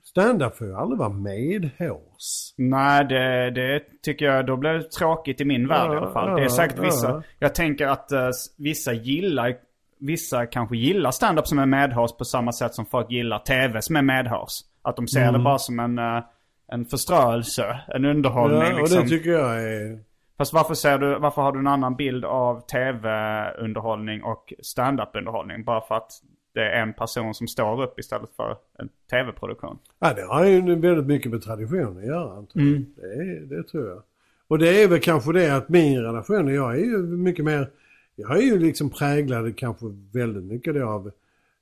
Stand-up 0.04 0.56
får 0.56 0.66
ju 0.66 0.74
aldrig 0.74 0.98
vara 0.98 1.08
medhårs. 1.08 2.54
nej 2.56 3.04
det, 3.04 3.50
det 3.50 3.82
tycker 4.02 4.24
jag, 4.24 4.46
då 4.46 4.56
blir 4.56 4.70
det 4.70 4.90
tråkigt 4.90 5.40
i 5.40 5.44
min 5.44 5.68
värld 5.68 5.92
i 5.92 5.96
alla 5.96 6.10
fall. 6.12 6.34
det 6.36 6.40
är 6.40 6.44
ja, 6.44 6.50
säkert 6.50 6.78
vissa, 6.84 7.08
ja. 7.08 7.22
jag 7.38 7.54
tänker 7.54 7.86
att 7.86 8.12
s- 8.12 8.54
vissa 8.58 8.92
gillar, 8.92 9.54
vissa 10.00 10.46
kanske 10.46 10.76
gillar 10.76 11.10
stand-up 11.10 11.46
som 11.46 11.58
är 11.58 11.66
medhårs 11.66 12.12
på 12.12 12.24
samma 12.24 12.52
sätt 12.52 12.74
som 12.74 12.86
folk 12.86 13.10
gillar 13.10 13.38
tv 13.38 13.82
som 13.82 13.96
är 13.96 14.02
medhårs. 14.02 14.52
Att 14.82 14.96
de 14.96 15.08
ser 15.08 15.32
det 15.32 15.38
bara 15.38 15.58
som 15.58 15.80
en, 15.80 15.98
eh, 15.98 16.22
en 16.72 16.84
förströelse, 16.84 17.80
en 17.88 18.04
underhållning 18.04 18.60
Ja, 18.60 18.72
och 18.74 18.78
liksom. 18.80 19.02
det 19.02 19.08
tycker 19.08 19.30
jag 19.30 19.64
är... 19.64 19.98
Fast 20.42 20.52
varför, 20.52 20.74
ser 20.74 20.98
du, 20.98 21.18
varför 21.18 21.42
har 21.42 21.52
du 21.52 21.58
en 21.58 21.66
annan 21.66 21.96
bild 21.96 22.24
av 22.24 22.60
tv-underhållning 22.60 24.22
och 24.22 24.52
stand-up-underhållning? 24.62 25.64
Bara 25.64 25.80
för 25.80 25.94
att 25.94 26.12
det 26.54 26.60
är 26.60 26.82
en 26.82 26.92
person 26.92 27.34
som 27.34 27.48
står 27.48 27.82
upp 27.82 27.98
istället 27.98 28.30
för 28.36 28.56
en 28.78 28.88
tv-produktion? 29.10 29.78
Ja, 29.98 30.14
det 30.14 30.22
har 30.22 30.44
ju 30.44 30.74
väldigt 30.74 31.06
mycket 31.06 31.32
med 31.32 31.42
tradition 31.42 31.98
att 31.98 32.04
göra. 32.04 32.46
jag. 32.52 32.84
Det, 32.96 33.56
det 33.56 33.62
tror 33.62 33.88
jag. 33.88 34.02
Och 34.48 34.58
det 34.58 34.82
är 34.82 34.88
väl 34.88 35.00
kanske 35.00 35.32
det 35.32 35.56
att 35.56 35.68
min 35.68 36.02
relation, 36.02 36.54
jag 36.54 36.74
är 36.74 36.84
ju 36.84 36.98
mycket 37.02 37.44
mer, 37.44 37.70
jag 38.16 38.36
är 38.36 38.42
ju 38.42 38.58
liksom 38.58 38.90
präglad 38.90 39.56
kanske 39.56 39.84
väldigt 40.12 40.44
mycket 40.44 40.74
då 40.74 40.88
av 40.88 41.10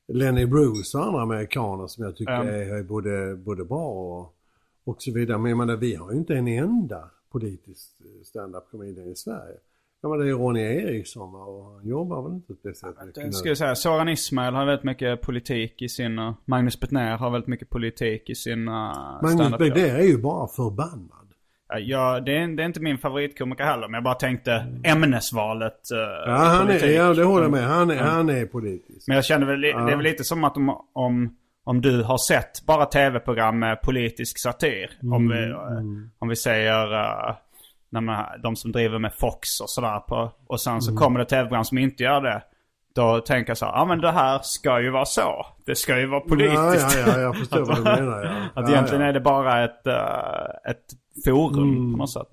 Lenny 0.08 0.46
Bruce 0.46 0.98
och 0.98 1.04
andra 1.04 1.22
amerikaner 1.22 1.86
som 1.86 2.04
jag 2.04 2.16
tycker 2.16 2.32
Ja. 2.32 2.44
är, 2.44 2.78
är 2.78 2.82
både, 2.82 3.36
både 3.36 3.64
bra 3.64 3.88
och, 3.88 4.34
och 4.84 5.02
så 5.02 5.12
vidare. 5.12 5.38
Men 5.38 5.50
jag 5.50 5.58
menar, 5.58 5.76
vi 5.76 5.94
har 5.94 6.12
ju 6.12 6.18
inte 6.18 6.34
en 6.34 6.48
enda 6.48 7.10
politisk 7.32 7.90
stand-up 8.24 8.70
comedian 8.70 9.08
i 9.08 9.16
Sverige. 9.16 9.56
Jag 10.02 10.10
menar, 10.10 10.24
det 10.24 10.30
är 10.30 10.34
Ronny 10.34 10.60
Eriksson 10.60 11.34
och 11.34 11.64
han 11.64 11.86
jobbar 11.88 12.22
väl 12.22 12.32
inte 12.32 12.54
speciellt 12.54 12.96
mycket 13.04 13.16
Jag 13.16 13.26
nu. 13.26 13.32
skulle 13.32 13.56
säga 13.56 13.74
Soran 13.74 14.08
Ismail 14.08 14.54
har 14.54 14.66
väldigt 14.66 14.84
mycket 14.84 15.20
politik 15.20 15.82
i 15.82 15.88
sin... 15.88 16.18
uh, 16.18 16.34
Magnus 16.44 16.80
Bettner 16.80 17.16
har 17.16 17.30
väldigt 17.30 17.48
mycket 17.48 17.70
politik 17.70 18.30
i 18.30 18.34
sin 18.34 18.68
uh, 18.68 19.22
Magnus. 19.22 19.58
Begder 19.58 19.94
är 19.94 20.02
ju 20.02 20.18
bara 20.18 20.46
förbannad. 20.48 21.26
Ja, 21.78 22.20
det, 22.20 22.36
är, 22.36 22.56
det 22.56 22.62
är 22.62 22.66
inte 22.66 22.80
min 22.80 22.98
favoritkomiker 22.98 23.64
heller, 23.64 23.88
men 23.88 23.94
jag 23.94 24.04
bara 24.04 24.14
tänkte 24.14 24.66
ämnesvalet. 24.84 25.80
Uh, 25.92 25.98
Ja, 26.26 26.36
han 26.36 26.68
är, 26.68 26.86
ja 26.86 27.14
det 27.14 27.24
håller 27.24 27.42
jag 27.42 27.50
med. 27.52 27.62
Han 27.64 27.90
är, 27.90 27.96
han 27.96 28.28
är 28.28 28.46
politisk. 28.46 29.08
Men 29.08 29.14
jag 29.14 29.24
känner 29.24 29.46
väl, 29.46 29.60
li- 29.60 29.72
det 29.72 29.92
är 29.92 29.96
väl 29.96 30.04
lite 30.04 30.24
som 30.24 30.44
att 30.44 30.56
om, 30.56 30.80
om, 30.92 31.36
om 31.70 31.80
du 31.80 32.02
har 32.02 32.18
sett 32.18 32.66
bara 32.66 32.86
tv-program 32.86 33.58
med 33.58 33.82
politisk 33.82 34.38
satir. 34.38 34.90
Om, 35.02 35.28
vi, 35.28 35.50
eh, 35.50 35.58
om 36.18 36.28
vi 36.28 36.36
säger 36.36 36.92
uh, 36.92 37.34
när 37.90 38.00
man, 38.00 38.24
de 38.42 38.56
som 38.56 38.72
driver 38.72 38.98
med 38.98 39.12
Fox 39.14 39.60
och 39.60 39.70
sådär. 39.70 39.98
På, 39.98 40.32
och 40.46 40.60
sen 40.60 40.82
så 40.82 40.96
kommer 40.96 41.18
det 41.18 41.24
tv-program 41.24 41.64
som 41.64 41.78
inte 41.78 42.02
gör 42.02 42.20
det. 42.20 42.42
Då 42.94 43.20
tänker 43.20 43.50
jag 43.50 43.58
så 43.58 43.64
här, 43.66 43.72
ja 43.72 43.84
men 43.84 44.00
det 44.00 44.10
här 44.10 44.40
ska 44.42 44.80
ju 44.80 44.90
vara 44.90 45.04
så. 45.04 45.46
Det 45.66 45.76
ska 45.76 45.98
ju 45.98 46.06
vara 46.06 46.20
politiskt. 46.20 46.96
Ja, 46.96 47.02
ja, 47.06 47.12
ja, 47.12 47.20
jag 47.20 47.36
förstår 47.36 47.64
vad 47.64 47.76
du 47.76 47.82
menar. 48.02 48.24
Ja. 48.24 48.60
Att 48.60 48.68
ja, 48.68 48.74
egentligen 48.74 49.02
ja. 49.02 49.08
är 49.08 49.12
det 49.12 49.20
bara 49.20 49.64
ett, 49.64 49.86
eh, 49.86 50.70
ett 50.70 50.86
forum 51.24 51.92
på 51.92 51.98
något 51.98 52.12
sätt. 52.12 52.28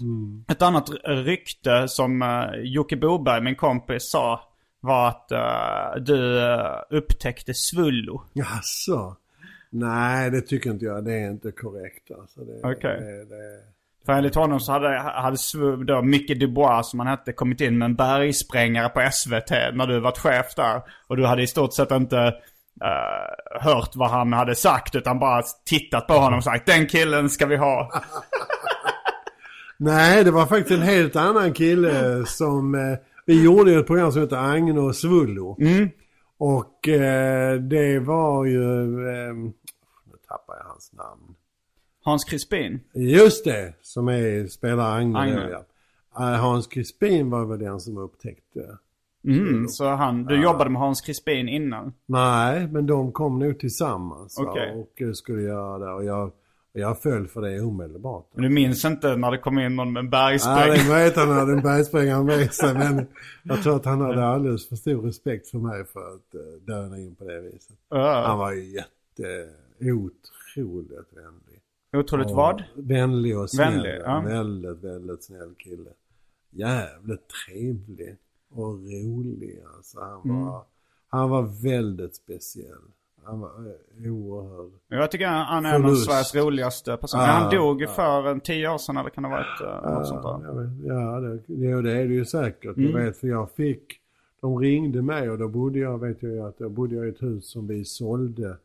Ett 0.48 0.62
annat 0.62 0.90
rykte 1.04 1.88
som 1.88 2.22
uh, 2.22 2.62
Jocke 2.64 2.98
Boberg, 2.98 3.42
min 3.42 3.56
kompis, 3.56 4.10
sa 4.12 4.42
var 4.88 5.08
att 5.08 5.32
eh, 5.32 6.02
du 6.02 6.40
eh, 6.44 6.76
upptäckte 6.90 7.54
svullo. 7.54 8.24
Jaså? 8.34 9.16
Nej, 9.70 10.32
det 10.32 10.42
tycker 10.42 10.70
inte 10.70 10.86
jag. 10.86 11.06
Det 11.06 11.14
är 11.14 11.32
inte 11.32 11.52
korrekt 11.52 12.12
alltså. 12.20 12.42
Okej. 12.64 13.00
det, 13.00 13.26
det, 13.26 13.60
För 14.06 14.14
enligt 14.14 14.36
honom 14.36 14.60
så 14.60 14.72
hade, 14.72 15.00
hade 15.00 15.38
då 15.86 16.02
Micke 16.02 16.40
Dubois 16.40 16.90
som 16.90 17.00
han 17.00 17.08
hette 17.08 17.34
kommit 17.34 17.62
in 17.62 17.78
med 17.78 17.86
en 17.86 17.96
bergsprängare 17.96 18.90
på 18.90 19.10
SVT 19.12 19.50
när 19.50 19.88
du 19.88 20.00
varit 20.00 20.18
chef 20.18 20.56
där. 20.56 20.82
Och 21.08 21.18
du 21.18 21.26
hade 21.26 21.42
i 21.42 21.48
stort 21.48 21.74
sett 21.74 21.92
inte 21.92 22.20
eh, 22.82 23.62
hört 23.62 23.96
vad 23.96 24.10
han 24.10 24.34
hade 24.34 24.56
sagt 24.56 24.96
utan 24.96 25.20
bara 25.20 25.44
tittat 25.66 26.08
på 26.08 26.14
honom 26.14 26.38
och 26.38 26.44
sagt 26.44 26.66
den 26.66 26.88
killen 26.88 27.30
ska 27.30 27.46
vi 27.46 27.56
ha. 27.56 27.92
Nej, 29.78 30.24
det 30.24 30.32
var 30.32 30.46
faktiskt 30.46 30.72
en 30.72 30.88
helt 30.88 31.16
annan 31.16 31.54
kille 31.54 32.26
som... 32.26 32.76
Eh, 32.76 32.98
vi 33.26 33.44
gjorde 33.44 33.72
ju 33.72 33.80
ett 33.80 33.88
program 33.88 34.12
som 34.12 34.22
heter 34.22 34.38
Agne 34.38 34.80
och 34.80 34.96
Svullo. 34.96 35.58
Mm. 35.60 35.90
Och 36.38 36.88
eh, 36.88 37.60
det 37.60 38.00
var 38.00 38.46
ju... 38.46 38.62
Eh, 39.10 39.34
nu 40.06 40.18
tappar 40.28 40.56
jag 40.58 40.64
hans 40.64 40.94
namn. 40.94 41.36
Hans 42.04 42.24
Crispin. 42.24 42.80
Just 42.94 43.46
det, 43.46 43.74
som 43.82 44.08
är, 44.08 44.48
spelar 44.48 44.98
Agne. 44.98 45.20
Agne. 45.20 45.50
Ja. 45.50 45.64
Eh, 46.26 46.40
Hans 46.40 46.68
Crispin 46.68 47.30
var 47.30 47.46
väl 47.46 47.60
den 47.60 47.80
som 47.80 47.98
upptäckte. 47.98 48.78
Mm, 49.24 49.68
så 49.68 49.90
han, 49.90 50.24
du 50.24 50.44
jobbade 50.44 50.70
med 50.70 50.82
Hans 50.82 51.02
Crispin 51.02 51.50
innan? 51.50 51.94
Nej, 52.06 52.68
men 52.68 52.86
de 52.86 53.12
kom 53.12 53.40
nog 53.40 53.60
tillsammans 53.60 54.40
va, 54.40 54.52
Okej. 54.52 55.10
och 55.10 55.18
skulle 55.18 55.42
göra 55.42 55.78
det. 55.78 55.94
Och 55.94 56.06
jag, 56.06 56.32
jag 56.80 57.02
föll 57.02 57.28
för 57.28 57.42
det 57.42 57.62
omedelbart. 57.62 58.30
Men 58.34 58.44
du 58.44 58.50
minns 58.50 58.86
inte 58.86 59.16
när 59.16 59.32
det 59.32 59.38
kom 59.38 59.60
in 59.60 59.76
någon 59.76 59.94
med 59.94 60.00
en 60.00 60.06
Ja, 60.06 60.10
bergsprängare? 60.12 60.72
det 61.00 61.04
vet 61.06 61.16
han 61.16 61.30
hade 61.40 61.52
en 61.52 61.62
bergsprängare 61.62 62.24
med 62.24 62.54
sig. 62.54 62.74
Men 62.74 63.08
jag 63.44 63.64
tror 63.64 63.76
att 63.76 63.86
han 63.86 64.02
hade 64.02 64.26
alldeles 64.26 64.70
för 64.70 64.76
stor 64.76 65.02
respekt 65.02 65.48
för 65.50 65.58
mig 65.58 65.86
för 65.86 66.00
att 66.00 66.36
uh, 66.36 66.62
döda 66.66 66.98
in 66.98 67.16
på 67.16 67.24
det 67.26 67.42
viset. 67.42 67.78
Han 67.90 68.38
var 68.40 68.52
ju 68.54 68.64
jätte, 68.64 69.50
otroligt 69.80 71.14
vänlig. 71.14 71.62
Otroligt 71.98 72.28
Och 72.28 72.36
vad? 72.36 72.64
Vänlig 72.76 73.38
och 73.40 73.50
snäll. 73.50 73.74
Vänlig, 73.74 74.02
ja. 74.06 74.22
Väldigt, 74.26 74.84
väldigt 74.84 75.24
snäll 75.24 75.54
kille. 75.58 75.90
Jävligt 76.52 77.26
trevlig 77.48 78.16
och 78.52 78.74
rolig 78.74 79.60
alltså. 79.76 80.00
Han 80.00 80.22
Mm. 80.32 80.46
var, 80.46 80.64
han 81.08 81.30
var 81.30 81.64
väldigt 81.64 82.16
speciell. 82.16 82.82
Han 83.28 83.40
var 83.40 83.50
eh, 84.06 84.12
oerhörd. 84.12 84.72
Jag 84.88 85.12
tycker 85.12 85.28
han 85.28 85.66
är 85.66 85.70
en 85.70 85.76
av 85.76 85.88
Förlust. 85.88 86.06
Sveriges 86.06 86.36
roligaste 86.36 86.98
personer. 86.98 87.24
Ja, 87.24 87.30
han 87.30 87.56
dog 87.56 87.82
ju 87.82 87.88
för 87.88 88.28
en 88.28 88.40
tio 88.40 88.70
år 88.74 88.78
sedan 88.78 88.98
eller 88.98 89.10
kan 89.10 89.24
det 89.24 89.30
ha 89.30 89.36
varit 89.38 89.62
uh, 89.86 89.94
något 89.94 90.08
sånt 90.08 90.24
där? 90.24 90.48
jag 90.48 90.56
vet, 90.62 90.86
ja 90.86 91.20
det, 91.20 91.40
det, 91.48 91.82
det 91.82 91.92
är 91.92 92.08
det 92.08 92.14
ju 92.14 92.26
säkert. 92.26 92.78
Mm. 92.78 92.92
Jag 92.92 93.00
vet 93.06 93.18
för 93.18 93.28
jag 93.28 93.52
fick, 93.52 94.00
de 94.42 94.60
ringde 94.60 95.02
mig 95.02 95.30
och 95.30 95.38
då 95.38 95.48
bodde 95.48 95.80
jag, 95.80 95.98
vet 96.00 96.24
jag 96.24 96.48
att 96.48 96.58
då 96.58 96.70
bodde 96.70 96.96
jag 96.96 97.06
i 97.06 97.10
ett 97.10 97.22
hus 97.24 97.50
som 97.52 97.68
vi 97.68 97.86
sålde 97.86 98.58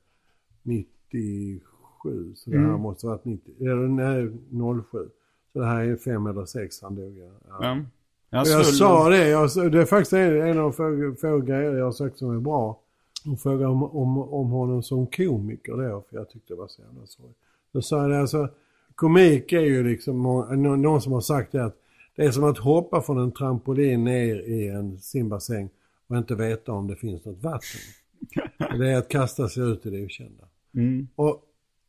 97. 0.62 1.60
Så 2.34 2.50
det 2.50 2.58
här 2.58 2.64
Mm. 2.68 2.80
måste 2.80 3.06
varit 3.06 3.24
90, 3.24 3.52
eller 3.60 3.88
nej 3.88 4.30
07. 4.90 5.08
Så 5.52 5.58
det 5.58 5.66
här 5.66 5.84
är 5.84 5.96
fem 5.96 6.26
eller 6.26 6.44
sex 6.44 6.82
han 6.82 6.94
dog. 6.94 7.18
Ja. 7.18 7.24
Ja. 7.48 7.56
Ja. 7.60 7.76
Ja, 8.30 8.38
Jag 8.38 8.46
Svullo. 8.46 8.62
sa 8.88 9.08
det, 9.08 9.28
jag, 9.28 9.72
det 9.72 9.80
är 9.80 9.84
faktiskt 9.84 10.12
en, 10.12 10.40
en 10.42 10.48
av 10.48 10.54
de 10.56 10.72
få, 10.72 11.14
få 11.20 11.38
grejer 11.38 11.72
jag 11.76 11.84
har 11.84 11.92
sagt 11.92 12.18
som 12.18 12.36
är 12.36 12.40
bra. 12.40 12.78
Hon 13.24 13.36
frågade 13.36 13.66
om, 13.66 13.82
om, 13.82 14.18
om 14.18 14.50
honom 14.50 14.82
som 14.82 15.06
komiker 15.06 15.72
då, 15.72 16.04
för 16.10 16.16
jag 16.16 16.30
tyckte 16.30 16.54
det 16.54 16.58
var 16.58 16.68
så 16.68 16.82
jävla 16.82 17.06
sorgligt. 17.06 17.36
Då 17.72 17.82
sa 17.82 18.02
jag 18.02 18.10
det, 18.10 18.20
alltså, 18.20 18.48
komik 18.94 19.52
är 19.52 19.60
ju 19.60 19.88
liksom, 19.88 20.22
någon 20.82 21.02
som 21.02 21.12
har 21.12 21.20
sagt 21.20 21.52
det 21.52 21.64
att 21.64 21.76
det 22.16 22.24
är 22.24 22.30
som 22.30 22.44
att 22.44 22.58
hoppa 22.58 23.02
från 23.02 23.18
en 23.18 23.32
trampolin 23.32 24.04
ner 24.04 24.36
i 24.36 24.68
en 24.68 24.98
simbassäng 24.98 25.70
och 26.06 26.16
inte 26.16 26.34
veta 26.34 26.72
om 26.72 26.86
det 26.86 26.96
finns 26.96 27.24
något 27.24 27.42
vatten. 27.42 27.80
Det 28.78 28.90
är 28.90 28.98
att 28.98 29.08
kasta 29.08 29.48
sig 29.48 29.62
ut 29.62 29.86
i 29.86 29.90
det 29.90 30.04
okända. 30.04 30.44
Mm. 30.74 31.08
Och 31.14 31.42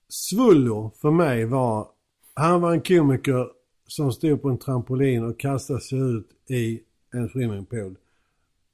Svullo 0.09 0.91
för 1.01 1.11
mig 1.11 1.45
var, 1.45 1.87
han 2.33 2.61
var 2.61 2.73
en 2.73 2.81
komiker 2.81 3.47
som 3.87 4.11
stod 4.11 4.41
på 4.41 4.49
en 4.49 4.57
trampolin 4.57 5.23
och 5.23 5.39
kastade 5.39 5.81
sig 5.81 5.99
ut 5.99 6.29
i 6.49 6.81
en 7.13 7.29
swimmingpool. 7.29 7.95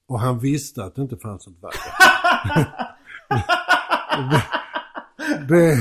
Och 0.07 0.19
han 0.19 0.39
visste 0.39 0.83
att 0.83 0.95
det 0.95 1.01
inte 1.01 1.17
fanns 1.17 1.47
något 1.47 1.61
vatten. 1.61 1.79
Det, 5.47 5.77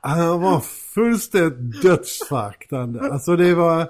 han 0.00 0.40
var 0.40 0.60
fullständigt 0.94 1.82
dödsfaktande. 1.82 3.12
Alltså 3.12 3.36
det 3.36 3.54
var, 3.54 3.88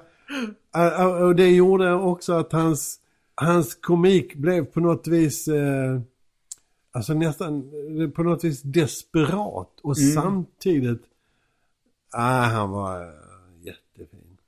och 1.23 1.37
det 1.37 1.49
gjorde 1.49 1.95
också 1.95 2.33
att 2.33 2.53
hans, 2.53 2.99
hans 3.35 3.75
komik 3.75 4.35
blev 4.35 4.65
på 4.65 4.81
något 4.81 5.07
vis 5.07 5.49
eh, 5.49 6.01
Alltså 6.95 7.15
nästan 7.15 7.71
eh, 8.01 8.09
på 8.09 8.23
något 8.23 8.45
vis 8.45 8.63
desperat 8.63 9.81
och 9.83 9.99
samtidigt, 9.99 11.03
ah, 12.13 12.43
han 12.43 12.71
var 12.71 13.01
eh, 13.01 13.09
jättefin. 13.63 14.39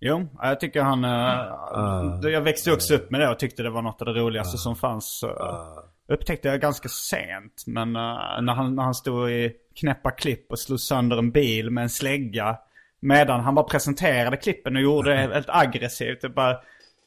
Jo, 0.00 0.26
jag 0.42 0.60
tycker 0.60 0.82
han... 0.82 1.04
Uh, 1.04 2.30
jag 2.32 2.40
växte 2.40 2.72
också 2.72 2.94
upp 2.94 3.10
med 3.10 3.20
det 3.20 3.28
och 3.28 3.38
tyckte 3.38 3.62
det 3.62 3.70
var 3.70 3.82
något 3.82 4.02
av 4.02 4.06
det 4.06 4.20
roligaste 4.20 4.58
som 4.58 4.76
fanns. 4.76 5.24
Uh, 5.24 5.83
upptäckte 6.08 6.48
jag 6.48 6.60
ganska 6.60 6.88
sent. 6.88 7.64
Men 7.66 7.96
eh, 7.96 8.42
när, 8.42 8.54
han, 8.54 8.74
när 8.74 8.82
han 8.82 8.94
stod 8.94 9.30
i 9.30 9.52
knäppa 9.74 10.10
klipp 10.10 10.52
och 10.52 10.58
slog 10.58 10.80
sönder 10.80 11.16
en 11.18 11.30
bil 11.30 11.70
med 11.70 11.82
en 11.82 11.90
slägga. 11.90 12.56
Medan 13.00 13.40
han 13.40 13.54
bara 13.54 13.64
presenterade 13.64 14.36
klippen 14.36 14.76
och 14.76 14.82
gjorde 14.82 15.10
det 15.10 15.16
helt 15.16 15.48
aggressivt. 15.48 16.20
Det, 16.20 16.28
bara, 16.28 16.56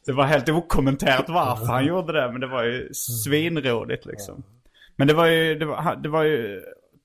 det 0.06 0.12
var 0.14 0.24
helt 0.26 0.50
okommenterat 0.50 1.30
varför 1.30 1.66
han 1.66 1.86
gjorde 1.86 2.14
det. 2.22 2.32
Men 2.32 2.42
det 2.42 2.48
var 2.48 2.64
ju 2.64 2.94
svinroligt 2.94 4.06
liksom. 4.06 4.44
Men 4.96 5.08
det 5.08 5.14
var 5.14 5.26
ju, 5.26 5.56
det 5.60 5.66
var, 5.66 5.96
det 5.96 6.10
var 6.10 6.24
ju 6.24 6.62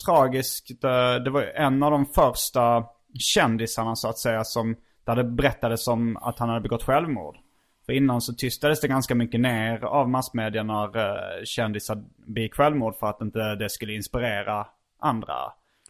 tragiskt. 0.07 0.85
eh, 0.85 1.15
Det 1.25 1.31
var 1.31 1.43
en 1.43 1.83
av 1.83 1.91
de 1.91 2.07
första 2.07 2.85
kändisarna 3.19 3.97
så 3.97 4.09
att 4.09 4.19
säga 4.19 4.45
som 4.45 4.77
där 5.05 5.17
det 5.17 5.25
berättades 5.25 5.89
om 5.89 6.17
att 6.17 6.39
han 6.39 6.49
hade 6.49 6.61
begått 6.61 6.83
självmord. 6.83 7.37
För 7.87 7.93
innan 7.93 8.21
så 8.21 8.35
tystades 8.35 8.81
det 8.81 8.89
ganska 8.89 9.15
mycket 9.15 9.41
ner 9.41 9.85
av 9.85 10.09
massmedia 10.09 10.63
när 10.63 10.97
uh, 10.97 11.45
kändisar 11.45 12.03
begick 12.27 12.55
självmord 12.55 12.97
för 12.97 13.07
att 13.07 13.21
inte 13.21 13.55
det 13.55 13.71
skulle 13.71 13.93
inspirera 13.93 14.67
andra. 14.99 15.35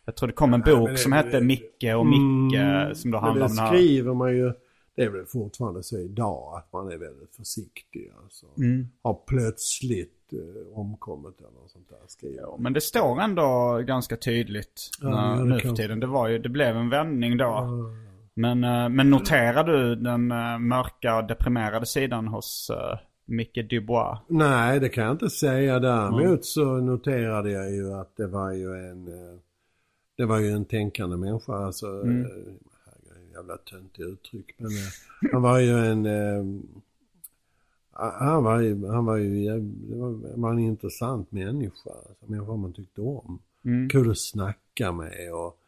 Jag 0.05 0.17
tror 0.17 0.27
det 0.27 0.33
kom 0.33 0.55
en 0.55 0.61
bok 0.61 0.75
men 0.85 0.85
det- 0.93 0.99
som 0.99 1.13
hette 1.13 1.31
det- 1.31 1.41
Micke 1.41 1.85
och 1.97 2.07
Micke 2.07 2.55
Mm, 2.55 2.95
som 2.95 3.11
då 3.11 3.21
det 3.21 3.27
om 3.31 3.39
den 3.39 3.59
här... 3.59 3.67
skriver 3.75 4.15
man 4.15 4.37
ju, 4.37 4.53
det 4.97 5.03
är 5.03 5.09
väl 5.09 5.27
fortfarande 5.27 5.83
så 5.83 5.99
idag 5.99 6.55
att 6.57 6.73
man 6.73 6.93
är 6.93 6.97
väldigt 6.97 7.37
försiktig. 7.37 8.13
Alltså. 8.23 8.47
Mm. 8.59 8.89
Har 9.03 9.15
plötsligt 9.27 10.33
eh, 10.33 10.79
omkommit 10.79 11.39
eller 11.41 11.51
något 11.51 11.71
sånt 11.71 11.89
där. 11.89 11.99
Skriver. 12.07 12.39
Jo, 12.43 12.57
men 12.59 12.73
det 12.73 12.81
står 12.81 13.21
ändå 13.21 13.79
ganska 13.87 14.17
tydligt 14.17 14.91
Ja, 15.01 15.09
när, 15.11 15.31
ja, 15.37 15.37
det 15.37 15.45
nu 15.45 15.61
för 15.61 15.73
tiden. 15.73 16.01
Det, 16.01 16.07
var 16.07 16.29
ju, 16.29 16.39
det 16.39 16.49
blev 16.49 16.77
en 16.77 16.89
vändning 16.89 17.37
då. 17.37 17.69
Men, 18.35 18.65
eh, 18.65 18.89
men 18.89 19.11
noterar 19.11 19.65
du 19.65 19.95
den 19.95 20.33
eh, 20.33 20.59
mörka 20.59 21.17
och 21.17 21.27
deprimerade 21.27 21.87
sidan 21.87 22.29
hos 22.29 22.71
uh, 22.71 22.99
Micke 23.25 23.69
Dubois? 23.71 24.19
Nej, 24.29 24.81
det 24.81 24.89
kan 24.89 25.05
jag 25.05 25.13
inte 25.13 25.31
säga. 25.31 25.79
Däremot 25.79 26.45
så 26.45 26.65
noterade 26.65 27.51
jag 27.51 27.71
ju 27.71 27.93
att 27.93 28.17
det 28.17 28.27
var 28.27 28.53
ju 28.53 28.91
en, 28.91 29.09
eh, 29.09 29.39
det 30.17 30.25
var 30.25 30.39
ju 30.39 30.51
en 30.51 30.65
tänkande 30.65 31.17
människa. 31.17 31.53
Alltså, 31.53 31.87
mm. 31.87 32.27
jävla 33.35 33.57
töntigt 33.57 34.01
uttryck. 34.01 34.55
Men 34.59 34.71
eh, 34.71 35.33
han 35.33 35.43
var 35.43 35.59
ju 35.59 35.71
en, 35.71 36.07
eh, 36.07 36.45
han 38.19 38.45
var 38.45 38.61
ju, 38.61 38.87
han 38.87 39.05
var 39.05 39.17
ju 39.17 39.61
det 39.89 39.97
var, 39.97 40.37
var 40.37 40.51
en 40.51 40.59
intressant 40.59 41.33
människa. 41.33 41.91
Alltså, 42.09 42.27
människa 42.27 42.57
man 42.57 42.73
tyckte 42.73 43.01
om. 43.01 43.39
Kul 43.91 44.11
att 44.11 44.19
snacka 44.19 44.93
med 44.93 45.33
och 45.33 45.59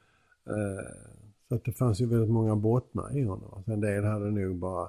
eh, 0.46 1.14
så 1.54 1.58
att 1.58 1.64
det 1.64 1.72
fanns 1.72 2.00
ju 2.00 2.06
väldigt 2.06 2.30
många 2.30 2.56
bottnar 2.56 3.16
i 3.18 3.22
honom. 3.24 3.62
Så 3.64 3.72
en 3.72 3.80
del 3.80 4.04
hade 4.04 4.30
nog 4.30 4.56
bara 4.56 4.88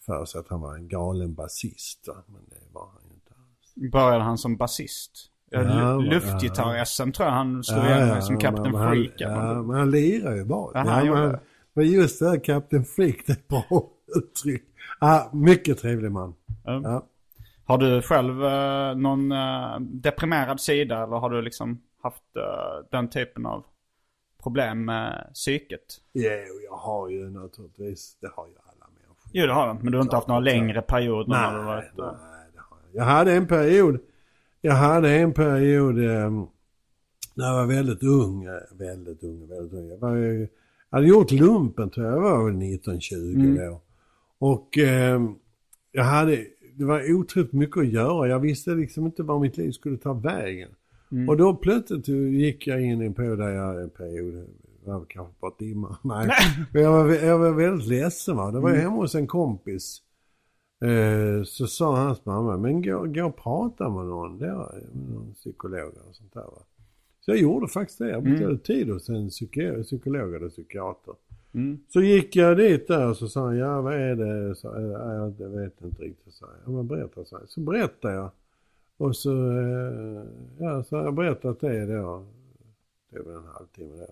för 0.00 0.24
sig 0.24 0.38
att 0.38 0.48
han 0.48 0.60
var 0.60 0.74
en 0.74 0.88
galen 0.88 1.34
basist. 1.34 2.08
Men 2.26 2.44
det 2.48 2.72
var 2.72 2.86
han 2.86 3.02
ju 3.08 3.14
inte 3.14 3.32
alls. 3.34 3.92
Började 3.92 4.24
han 4.24 4.38
som 4.38 4.56
basist? 4.56 5.12
Ja, 5.50 5.62
Ja, 5.62 5.68
lu- 5.68 6.04
ja. 6.06 6.10
Luftgitarr-SM 6.12 7.12
tror 7.12 7.26
jag 7.28 7.34
han 7.34 7.64
slog 7.64 7.84
igenom 7.84 8.22
som 8.22 8.38
Captain 8.38 8.72
men 8.72 8.90
Freak. 8.92 9.22
Han, 9.22 9.56
ja, 9.56 9.62
men 9.62 9.76
han 9.76 9.90
lirar 9.90 10.34
ju. 10.34 10.46
Jaha, 10.48 10.70
Ja, 10.74 10.80
han 10.80 11.06
gjorde 11.06 11.20
men, 11.28 11.38
men 11.72 11.86
just 11.86 12.18
det 12.18 12.28
här 12.28 12.44
Captain 12.44 12.84
Freak, 12.84 13.16
det 13.26 13.32
är 13.32 13.36
ett 13.36 13.48
bra 13.48 13.64
uttryck. 14.16 14.64
Ja, 15.00 15.30
mycket 15.32 15.78
trevlig 15.78 16.12
man. 16.12 16.34
Ja. 16.64 16.80
Ja. 16.84 17.06
Har 17.64 17.78
du 17.78 18.02
själv 18.02 18.44
eh, 18.44 18.94
någon 18.96 19.32
eh, 19.32 19.80
deprimerad 19.80 20.60
sida 20.60 21.02
eller 21.02 21.16
har 21.16 21.30
du 21.30 21.42
liksom 21.42 21.80
haft 22.02 22.36
eh, 22.36 22.88
den 22.90 23.08
typen 23.10 23.46
av 23.46 23.64
problem 24.46 24.84
med 24.84 25.30
psyket? 25.34 26.00
Jo, 26.12 26.30
jag 26.70 26.76
har 26.76 27.08
ju 27.08 27.30
naturligtvis, 27.30 28.16
det 28.20 28.28
har 28.36 28.46
ju 28.46 28.52
alla 28.64 28.86
människor. 28.94 29.30
Jo 29.32 29.46
det 29.46 29.52
har 29.52 29.74
du, 29.74 29.82
men 29.82 29.92
du 29.92 29.98
har 29.98 30.02
inte 30.02 30.16
haft 30.16 30.28
några 30.28 30.40
längre 30.40 30.82
perioder 30.82 31.28
när 31.30 31.50
du 31.52 31.56
Nej, 31.56 31.66
varit... 31.66 31.84
nej, 31.96 32.46
det 32.54 32.60
har 32.60 32.78
jag. 32.92 33.00
Jag 33.00 33.04
hade 33.04 33.32
en 33.32 33.46
period, 33.46 33.98
jag 34.60 34.72
hade 34.74 35.10
en 35.10 35.32
period 35.32 35.98
eh, 35.98 36.30
när 37.34 37.46
jag 37.46 37.54
var 37.54 37.66
väldigt 37.66 38.02
ung, 38.02 38.44
eh, 38.44 38.52
väldigt 38.78 39.22
ung, 39.22 39.48
väldigt 39.48 39.72
ung. 39.72 39.88
Jag, 39.88 39.98
var, 39.98 40.14
ju- 40.16 40.48
jag 40.90 40.96
hade 40.98 41.06
gjort 41.08 41.30
lumpen 41.30 41.90
tror 41.90 42.06
jag, 42.06 42.14
jag 42.16 42.20
var 42.20 42.44
väl 42.44 42.54
19-20 42.54 43.66
då. 43.68 43.80
Och 44.38 44.78
eh, 44.78 45.20
jag 45.92 46.04
hade, 46.04 46.46
det 46.74 46.84
var 46.84 47.14
otroligt 47.14 47.52
mycket 47.52 47.76
att 47.78 47.88
göra. 47.88 48.28
Jag 48.28 48.38
visste 48.40 48.70
liksom 48.70 49.06
inte 49.06 49.22
var 49.22 49.38
mitt 49.38 49.56
liv 49.56 49.70
skulle 49.72 49.98
ta 49.98 50.12
vägen. 50.12 50.68
Och 51.28 51.36
då 51.36 51.54
plötsligt 51.56 52.08
gick 52.08 52.66
jag 52.66 52.82
in 52.82 53.02
i 53.02 53.06
en 53.06 53.14
period 53.14 53.38
där 53.38 53.48
jag, 53.48 53.82
en 53.82 53.90
period, 53.90 54.34
det 54.84 54.90
var 54.90 55.04
kanske 55.08 55.34
bara 55.40 55.50
timmar. 55.50 55.96
Nej, 56.04 56.28
men 56.72 56.82
jag 56.82 56.90
var, 57.04 57.14
jag 57.14 57.38
var 57.38 57.50
väldigt 57.50 57.88
ledsen 57.88 58.36
va. 58.36 58.50
Det 58.50 58.60
var 58.60 58.70
jag 58.70 58.76
hemma 58.76 58.96
hos 58.96 59.14
en 59.14 59.26
kompis. 59.26 60.02
Eh, 60.84 61.42
så 61.44 61.66
sa 61.66 61.96
hans 61.96 62.24
mamma, 62.24 62.56
men 62.56 62.82
gå, 62.82 63.04
gå 63.06 63.24
och 63.26 63.36
prata 63.36 63.88
med 63.90 64.04
någon 64.06 64.38
där, 64.38 64.54
med 64.94 65.10
någon 65.14 65.34
psykolog 65.34 65.92
eller 65.92 66.12
sånt 66.12 66.32
där 66.34 66.40
va. 66.40 66.62
Så 67.20 67.30
jag 67.30 67.38
gjorde 67.38 67.68
faktiskt 67.68 67.98
det. 67.98 68.10
Jag 68.10 68.22
beställde 68.22 68.58
tid 68.58 68.88
hos 68.90 69.08
en 69.08 69.28
psyki- 69.28 69.82
psykolog 69.82 70.34
eller 70.34 70.48
psykiater. 70.48 71.14
Så 71.88 72.00
gick 72.00 72.36
jag 72.36 72.56
dit 72.56 72.88
där 72.88 73.08
och 73.10 73.16
så 73.16 73.28
sa 73.28 73.44
han, 73.46 73.56
ja 73.56 73.80
vad 73.80 73.94
är 73.94 74.16
det? 74.16 74.54
Så, 74.54 74.66
jag 74.66 75.34
jag 75.38 75.48
vet 75.48 75.80
inte 75.82 76.02
riktigt. 76.02 76.34
Så, 76.34 76.46
ja 76.64 76.70
men 76.72 76.86
berätta. 76.86 77.24
Så, 77.24 77.38
så 77.46 77.60
berättade 77.60 78.14
jag. 78.14 78.30
Och 78.98 79.16
så, 79.16 79.30
eh, 79.50 80.24
ja 80.58 80.82
så 80.82 80.96
har 80.96 81.04
jag 81.04 81.14
berättat 81.14 81.60
det 81.60 81.86
då. 81.96 82.24
Det 83.10 83.22
var 83.22 83.32
en 83.32 83.44
halvtimme 83.54 83.96
då. 83.96 84.06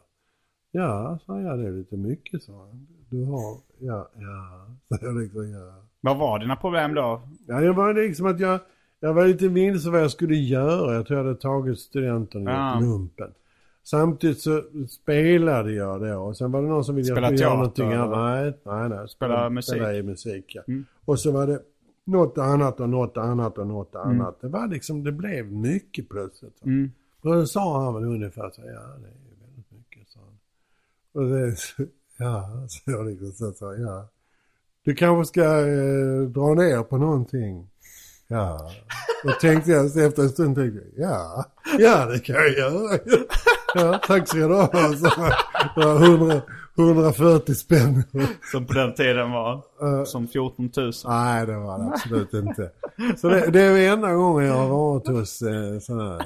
Ja, 0.72 1.18
sa 1.26 1.40
jag, 1.40 1.58
det 1.58 1.66
är 1.66 1.72
lite 1.72 1.96
mycket 1.96 2.42
sa 2.42 2.52
han. 2.52 2.86
Du 3.10 3.24
har, 3.24 3.56
ja, 3.78 4.08
ja. 4.14 4.66
Så 4.98 5.04
jag 5.06 5.16
liksom, 5.16 5.50
ja. 5.50 5.74
Vad 6.00 6.16
var 6.18 6.38
dina 6.38 6.56
problem 6.56 6.94
då? 6.94 7.22
Ja, 7.46 7.60
det 7.60 7.72
var 7.72 7.94
liksom 7.94 8.26
att 8.26 8.40
jag, 8.40 8.60
jag 9.00 9.14
var 9.14 9.26
lite 9.26 9.48
vilse 9.48 9.90
vad 9.90 10.00
jag 10.02 10.10
skulle 10.10 10.34
göra. 10.36 10.94
Jag 10.94 11.06
tror 11.06 11.18
jag 11.18 11.24
hade 11.26 11.36
tagit 11.38 11.78
studenten 11.78 12.46
och 12.48 12.54
Ja. 12.54 12.74
gjort 12.74 12.82
lumpen. 12.82 13.30
Samtidigt 13.82 14.40
så 14.40 14.62
spelade 14.88 15.72
jag 15.72 16.00
då 16.00 16.14
och 16.20 16.36
sen 16.36 16.52
var 16.52 16.62
det 16.62 16.68
någon 16.68 16.84
som 16.84 16.94
ville 16.94 17.06
Spela 17.06 17.26
att 17.26 17.30
jag 17.32 17.38
skulle 17.38 17.48
göra 17.48 17.56
någonting 17.56 17.92
annat. 17.92 18.54
Nej, 18.64 18.78
nej, 18.78 18.88
nej. 18.98 19.08
Spela 19.08 19.50
musik. 19.50 19.74
Spela 19.74 19.94
i 19.94 20.02
musik, 20.02 20.52
ja. 20.54 20.62
Mm. 20.68 20.84
Och 21.04 21.18
så 21.20 21.32
var 21.32 21.46
det 21.46 21.62
något 22.04 22.38
annat 22.38 22.80
och 22.80 22.88
något 22.88 23.16
annat 23.16 23.58
och 23.58 23.66
något 23.66 23.94
Mm. 23.94 24.08
annat. 24.20 24.40
Det 24.40 24.48
var 24.48 24.66
liksom, 24.68 25.04
det 25.04 25.12
blev 25.12 25.52
mycket 25.52 26.08
plötsligt. 26.08 26.56
va. 26.62 26.70
Och 27.22 27.34
då 27.36 27.46
sa 27.46 27.84
han 27.84 27.94
väl 27.94 28.04
ungefär 28.04 28.50
så, 28.50 28.60
ja 28.60 28.66
det 28.72 29.08
är 29.08 29.46
väldigt 29.46 29.70
mycket, 29.70 30.08
han. 30.14 30.38
Och 31.12 31.30
det, 31.30 31.56
ja, 32.18 32.66
så 32.68 32.90
jag 32.90 33.06
liksom 33.06 33.32
så 33.32 33.52
sa, 33.52 33.74
ja. 33.74 34.08
Du 34.84 34.94
kanske 34.94 35.28
ska 35.28 35.42
eh, 35.66 36.20
dra 36.28 36.54
ner 36.54 36.82
på 36.82 36.96
någonting. 36.98 37.70
Ja. 38.28 38.70
Då 39.24 39.30
tänkte 39.32 39.70
jag, 39.70 39.90
så 39.90 40.00
efter 40.00 40.22
en 40.22 40.28
stund 40.28 40.56
tänkte 40.56 40.80
jag, 40.96 41.10
ja, 41.10 41.44
ja 41.78 42.06
det 42.06 42.18
kan 42.18 42.36
jag 42.36 42.52
göra. 42.52 42.98
Ja, 43.74 44.00
tack 44.06 44.28
ska 44.28 44.38
du 44.38 44.54
ha. 44.54 44.66
Så, 44.72 45.10
det 45.80 45.86
var 45.86 46.04
100, 46.04 46.40
140 46.78 47.54
spänn. 47.54 48.04
Som 48.52 48.66
på 48.66 48.72
den 48.72 48.94
tiden 48.94 49.30
var 49.32 49.62
som 50.04 50.28
14 50.28 50.70
000. 50.76 50.92
Nej, 51.06 51.46
det 51.46 51.56
var 51.56 51.78
det 51.78 51.84
absolut 51.84 52.34
inte. 52.34 52.70
Så 53.16 53.28
det, 53.28 53.50
det 53.50 53.60
är 53.62 53.92
enda 53.92 54.12
gången 54.14 54.46
jag 54.46 54.54
har 54.54 54.68
varit 54.68 55.08
hos 55.08 55.42
eh, 55.42 55.78
sådana 55.80 56.10
här... 56.12 56.20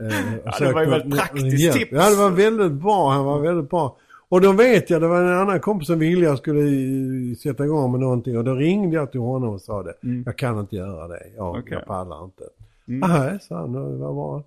Eh, 0.00 0.34
Ja, 0.44 0.52
det 0.58 0.72
var 0.72 0.82
ju 0.82 0.90
något- 0.90 1.00
väl 1.04 1.12
ett 1.12 1.18
praktiskt 1.18 1.72
tips. 1.72 1.92
Ja, 1.92 2.10
det 2.10 2.16
var 2.16 2.30
väldigt 2.30 2.72
bra. 2.72 3.10
Han 3.10 3.24
var 3.24 3.38
väldigt 3.40 3.70
bra. 3.70 3.96
Och 4.28 4.40
då 4.40 4.52
vet 4.52 4.90
jag, 4.90 5.00
det 5.00 5.08
var 5.08 5.22
en 5.22 5.38
annan 5.38 5.60
kompis 5.60 5.86
som 5.86 5.98
ville 5.98 6.24
jag 6.24 6.38
skulle 6.38 6.60
i- 6.60 7.36
sätta 7.42 7.64
igång 7.64 7.90
med 7.92 8.00
någonting. 8.00 8.38
Och 8.38 8.44
då 8.44 8.54
ringde 8.54 8.96
jag 8.96 9.10
till 9.12 9.20
honom 9.20 9.54
och 9.54 9.60
sa 9.60 9.82
det. 9.82 9.94
Jag 10.26 10.36
kan 10.38 10.60
inte 10.60 10.76
göra 10.76 11.08
det. 11.08 11.22
Jag, 11.36 11.50
Okej. 11.50 11.62
jag 11.72 11.86
pallar 11.86 12.24
inte. 12.24 12.42
Nej, 12.84 13.38
sa 13.48 13.56
han. 13.60 13.72
Det 13.72 13.78
var 13.80 14.12
bra. 14.14 14.42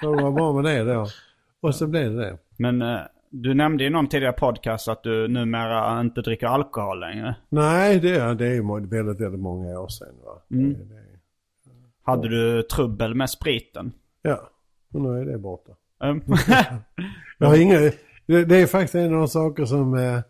Det 0.00 0.06
var 0.22 0.30
bra 0.32 0.52
med 0.52 0.64
det 0.64 0.94
då. 0.94 1.06
Och 1.64 1.74
så 1.74 1.86
blev 1.86 2.12
det 2.14 2.20
det. 2.20 2.38
Men 2.56 2.82
eh, 2.82 2.98
du 3.30 3.54
nämnde 3.54 3.84
i 3.84 3.90
någon 3.90 4.08
tidigare 4.08 4.32
podcast 4.32 4.88
att 4.88 5.02
du 5.02 5.28
numera 5.28 6.00
inte 6.00 6.20
dricker 6.22 6.46
alkohol 6.46 7.00
längre. 7.00 7.34
Nej, 7.48 8.00
det, 8.00 8.10
är- 8.16 8.34
det 8.34 8.46
är 8.46 8.54
ju 8.54 8.62
väldigt, 8.88 9.20
väldigt 9.20 9.40
många 9.40 9.80
år 9.80 9.88
sedan. 9.88 10.08
Va? 10.24 10.40
Det, 10.48 10.66
det, 10.66 11.02
Hade 12.02 12.28
du 12.28 12.62
trubbel 12.62 13.14
med 13.14 13.30
spriten? 13.30 13.92
ja, 14.22 14.40
och 14.92 15.00
nu 15.00 15.20
är 15.20 15.24
det 15.24 15.38
borta. 15.38 15.72
Mm. 16.02 16.22
Jag 17.38 17.46
har 17.48 17.62
inga, 17.62 17.78
det, 18.26 18.44
det 18.44 18.56
är 18.56 18.66
faktiskt 18.66 18.94
en 18.94 19.04
av 19.14 19.18
de 19.18 19.28
saker 19.28 19.64
som 19.64 19.94
eh, 19.94 20.14
eh, 20.14 20.22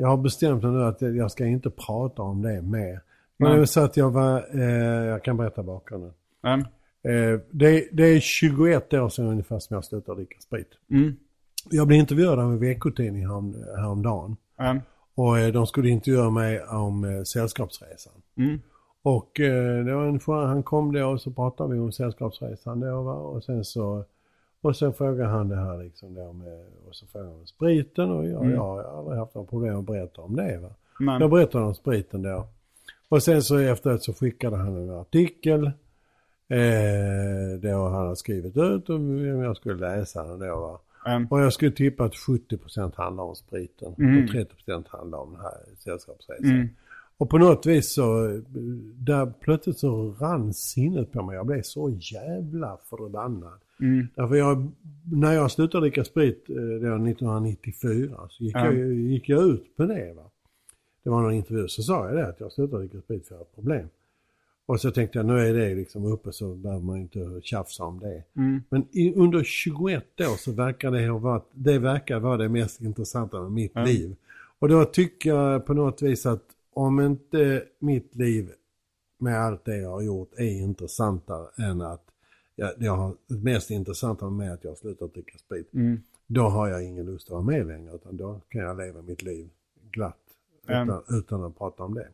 jag 0.00 0.08
har 0.08 0.16
bestämt 0.16 0.62
mig 0.62 0.72
nu 0.72 0.84
att 0.84 1.02
jag 1.02 1.30
ska 1.30 1.46
inte 1.46 1.70
prata 1.70 2.22
om 2.22 2.42
det 2.42 2.62
mer. 2.62 3.00
Men 3.36 3.52
det 3.52 3.58
var 3.58 3.64
så 3.64 3.80
att 3.84 3.96
jag 3.96 4.10
var, 4.10 4.44
eh, 4.60 5.04
jag 5.06 5.24
kan 5.24 5.36
berätta 5.36 5.62
bakgrunden. 5.62 6.12
Mm. 6.46 6.66
Eh, 7.02 7.40
det, 7.50 7.88
det 7.92 8.06
är 8.06 8.20
21 8.20 8.94
år 8.94 9.08
sedan 9.08 9.26
ungefär 9.26 9.58
som 9.58 9.74
jag 9.74 9.84
slutade 9.84 10.16
dricka 10.16 10.40
sprit. 10.40 10.68
Mm. 10.90 11.16
Jag 11.70 11.86
blev 11.86 12.00
intervjuad 12.00 12.38
av 12.38 12.52
en 12.52 12.58
veckotidning 12.58 13.26
härom, 13.26 13.64
häromdagen. 13.76 14.36
Mm. 14.58 14.80
Och 15.14 15.38
eh, 15.38 15.52
de 15.52 15.66
skulle 15.66 15.88
intervjua 15.88 16.30
mig 16.30 16.62
om 16.62 17.04
eh, 17.04 17.22
Sällskapsresan. 17.22 18.12
Mm. 18.36 18.60
Och 19.02 19.40
eh, 19.40 19.84
det 19.84 19.94
var 19.94 20.06
en 20.06 20.46
han 20.48 20.62
kom 20.62 20.92
då 20.92 21.06
och 21.06 21.20
så 21.20 21.30
pratade 21.30 21.74
vi 21.74 21.80
om 21.80 21.92
Sällskapsresan 21.92 22.80
då 22.80 23.02
va? 23.02 23.14
Och 23.14 23.44
sen 23.44 23.64
så, 23.64 24.04
och 24.60 24.76
sen 24.76 24.92
frågade 24.92 25.28
han 25.28 25.48
det 25.48 25.56
här 25.56 25.78
liksom 25.78 26.14
då 26.14 26.32
med, 26.32 26.64
och 26.88 26.94
så 26.94 27.06
frågade 27.06 27.30
han 27.30 27.46
spriten 27.46 28.10
och 28.10 28.26
jag, 28.26 28.50
jag 28.50 28.60
har 28.60 28.98
aldrig 28.98 29.18
haft 29.18 29.34
några 29.34 29.48
problem 29.48 29.78
att 29.78 29.86
berätta 29.86 30.22
om 30.22 30.36
det 30.36 30.58
va. 30.58 30.70
Men, 30.98 31.20
Jag 31.20 31.30
berättade 31.30 31.64
om 31.64 31.74
spriten 31.74 32.22
då. 32.22 32.46
Och 33.08 33.22
sen 33.22 33.42
så 33.42 33.58
efteråt 33.58 34.02
så 34.02 34.14
skickade 34.14 34.56
han 34.56 34.76
en 34.76 34.90
artikel. 34.90 35.70
Eh, 36.52 37.58
då 37.60 37.88
han 37.88 38.06
har 38.06 38.14
skrivit 38.14 38.56
ut 38.56 38.90
och 38.90 39.00
jag 39.44 39.56
skulle 39.56 39.74
läsa 39.74 40.24
den 40.24 40.38
då 40.38 40.60
va. 40.60 40.80
mm. 41.06 41.26
Och 41.30 41.40
jag 41.40 41.52
skulle 41.52 41.70
tippa 41.70 42.04
att 42.04 42.14
70% 42.14 42.92
handlar 42.96 43.24
om 43.24 43.34
spriten 43.34 43.94
Mm. 43.98 44.24
och 44.24 44.30
30% 44.30 44.84
handlar 44.88 45.18
om 45.18 45.32
den 45.32 45.40
här 45.40 45.58
sällskapsresan. 45.78 46.50
Mm. 46.50 46.68
Och 47.16 47.30
på 47.30 47.38
något 47.38 47.66
vis 47.66 47.94
så, 47.94 48.40
där 48.94 49.32
plötsligt 49.40 49.78
så 49.78 50.14
rann 50.20 50.54
sinnet 50.54 51.12
på 51.12 51.22
mig. 51.22 51.36
Jag 51.36 51.46
blev 51.46 51.62
så 51.62 51.90
jävla 52.00 52.78
förbannad. 52.90 53.58
Mm. 53.80 54.06
Därför 54.14 54.34
jag, 54.34 54.68
när 55.12 55.32
jag 55.32 55.50
slutade 55.50 55.80
dricka 55.84 56.04
sprit 56.04 56.50
eh, 56.50 56.56
var 56.56 57.08
1994 57.08 58.16
så 58.30 58.44
gick, 58.44 58.56
Ja. 58.56 58.64
jag, 58.72 58.92
gick 58.92 59.28
jag 59.28 59.42
ut 59.44 59.76
på 59.76 59.84
det. 59.84 60.12
Va? 60.16 60.22
Det 61.04 61.10
var 61.10 61.22
någon 61.22 61.32
intervju 61.32 61.68
så 61.68 61.82
sa 61.82 62.06
jag 62.06 62.16
det 62.16 62.26
att 62.28 62.40
jag 62.40 62.52
slutade 62.52 62.82
dricka 62.82 63.00
sprit 63.00 63.26
för 63.26 63.34
jag 63.34 63.38
har 63.38 63.44
ett 63.44 63.54
problem. 63.54 63.88
Och 64.72 64.80
så 64.80 64.90
tänkte 64.90 65.18
jag 65.18 65.26
nu 65.26 65.38
är 65.38 65.54
det 65.54 65.74
liksom 65.74 66.04
uppe 66.04 66.32
så 66.32 66.54
behöver 66.54 66.82
man 66.84 66.98
inte 66.98 67.40
tjafsa 67.42 67.84
om 67.84 68.00
det. 68.00 68.24
Mm. 68.36 68.62
Men 68.68 68.86
i, 68.92 69.14
under 69.14 69.44
21 69.44 70.20
år 70.20 70.36
så 70.36 70.52
verkar 70.52 70.90
det 70.90 71.08
ha 71.08 71.18
varit, 71.18 71.48
det 71.52 71.78
verkar 71.78 72.20
vara 72.20 72.36
det 72.36 72.48
mest 72.48 72.80
intressanta 72.80 73.40
med 73.42 73.52
mitt 73.52 73.72
Ja. 73.74 73.84
liv. 73.84 74.16
Och 74.58 74.68
då 74.68 74.84
tycker 74.84 75.30
jag 75.30 75.66
på 75.66 75.74
något 75.74 76.02
vis 76.02 76.26
att 76.26 76.42
om 76.72 77.00
inte 77.00 77.64
mitt 77.78 78.14
liv 78.16 78.50
med 79.18 79.40
allt 79.40 79.64
det 79.64 79.76
jag 79.76 79.90
har 79.90 80.02
gjort 80.02 80.32
är 80.36 80.60
intressantare 80.62 81.46
än 81.64 81.80
att 81.80 82.04
jag, 82.56 82.70
det 82.78 82.86
har, 82.86 83.14
det 83.26 83.34
mest 83.34 83.70
intressanta 83.70 84.30
med 84.30 84.52
att 84.52 84.64
jag 84.64 84.70
har 84.70 84.76
slutat 84.76 85.14
dricka 85.14 85.38
sprit. 85.38 85.70
Då 86.26 86.42
har 86.42 86.68
jag 86.68 86.84
ingen 86.84 87.06
lust 87.06 87.26
att 87.28 87.32
vara 87.32 87.42
med 87.42 87.66
längre 87.66 87.94
utan 87.94 88.16
då 88.16 88.40
kan 88.48 88.60
jag 88.60 88.76
leva 88.78 89.02
mitt 89.02 89.22
liv 89.22 89.48
glatt 89.90 90.18
utan, 90.66 91.02
utan 91.18 91.44
att 91.44 91.58
prata 91.58 91.82
om 91.82 91.94
det. 91.94 92.08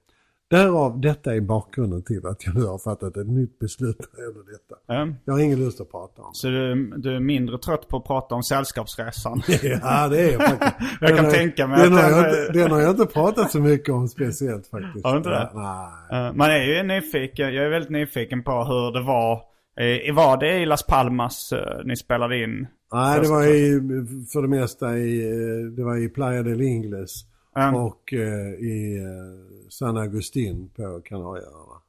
Därav, 0.51 1.01
detta 1.01 1.35
är 1.35 1.41
bakgrunden 1.41 2.03
till 2.03 2.27
att 2.27 2.47
jag 2.47 2.55
nu 2.55 2.65
har 2.65 2.79
fattat 2.79 3.17
ett 3.17 3.27
nytt 3.29 3.59
beslut 3.59 3.99
när 4.17 4.25
det 4.25 4.53
detta. 4.53 4.75
Ja. 4.87 5.09
Jag 5.25 5.33
har 5.33 5.41
ingen 5.41 5.59
lust 5.59 5.81
att 5.81 5.91
prata 5.91 6.23
om 6.23 6.31
Så 6.35 6.49
du, 6.49 6.91
du 6.97 7.17
är 7.17 7.21
mindre 7.21 7.59
trött 7.59 7.89
på 7.89 7.97
att 7.97 8.05
prata 8.05 8.35
om 8.35 8.43
Sällskapsresan? 8.43 9.43
det. 9.47 9.63
Ja, 9.83 10.09
det 10.09 10.21
är 10.21 10.33
jag 10.33 10.43
faktiskt. 10.43 10.75
Jag 11.01 11.17
kan 11.17 11.25
har- 11.25 11.33
tänka 11.33 11.67
mig 11.67 11.83
den 11.83 11.95
att 11.95 12.03
har, 12.03 12.11
den 12.11 12.19
jag 12.19 12.35
är- 12.37 12.41
inte, 12.47 12.59
den 12.59 12.71
har 12.71 12.81
jag 12.81 12.91
inte 12.91 13.07
pratat 13.07 13.51
så 13.51 13.61
mycket 13.61 13.89
om 13.95 14.09
speciellt 14.09 14.67
faktiskt. 14.67 15.05
Har 15.05 15.13
du 15.13 15.19
inte 15.19 15.31
det? 15.31 15.51
Ja, 15.55 15.93
Nej. 16.11 16.27
Eh, 16.27 16.33
Man 16.35 16.51
är 16.51 16.63
ju 16.77 16.83
nyfiken, 16.83 17.55
jag 17.55 17.65
är 17.65 17.71
väldigt 17.71 17.91
nyfiken 17.91 18.43
på 18.43 18.53
hur 18.65 18.93
det 18.93 19.03
var. 19.07 19.41
Var 20.15 20.37
det 20.41 20.59
i 20.59 20.67
Las 20.67 20.87
Palmas 20.87 21.53
eh, 21.53 21.85
ni 21.85 21.97
spelade 21.97 22.43
in? 22.43 22.67
Nej, 22.93 23.21
det 23.21 23.29
var 23.29 23.43
i, 23.43 23.81
för 24.33 24.43
det 24.43 24.49
mesta 24.49 24.99
i, 24.99 25.31
eh, 25.31 25.73
det 25.77 25.85
var 25.85 25.97
i 25.97 26.09
Playa 26.09 26.43
del 26.43 26.61
Ingles 26.61 27.25
Mm. 27.57 27.75
och 27.75 28.13
i 28.13 28.99
San 29.71 29.97
Agustin 29.97 30.71
på 30.77 31.01
Kanarieöarna. 31.05 31.81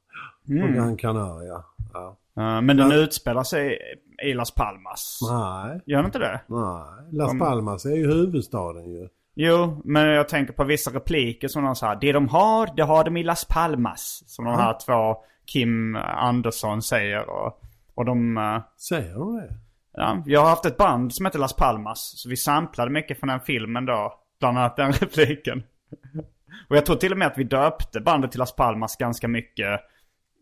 Mm. 0.49 0.67
På 0.67 0.73
Gran 0.73 0.97
Canaria. 0.97 1.63
Ja. 1.93 2.17
Eh, 2.37 2.61
Men 2.61 2.77
den 2.77 2.91
utspelar 2.91 3.43
sig 3.43 3.77
i 4.23 4.33
Las 4.33 4.51
Palmas. 4.51 5.19
Nej, 5.31 5.81
Gör 5.85 5.97
den 5.97 6.05
inte 6.05 6.19
det? 6.19 6.41
nej. 6.47 7.11
Las 7.11 7.31
Om- 7.31 7.39
Palmas 7.39 7.85
är 7.85 7.95
ju 7.95 8.07
huvudstaden 8.07 8.89
ju. 8.91 9.07
Jo, 9.35 9.81
men 9.85 10.05
jag 10.07 10.29
tänker 10.29 10.53
på 10.53 10.63
vissa 10.63 10.91
repliker 10.91 11.47
som 11.47 11.63
de 11.63 11.75
sa. 11.75 11.95
Det 11.95 12.11
de 12.11 12.27
har, 12.27 12.69
det 12.75 12.83
har 12.83 13.03
de 13.03 13.17
i 13.17 13.23
Las 13.23 13.45
Palmas. 13.45 14.23
Som 14.27 14.45
de 14.45 14.53
här 14.55 14.77
två 14.85 15.17
Kim 15.45 15.95
Andersson 16.15 16.81
säger. 16.81 17.29
Och, 17.29 17.61
och 17.95 18.05
de... 18.05 18.37
eh, 18.37 18.59
Säger 18.77 19.13
de 19.15 19.35
det? 19.35 19.55
Ja, 19.93 20.23
jag 20.25 20.41
har 20.41 20.49
haft 20.49 20.65
ett 20.65 20.77
band 20.77 21.13
som 21.13 21.25
heter 21.25 21.39
Las 21.39 21.53
Palmas. 21.55 22.13
Så 22.15 22.29
vi 22.29 22.37
samplade 22.37 22.91
mycket 22.91 23.19
från 23.19 23.27
den 23.27 23.39
filmen 23.39 23.85
då. 23.85 24.13
Bland 24.39 24.57
annat 24.57 24.75
den 24.75 24.91
repliken. 25.01 25.63
Och 26.67 26.75
jag 26.77 26.85
tror 26.85 26.95
till 26.95 27.11
och 27.11 27.17
med 27.17 27.27
att 27.27 27.37
vi 27.37 27.43
döpte 27.43 27.99
bandet 28.01 28.31
till 28.31 28.39
Las 28.39 28.55
Palmas 28.55 28.95
ganska 28.95 29.27
mycket 29.27 29.67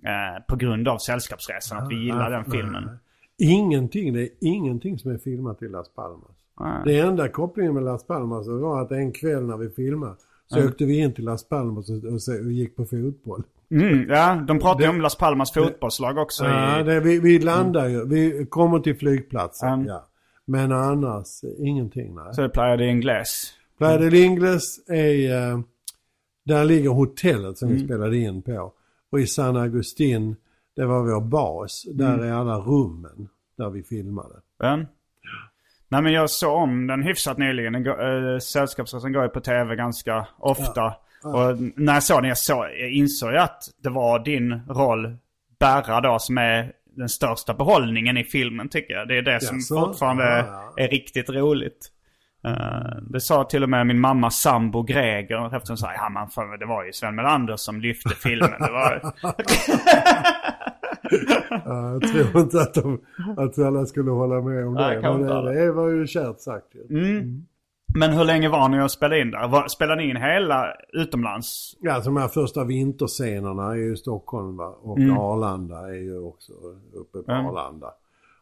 eh, 0.06 0.44
på 0.48 0.56
grund 0.56 0.88
av 0.88 0.98
Sällskapsresan. 0.98 1.78
Att 1.78 1.92
vi 1.92 1.96
gillade 1.96 2.36
den 2.36 2.46
filmen. 2.52 2.90
Ingenting, 3.38 4.14
det 4.14 4.22
är 4.22 4.30
ingenting 4.40 5.00
som 5.00 5.12
är 5.12 5.18
filmat 5.18 5.62
i 5.62 5.68
Las 5.68 5.90
Palmas. 5.94 6.32
Nej. 6.60 6.82
Det 6.86 7.00
enda 7.00 7.30
kopplingen 7.30 7.74
med 7.74 7.84
Las 7.84 8.08
Palmas 8.08 8.48
var 8.48 8.82
att 8.82 8.92
en 8.92 9.12
kväll 9.12 9.44
när 9.44 9.58
vi 9.58 9.70
filmade 9.70 10.16
så 10.48 10.68
åkte 10.68 10.86
vi 10.86 10.98
in 11.00 11.14
till 11.14 11.26
Las 11.26 11.50
Palmas 11.50 11.90
och, 11.90 12.52
gick 12.52 12.76
på 12.76 12.86
fotboll. 12.86 13.44
Mm, 13.72 14.10
ja, 14.10 14.44
de 14.48 14.60
pratar 14.60 14.82
ju 14.84 14.90
om 14.90 15.02
Las 15.02 15.18
Palmas 15.18 15.54
fotbollslag 15.54 16.18
också. 16.18 16.46
Ja, 16.46 16.80
i, 16.80 16.84
det, 16.84 17.00
vi, 17.00 17.20
vi 17.20 17.40
landar 17.40 17.88
ju, 17.88 18.06
vi 18.08 18.46
kommer 18.50 18.80
till 18.80 18.98
flygplatsen, 18.98 19.74
Mm. 19.74 19.86
ja. 19.86 20.08
Men 20.46 20.72
annars 20.72 21.44
ingenting, 21.60 22.16
nej. 22.16 22.34
Så 22.34 22.42
det 22.42 22.50
playa 22.50 22.78
de 22.78 22.90
Ingles. 22.90 23.54
Playa 23.78 23.98
del 23.98 24.14
Ingles 24.14 24.90
är, 24.90 25.64
där 26.48 26.66
ligger 26.66 26.90
hotellet 26.90 27.58
som 27.58 27.68
Mm. 27.70 27.80
vi 27.82 27.86
spelade 27.88 28.18
in 28.18 28.42
på. 28.42 28.74
Och 29.12 29.20
i 29.20 29.28
San 29.28 29.58
Agustin, 29.58 30.36
det 30.76 30.86
var 30.86 31.00
vår 31.04 31.22
bas. 31.22 31.86
Där 31.94 32.14
Mm. 32.14 32.26
är 32.26 32.34
alla 32.34 32.58
rummen 32.60 33.30
där 33.58 33.70
vi 33.70 33.84
filmade. 33.84 34.36
Ja. 34.60 34.80
Nej 35.90 36.02
men 36.02 36.14
jag 36.14 36.30
såg 36.30 36.54
om 36.64 36.88
den 36.88 37.04
hyfsat 37.04 37.38
nyligen. 37.38 37.74
Den 37.74 37.84
går- 37.84 38.34
eh, 38.34 38.40
Sällskapsresan 38.40 39.14
går 39.14 39.24
ju 39.24 39.30
på 39.30 39.40
tv 39.42 39.76
ganska 39.76 40.28
ofta. 40.38 40.86
Och 41.24 41.58
när 41.76 41.94
jag 41.94 42.04
såg 42.04 42.18
den 42.22 42.28
jag, 42.30 42.38
såg, 42.38 42.64
jag 42.66 42.92
insåg 42.92 43.34
jag 43.34 43.44
att 43.44 43.64
det 43.84 43.90
var 43.90 44.20
din 44.20 44.62
roll, 44.70 45.18
Berra 45.60 46.02
då, 46.02 46.20
som 46.20 46.38
är 46.38 46.72
den 46.96 47.10
största 47.10 47.54
behållningen 47.54 48.18
i 48.18 48.24
filmen 48.24 48.70
tycker 48.70 48.94
jag. 48.94 49.08
Det 49.08 49.18
är 49.18 49.22
det 49.22 49.42
som 49.42 49.62
fortfarande 49.86 50.24
Ja, 50.24 50.74
ja. 50.78 50.84
är 50.84 50.88
riktigt 50.88 51.30
roligt. 51.30 51.92
Eh, 52.46 52.98
det 53.10 53.22
sa 53.22 53.44
till 53.44 53.64
och 53.64 53.70
med 53.70 53.88
min 53.88 54.00
mamma 54.00 54.30
sambo 54.32 54.84
Greger 54.84 55.56
eftersom 55.56 55.72
hon 55.74 55.78
sa 55.78 55.94
ja 55.94 56.10
man 56.10 56.30
fan, 56.30 56.60
det 56.60 56.66
var 56.66 56.86
ju 56.86 56.92
Sven 56.94 57.16
Melander 57.16 57.56
som 57.56 57.82
lyfte 57.82 58.10
filmen. 58.10 58.52
Det 58.60 58.72
var, 58.72 59.02
Ja, 61.66 61.92
jag 61.92 62.02
tror 62.02 62.42
inte 62.44 62.62
att, 62.62 62.74
de, 62.74 63.02
att 63.38 63.60
alla 63.60 63.86
skulle 63.86 64.12
hålla 64.12 64.42
med 64.42 64.68
om 64.68 64.74
Nej, 64.74 64.96
det. 64.96 65.02
kanske 65.02 65.24
Men 65.34 65.46
det, 65.46 65.66
det 65.66 65.72
var 65.72 65.88
ju 65.90 66.08
kärt 66.08 66.40
sagt 66.40 66.76
ju. 66.90 67.24
men 67.96 68.14
hur 68.14 68.24
länge 68.26 68.50
var 68.50 68.70
ni 68.70 68.82
och 68.82 68.92
spelade 68.92 69.22
in 69.22 69.32
där? 69.32 69.68
Spelade 69.68 70.02
ni 70.02 70.10
in 70.10 70.18
hela 70.18 70.74
utomlands? 70.94 71.78
Ja, 71.82 71.94
alltså 71.94 72.10
de 72.10 72.18
här 72.18 72.28
första 72.28 72.64
vinterscenerna 72.64 73.72
är 73.72 73.76
ju 73.76 73.94
i 73.94 73.98
Stockholm 73.98 74.58
va? 74.58 74.68
och 74.82 74.98
Arlanda 75.00 75.80
är 75.90 75.94
ju 76.04 76.20
också 76.20 76.52
uppe 76.94 77.18
på 77.26 77.32
Mm. 77.32 77.46
Arlanda. 77.46 77.88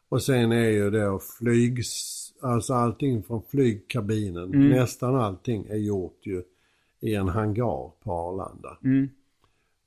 Och 0.10 0.22
sen 0.22 0.52
är 0.52 0.70
ju 0.70 0.90
då 0.92 1.20
flygs, 1.40 2.25
alltså 2.42 2.74
allting 2.74 3.24
från 3.24 3.44
flygkabinen, 3.44 4.70
nästan 4.70 5.16
allting 5.16 5.68
är 5.70 5.78
gjort 5.78 6.20
ju 6.22 6.44
i 7.00 7.16
en 7.16 7.28
hangar 7.28 7.92
på 8.04 8.12
Arlanda. 8.12 8.78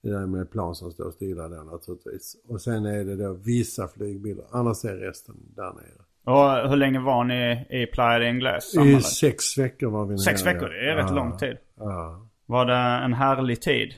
Det 0.02 0.10
där 0.10 0.26
med 0.26 0.50
plan 0.50 0.74
som 0.74 0.90
står 0.90 1.10
stilla 1.10 1.48
där 1.48 1.64
naturligtvis. 1.64 2.36
Och 2.48 2.60
sen 2.60 2.86
är 2.86 3.04
det 3.04 3.16
då 3.16 3.32
vissa 3.32 3.88
flygbilder, 3.88 4.44
annars 4.50 4.84
är 4.84 4.96
resten 4.96 5.34
där 5.56 5.72
nere. 5.72 6.04
Och 6.24 6.70
hur 6.70 6.76
länge 6.76 7.00
var 7.00 7.24
ni 7.24 7.66
i 7.70 7.86
Playa 7.86 8.18
de 8.18 8.28
Ingles 8.28 8.74
I 8.74 9.00
sex 9.00 9.58
veckor 9.58 9.90
var 9.90 10.04
vi 10.04 10.10
nere. 10.10 10.18
Sex 10.18 10.46
veckor, 10.46 10.68
det 10.68 10.90
är 10.90 10.96
rätt 10.96 11.06
ja. 11.08 11.14
lång 11.14 11.38
tid. 11.38 11.56
Ja. 11.76 12.28
Var 12.46 12.66
det 12.66 13.04
en 13.04 13.12
härlig 13.12 13.60
tid? 13.60 13.94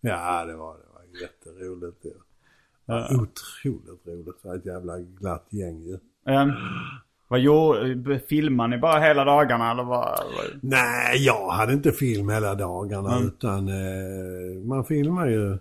Ja, 0.00 0.44
det 0.44 0.56
var 0.56 0.74
det. 0.74 0.82
var 0.92 1.20
jätteroligt. 1.22 2.02
Det. 2.02 2.08
Ja. 2.86 3.04
Otroligt 3.04 4.06
roligt. 4.06 4.42
Det 4.42 4.48
var 4.48 4.56
ett 4.56 4.66
jävla 4.66 4.98
glatt 4.98 5.46
gäng 5.50 5.82
ju. 5.82 5.98
Um, 6.24 6.52
vad 7.28 7.40
gjorde, 7.40 8.18
filmade 8.18 8.70
ni 8.76 8.78
bara 8.78 9.00
hela 9.00 9.24
dagarna 9.24 9.70
eller 9.70 9.82
vad? 9.82 10.04
vad- 10.18 10.60
Nej, 10.62 11.16
jag 11.26 11.48
hade 11.48 11.72
inte 11.72 11.92
film 11.92 12.28
hela 12.28 12.54
dagarna 12.54 13.18
utan 13.26 13.68
eh, 13.68 14.64
man 14.64 14.84
filmar 14.84 15.26
ju. 15.26 15.58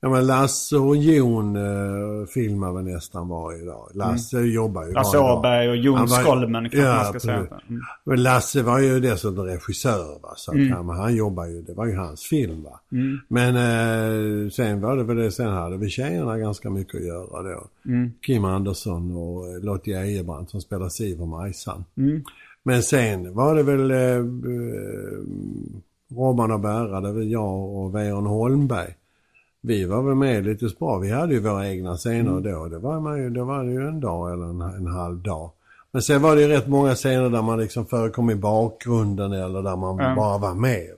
Ja 0.00 0.08
men 0.08 0.26
Lasse 0.26 0.76
och 0.76 0.96
Jon 0.96 1.56
eh, 1.56 2.26
filmar 2.26 2.72
väl 2.72 2.84
nästan 2.84 3.28
varje 3.28 3.64
dag. 3.64 3.90
Lasse 3.94 4.40
jobbar 4.40 4.86
ju 4.86 4.92
Lasse. 4.92 5.18
Åberg 5.18 5.68
och 5.68 5.76
Jon 5.76 6.08
Skolmen 6.08 6.62
kanske 6.62 6.78
ja, 6.78 6.94
man 6.94 7.04
ska 7.04 7.20
säga. 7.20 7.36
Mm. 7.38 7.82
Men 8.04 8.22
Lasse 8.22 8.62
var 8.62 8.78
ju 8.78 9.00
dessutom 9.00 9.44
regissör 9.44 10.20
va. 10.22 10.32
Så 10.36 10.50
att 10.50 10.70
han, 10.70 10.88
han 10.88 11.16
jobbar 11.16 11.46
ju, 11.46 11.62
det 11.62 11.74
var 11.74 11.86
ju 11.86 11.96
hans 11.96 12.22
film 12.22 12.62
va. 12.62 12.80
Men 13.28 13.56
eh, 13.56 14.50
sen 14.50 14.80
var 14.80 14.96
det 14.96 15.04
väl 15.04 15.16
det, 15.16 15.30
sen 15.30 15.48
hade 15.52 15.76
vi 15.76 15.88
tjejerna 15.90 16.38
ganska 16.38 16.70
mycket 16.70 16.94
att 16.94 17.06
göra 17.06 17.42
då. 17.42 17.66
Kim 18.26 18.44
Andersson 18.44 19.16
och 19.16 19.48
eh, 19.48 19.60
Lottie 19.62 20.00
Ejebrant 20.00 20.50
som 20.50 20.60
spelar 20.60 20.88
Siv 20.88 21.22
och 21.22 21.28
Majsan. 21.28 21.84
Men 22.62 22.82
sen 22.82 23.34
var 23.34 23.54
det 23.54 23.62
väl 23.62 23.90
eh, 23.90 23.98
eh, 23.98 24.22
Robban 26.16 26.52
och 26.52 26.60
Berra, 26.60 27.00
det 27.00 27.12
var 27.12 27.22
jag 27.22 27.76
och 27.76 27.94
Weiron 27.94 28.26
Holmberg. 28.26 28.94
Vi 29.62 29.84
var 29.84 30.02
väl 30.02 30.14
med 30.14 30.44
lite 30.44 30.68
bra. 30.78 30.98
Vi 30.98 31.10
hade 31.10 31.34
ju 31.34 31.40
våra 31.40 31.68
egna 31.68 31.96
scener 31.96 32.40
då. 32.40 32.68
Det 32.68 32.78
var, 32.78 33.00
man 33.00 33.18
ju, 33.22 33.30
det 33.30 33.44
var 33.44 33.64
ju 33.64 33.88
en 33.88 34.00
dag 34.00 34.32
eller 34.32 34.44
en, 34.44 34.60
en 34.60 34.86
halv 34.86 35.18
dag. 35.18 35.50
Men 35.92 36.02
sen 36.02 36.22
var 36.22 36.36
det 36.36 36.42
ju 36.42 36.48
rätt 36.48 36.66
många 36.68 36.94
scener 36.94 37.30
där 37.30 37.42
man 37.42 37.60
liksom 37.60 37.86
förekom 37.86 38.30
i 38.30 38.34
bakgrunden 38.34 39.32
eller 39.32 39.62
där 39.62 39.76
man 39.76 39.98
Ja. 39.98 40.14
bara 40.16 40.38
var 40.38 40.54
med. 40.54 40.86
Va? 40.88 40.94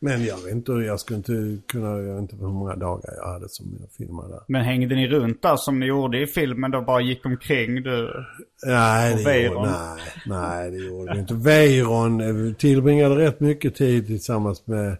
Men 0.00 0.24
jag 0.24 0.36
vet 0.36 0.52
inte, 0.52 0.72
jag 0.72 1.00
skulle 1.00 1.16
inte 1.16 1.58
kunna, 1.66 1.88
jag 1.88 2.14
vet 2.14 2.18
inte 2.22 2.36
hur 2.36 2.48
många 2.52 2.76
dagar 2.76 3.14
jag 3.16 3.32
hade 3.32 3.48
som 3.48 3.66
jag 3.80 3.90
filmade. 3.90 4.40
Men 4.46 4.62
hängde 4.64 4.94
ni 4.94 5.08
runt 5.08 5.42
där 5.42 5.56
som 5.56 5.80
ni 5.80 5.86
gjorde 5.86 6.22
i 6.22 6.26
filmen 6.26 6.70
då? 6.70 6.80
Bara 6.80 7.00
gick 7.00 7.26
omkring 7.26 7.74
du? 7.82 8.24
Nej, 8.66 9.12
Och 9.14 9.18
det 9.24 9.38
gjorde, 9.42 9.60
nej, 9.70 10.00
nej, 10.26 10.70
det 10.70 10.76
gjorde 10.76 11.12
vi 11.14 11.18
inte. 11.20 11.34
Weiron 11.34 12.20
eh, 12.20 12.54
tillbringade 12.54 13.16
rätt 13.16 13.40
mycket 13.40 13.74
tid 13.74 14.06
tillsammans 14.06 14.66
med 14.66 14.96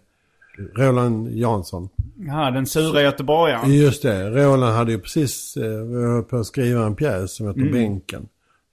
Roland 0.77 1.29
Jansson. 1.29 1.89
Ja, 2.17 2.51
den 2.51 2.67
sura 2.67 3.03
göteborgaren. 3.03 3.73
Just 3.73 4.03
det, 4.03 4.31
Roland 4.31 4.75
hade 4.75 4.93
ju 4.93 4.99
precis 4.99 5.57
eh, 5.57 5.83
vi 5.83 6.05
höll 6.05 6.23
på 6.23 6.37
att 6.37 6.47
skriva 6.47 6.87
en 6.87 6.95
pjäs 6.95 7.37
som 7.37 7.47
heter 7.47 7.73
Bänken. 7.73 8.23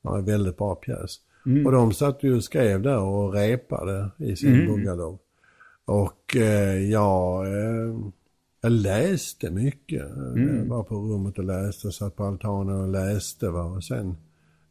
Det 0.02 0.10
var 0.10 0.18
en 0.18 0.26
väldigt 0.26 0.58
bra 0.58 0.76
pjäs. 0.76 1.20
Och 1.66 1.72
de 1.72 1.94
satt 1.94 2.24
ju 2.24 2.36
och 2.36 2.44
skrev 2.44 2.82
där 2.82 3.00
och 3.00 3.34
repade 3.34 4.10
i 4.18 4.36
sin 4.36 4.68
bungalow. 4.68 5.20
Och 5.86 6.36
eh, 6.36 6.78
jag, 6.92 7.48
eh, 7.48 7.96
jag 8.62 8.72
läste 8.72 9.52
mycket. 9.52 10.04
Jag 10.36 10.66
var 10.66 10.84
på 10.84 10.96
rummet 10.96 11.38
och 11.38 11.44
läste, 11.44 11.92
satt 11.92 12.16
på 12.16 12.24
altanen 12.24 12.82
och 12.82 12.88
läste. 12.88 13.50
Va? 13.50 13.64
Och 13.64 13.84
sen, 13.84 14.18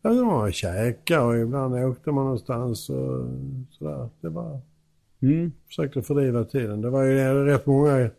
ja, 0.02 0.10
det 0.10 0.22
var 0.22 0.50
käka 0.50 1.24
och 1.24 1.36
ibland 1.36 1.74
åkte 1.74 2.10
man 2.10 2.24
någonstans 2.24 2.90
och 2.90 3.26
sådär. 3.70 4.08
Det 4.20 4.28
var, 4.28 4.60
Mm. 5.24 5.52
försökte 5.66 6.02
fördriva 6.02 6.44
tiden. 6.44 6.80
Det 6.80 6.90
var 6.90 7.02
ju 7.02 7.44
rätt 7.44 7.66
många 7.66 8.10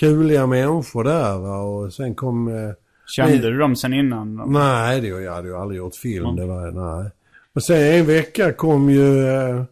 kuliga 0.00 0.46
människor 0.46 1.04
där 1.04 1.38
va? 1.38 1.58
och 1.60 1.92
sen 1.92 2.14
kom... 2.14 2.48
Eh, 2.48 2.70
Kände 3.06 3.50
du 3.50 3.58
dem 3.58 3.76
sen 3.76 3.94
innan? 3.94 4.52
nej, 4.52 5.00
det, 5.00 5.08
jag 5.08 5.32
hade 5.32 5.48
ju 5.48 5.56
aldrig 5.56 5.78
gjort 5.78 5.94
film. 5.94 6.36
Det 6.36 6.46
var, 6.46 6.70
nej. 6.70 7.10
Och 7.54 7.62
sen 7.62 7.82
en 7.82 8.06
vecka 8.06 8.52
kom 8.52 8.90
ju... 8.90 9.26
Eh, 9.26 9.64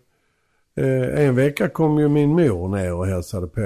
Eh, 0.74 1.26
en 1.26 1.34
vecka 1.34 1.68
kom 1.68 1.98
ju 1.98 2.08
min 2.08 2.30
mor 2.30 2.68
ner 2.68 2.94
och 2.94 3.06
hälsade 3.06 3.46
på 3.46 3.62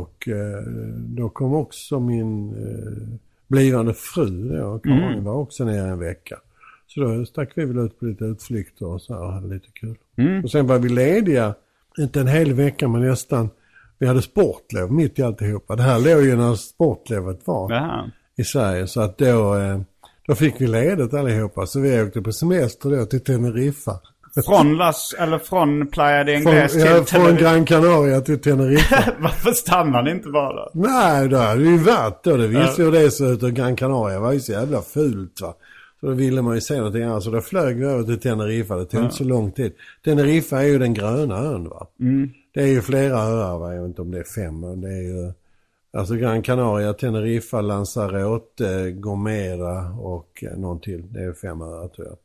och 0.00 0.28
eh, 0.28 0.62
då 0.96 1.28
kom 1.28 1.54
också 1.54 2.00
min 2.00 2.48
eh, 2.48 3.18
blivande 3.46 3.94
fru 3.94 4.58
då, 4.58 4.78
Karin 4.78 5.24
var 5.24 5.34
också 5.34 5.64
ner 5.64 5.82
en 5.82 5.98
vecka. 5.98 6.36
Så 6.86 7.00
då 7.00 7.26
stack 7.26 7.52
vi 7.54 7.64
väl 7.64 7.78
ut 7.78 8.00
på 8.00 8.04
lite 8.04 8.24
utflykter 8.24 8.86
och 8.86 9.02
så 9.02 9.14
här 9.14 9.22
och 9.22 9.32
hade 9.32 9.54
lite 9.54 9.68
kul. 9.72 9.96
Och 10.44 10.50
sen 10.50 10.66
var 10.66 10.78
vi 10.78 10.88
lediga, 10.88 11.54
inte 11.98 12.20
en 12.20 12.26
hel 12.26 12.52
vecka 12.52 12.88
men 12.88 13.08
nästan. 13.08 13.50
Vi 13.98 14.06
hade 14.06 14.22
sportlov 14.22 14.92
mitt 14.92 15.18
i 15.18 15.22
alltihopa. 15.22 15.76
Det 15.76 15.82
här 15.82 15.98
låg 15.98 16.24
ju 16.24 16.36
när 16.36 16.54
sportlovet 16.54 17.40
var 17.44 17.72
Jaha. 17.72 18.10
i 18.36 18.44
Sverige. 18.44 18.86
Så 18.86 19.00
att 19.00 19.18
då, 19.18 19.56
eh, 19.56 19.80
då 20.26 20.34
fick 20.34 20.60
vi 20.60 20.66
ledigt 20.66 21.14
allihopa. 21.14 21.66
Så 21.66 21.80
vi 21.80 22.02
åkte 22.02 22.22
på 22.22 22.32
semester 22.32 22.90
då 22.90 23.06
till 23.06 23.24
Teneriffa. 23.24 24.00
Från 24.46 24.76
Las, 24.76 25.14
eller 25.18 25.38
från 25.38 25.86
Playa 25.86 26.24
de 26.24 26.42
Från, 26.42 26.52
Ingles 26.52 26.72
till 26.72 26.80
ja, 26.80 27.04
från. 27.04 27.36
Gran 27.36 27.64
Canaria 27.64 28.20
till 28.20 28.40
Teneriffa. 28.40 29.04
Varför 29.18 29.52
stannar 29.52 30.02
ni 30.02 30.10
inte 30.10 30.28
bara 30.28 30.54
där? 30.54 30.70
Nej, 30.74 31.28
det 31.28 31.38
hade 31.38 31.62
ju 31.62 31.78
varit 31.78 32.24
då. 32.24 32.36
Det 32.36 32.46
visste 32.46 32.82
ju 32.82 32.84
hur 32.84 32.92
det 32.92 33.10
såg 33.10 33.28
ut. 33.28 33.42
Och 33.42 33.52
Gran 33.52 33.76
Canaria 33.76 34.20
var 34.20 34.32
ju 34.32 34.40
så 34.40 34.52
jävla 34.52 34.82
fult 34.82 35.40
va. 35.40 35.54
Så 36.04 36.08
då 36.10 36.16
ville 36.16 36.42
man 36.42 36.54
ju 36.54 36.60
se 36.60 36.76
någonting 36.76 37.02
annat. 37.02 37.22
Så 37.22 37.30
då 37.30 37.40
flög 37.40 37.76
vi 37.76 37.84
över 37.84 38.04
till 38.04 38.20
Teneriffa. 38.20 38.76
Det 38.76 38.84
tog 38.84 39.02
inte 39.02 39.14
så 39.14 39.24
lång 39.24 39.52
tid. 39.52 39.72
Teneriffa 40.04 40.62
är 40.62 40.66
ju 40.66 40.78
den 40.78 40.94
gröna 40.94 41.38
ön 41.38 41.68
va. 41.68 41.86
Det 42.54 42.62
är 42.62 42.66
ju 42.66 42.80
flera 42.80 43.18
öar 43.18 43.58
va. 43.58 43.74
Jag 43.74 43.82
vet 43.82 43.88
inte 43.88 44.02
om 44.02 44.10
det 44.10 44.18
är 44.18 44.24
fem. 44.24 44.60
Men 44.60 44.80
det 44.80 44.88
är 44.88 45.02
ju... 45.02 45.32
Alltså 45.92 46.14
Gran 46.14 46.42
Canaria, 46.42 46.92
Teneriffa, 46.92 47.60
Lanzarote, 47.60 48.90
Gomera 48.90 49.90
och 49.90 50.44
eh, 50.44 50.58
någon 50.58 50.80
till. 50.80 51.12
Det 51.12 51.22
är 51.22 51.32
fem 51.32 51.62
öar 51.62 51.88
tror 51.88 52.06
jag. 52.06 52.16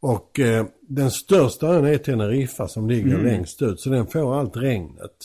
Och 0.00 0.40
eh, 0.40 0.66
den 0.80 1.10
största 1.10 1.66
ön 1.66 1.84
är 1.84 1.98
Teneriffa 1.98 2.68
som 2.68 2.88
ligger 2.88 3.18
längst 3.22 3.62
ut. 3.62 3.80
Så 3.80 3.90
den 3.90 4.06
får 4.06 4.38
allt 4.38 4.56
regnet. 4.56 5.16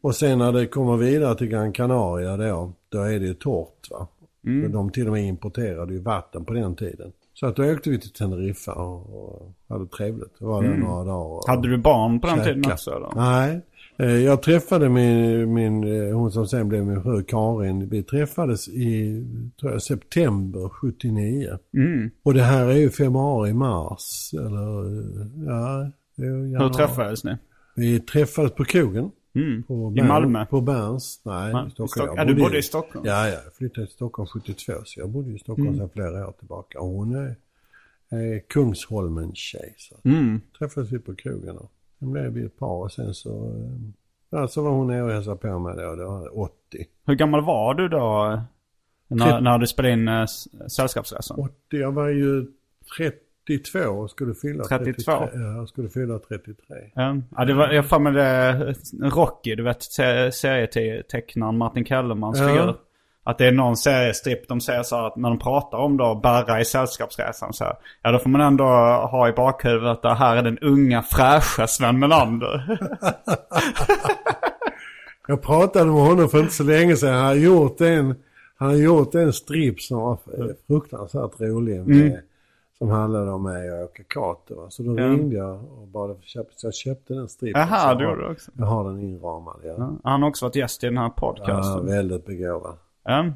Och 0.00 0.14
sen 0.14 0.38
när 0.38 0.52
det 0.52 0.66
kommer 0.66 0.96
vidare 0.96 1.34
till 1.34 1.46
Gran 1.48 1.72
Canaria 1.72 2.36
då, 2.36 2.72
då 2.88 3.02
är 3.02 3.20
det 3.20 3.26
ju 3.26 3.34
torrt 3.34 3.90
va. 3.90 4.08
För 4.62 4.68
De 4.68 4.90
till 4.90 5.06
och 5.06 5.12
med 5.12 5.24
importerade 5.24 5.92
ju 5.92 6.00
vatten 6.00 6.44
på 6.44 6.52
den 6.52 6.76
tiden. 6.76 7.12
Så 7.34 7.46
att 7.46 7.56
då 7.56 7.72
åkte 7.72 7.90
vi 7.90 8.00
till 8.00 8.12
Teneriffa 8.12 8.72
och, 8.72 9.52
hade 9.68 9.86
trevligt. 9.86 10.38
Det 10.38 10.44
var 10.44 10.62
där 10.62 10.76
några 10.76 11.04
dagar. 11.04 11.50
Hade 11.50 11.68
du 11.68 11.78
barn 11.78 12.20
på 12.20 12.26
den 12.26 12.44
tiden 12.44 12.72
också 12.72 12.90
eller? 12.90 13.08
Nej. 13.16 13.60
Eh, 13.98 14.24
Jag 14.24 14.42
träffade 14.42 14.88
min, 14.88 15.54
min, 15.54 15.84
eh, 15.84 16.16
hon 16.16 16.30
som 16.32 16.46
sen 16.46 16.68
blev 16.68 16.86
min 16.86 17.02
fru 17.02 17.22
Karin. 17.22 17.88
Vi 17.88 18.02
träffades 18.02 18.68
i 18.68 19.22
tror 19.60 19.72
jag, 19.72 19.82
september 19.82 20.68
79. 20.68 21.58
Mm. 21.74 22.10
Och 22.22 22.34
det 22.34 22.42
här 22.42 22.66
är 22.66 22.76
ju 22.76 22.90
februari, 22.90 23.52
mars. 23.52 24.30
Eller 24.34 25.02
ja. 25.46 25.92
Hur 26.16 26.68
träffades 26.68 27.24
ni? 27.24 27.36
Vi 27.76 28.00
träffades 28.00 28.52
på 28.52 28.64
krogen. 28.64 29.10
Mm. 29.42 29.62
På 29.62 29.94
I 29.96 30.02
Malmö? 30.02 30.46
På 30.46 30.60
Berns. 30.60 31.20
Nej, 31.24 31.50
Ja, 31.52 31.66
i 31.66 31.70
Stockholm. 31.70 32.12
Ja, 32.16 32.24
du 32.24 32.34
bodde 32.34 32.58
i 32.58 32.62
Stockholm? 32.62 33.04
Ja, 33.06 33.28
ja. 33.28 33.34
Jag 33.44 33.54
flyttade 33.54 33.86
till 33.86 33.94
Stockholm 33.94 34.26
72 34.26 34.72
så 34.84 35.00
jag 35.00 35.08
bodde 35.08 35.30
i 35.32 35.38
Stockholm 35.38 35.68
Mm. 35.68 35.78
sedan 35.78 35.90
flera 35.92 36.28
år 36.28 36.32
tillbaka. 36.32 36.80
Och 36.80 36.88
hon 36.88 37.14
är, 37.14 37.36
är 38.08 38.38
Kungsholmen-tjej. 38.48 39.74
Så 39.78 39.96
Mm. 40.04 40.40
träffades 40.58 40.92
vi 40.92 40.98
på 40.98 41.14
krogen 41.14 41.56
och 41.56 41.72
sen 41.98 42.12
blev 42.12 42.32
vi 42.32 42.44
ett 42.44 42.58
par 42.58 42.82
och 42.82 42.92
sen 42.92 43.14
så, 43.14 43.44
eh, 43.46 43.70
ja, 44.30 44.48
så 44.48 44.62
var 44.62 44.70
hon 44.70 44.86
nere 44.86 45.02
och 45.02 45.10
hälsade 45.10 45.36
på 45.36 45.58
mig 45.58 45.76
då. 45.76 45.94
Det 45.94 46.04
var 46.04 46.38
80. 46.38 46.52
Hur 47.06 47.14
gammal 47.14 47.44
var 47.44 47.74
du 47.74 47.88
då? 47.88 48.32
eh, 48.32 48.40
När, 49.16 49.40
när 49.40 49.58
du 49.58 49.66
spelade 49.66 49.94
in 49.94 50.08
äh, 50.08 50.26
Sällskapsresan? 50.68 51.38
80, 51.38 51.52
jag 51.70 51.92
var 51.92 52.08
ju 52.08 52.46
32 53.48 53.78
och 53.80 54.10
skulle 54.10 54.34
fylla 54.34 54.64
32? 54.64 55.02
33. 55.12 55.40
Ja, 55.58 55.66
skulle 55.66 55.88
fylla 55.88 56.18
33. 56.18 56.54
Ja, 56.94 57.16
ja 57.36 57.44
det 57.44 57.54
var, 57.54 57.68
jag 57.68 57.86
får 57.86 57.98
med 57.98 58.14
det, 58.14 58.74
Rocky, 59.02 59.54
du 59.54 59.62
vet 59.62 59.82
se- 59.82 60.32
serietecknaren 60.32 61.58
Martin 61.58 61.84
Kellermans 61.84 62.38
Ja. 62.38 62.48
figur. 62.48 62.74
Att 63.24 63.38
det 63.38 63.46
är 63.46 63.52
någon 63.52 63.76
seriestripp 63.76 64.48
de 64.48 64.60
säger 64.60 64.82
så 64.82 64.96
här 64.96 65.06
att 65.06 65.16
när 65.16 65.28
de 65.28 65.38
pratar 65.38 65.78
om 65.78 65.96
då 65.96 66.14
Berra 66.22 66.60
i 66.60 66.64
Sällskapsresan 66.64 67.52
så 67.52 67.64
här, 67.64 67.74
Ja 68.02 68.12
då 68.12 68.18
får 68.18 68.30
man 68.30 68.40
ändå 68.40 68.64
ha 69.10 69.28
i 69.28 69.32
bakhuvudet 69.32 69.88
att 69.90 70.02
det 70.02 70.14
här 70.14 70.36
är 70.36 70.42
den 70.42 70.58
unga 70.58 71.02
fräscha 71.02 71.66
Sven 71.66 71.98
Melander. 71.98 72.78
Jag 75.26 75.42
pratade 75.42 75.84
med 75.84 75.94
honom 76.02 76.28
för 76.28 76.38
inte 76.40 76.52
så 76.54 76.62
länge 76.64 76.96
sedan. 76.96 77.14
Han 77.14 77.24
har 77.26 77.34
gjort 77.34 77.80
en, 77.80 78.14
han 78.58 78.68
har 78.68 78.76
gjort 78.76 79.14
en 79.14 79.32
strip 79.32 79.80
som 79.80 79.98
var 79.98 80.12
eh, 80.12 80.46
fruktansvärt 80.66 81.40
rolig. 81.40 81.86
Med, 81.86 82.20
Som 82.78 82.88
handlade 82.90 83.30
om 83.30 83.42
mig 83.42 83.72
och 83.72 83.84
Åke 83.84 84.02
Cato. 84.04 84.66
Så 84.70 84.82
då 84.82 84.98
Ja. 85.00 85.06
ringde 85.06 85.36
jag 85.36 85.54
och 85.78 85.86
bad 85.88 86.10
att 86.10 86.24
köpa. 86.24 86.50
Så 86.56 86.66
jag 86.66 86.74
köpte 86.74 87.14
den 87.14 87.28
stripen. 87.28 87.60
Jaha, 87.60 87.94
har- 87.94 88.02
gjorde 88.02 88.16
du 88.26 88.32
också. 88.32 88.50
Jag 88.58 88.66
har 88.66 88.84
den 88.84 89.00
inramad. 89.00 89.56
Ja. 89.64 89.74
Ja, 89.78 89.92
Han 90.04 90.22
har 90.22 90.28
också 90.28 90.44
varit 90.46 90.56
gäst 90.56 90.84
i 90.84 90.86
den 90.86 90.96
här 90.98 91.04
Ja, 91.04 91.10
podcasten. 91.16 91.86
väldigt 91.86 92.26
begåvad. 92.26 92.76
Ja. 93.04 93.26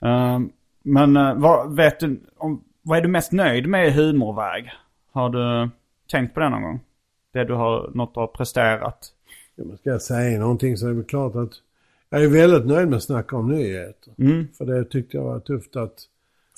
Ehm, 0.00 0.50
men 0.82 1.16
eh, 1.16 1.34
vad, 1.34 1.76
vet 1.76 2.00
du, 2.00 2.20
om, 2.36 2.64
vad 2.82 2.98
är 2.98 3.02
du 3.02 3.08
mest 3.08 3.32
nöjd 3.32 3.68
med 3.68 3.86
i 3.88 3.90
humorväg? 3.90 4.70
Har 5.12 5.30
du 5.30 5.70
tänkt 6.10 6.34
på 6.34 6.40
det 6.40 6.48
någon 6.48 6.62
gång? 6.62 6.80
Det 7.32 7.44
du 7.44 7.54
har, 7.54 7.90
något 7.94 8.14
du 8.14 8.20
har 8.20 8.26
presterat? 8.26 9.12
Ja, 9.56 9.64
men 9.64 9.76
ska 9.78 9.90
jag 9.90 10.02
säga 10.02 10.40
någonting 10.40 10.76
så 10.76 10.88
är 10.88 10.94
det 10.94 11.04
klart 11.04 11.34
att 11.36 11.50
jag 12.10 12.24
är 12.24 12.28
väldigt 12.28 12.66
nöjd 12.66 12.88
med 12.88 12.96
att 12.96 13.02
snacka 13.02 13.36
om 13.36 13.48
nyheter. 13.48 14.12
Mm. 14.18 14.48
För 14.58 14.64
det 14.64 14.84
tyckte 14.84 15.16
jag 15.16 15.24
var 15.24 15.40
tufft 15.40 15.76
att, 15.76 15.94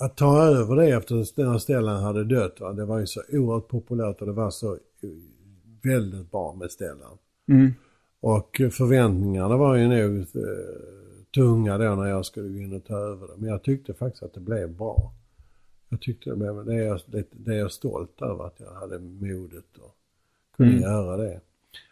att 0.00 0.16
ta 0.16 0.42
över 0.42 0.76
det 0.76 0.90
efter 0.90 1.44
när 1.44 1.58
Stellan 1.58 2.02
hade 2.02 2.24
dött. 2.24 2.60
Va? 2.60 2.72
Det 2.72 2.84
var 2.84 2.98
ju 2.98 3.06
så 3.06 3.22
oerhört 3.32 3.68
populärt 3.68 4.20
och 4.20 4.26
det 4.26 4.32
var 4.32 4.50
så 4.50 4.78
väldigt 5.82 6.30
bra 6.30 6.54
med 6.54 6.70
Stellan. 6.70 7.18
Mm. 7.48 7.72
Och 8.20 8.60
förväntningarna 8.72 9.56
var 9.56 9.76
ju 9.76 9.88
nog 9.88 10.18
eh, 10.20 10.24
tunga 11.34 11.78
då 11.78 11.94
när 11.94 12.06
jag 12.06 12.26
skulle 12.26 12.48
gå 12.48 12.58
in 12.58 12.72
och 12.72 12.84
ta 12.84 12.96
över 12.98 13.26
det. 13.26 13.34
Men 13.36 13.48
jag 13.48 13.62
tyckte 13.62 13.94
faktiskt 13.94 14.22
att 14.22 14.34
det 14.34 14.40
blev 14.40 14.76
bra. 14.76 15.12
Jag 15.88 16.00
tyckte 16.00 16.30
det 16.30 16.36
blev, 16.36 16.64
det 16.64 16.74
är 16.74 16.82
jag, 16.86 17.00
det, 17.06 17.24
det 17.30 17.54
är 17.54 17.58
jag 17.58 17.72
stolt 17.72 18.22
över 18.22 18.46
att 18.46 18.60
jag 18.60 18.74
hade 18.74 18.98
modet 18.98 19.76
och 19.78 19.94
kunde 20.56 20.72
Mm. 20.72 20.82
göra 20.82 21.16
det. 21.16 21.40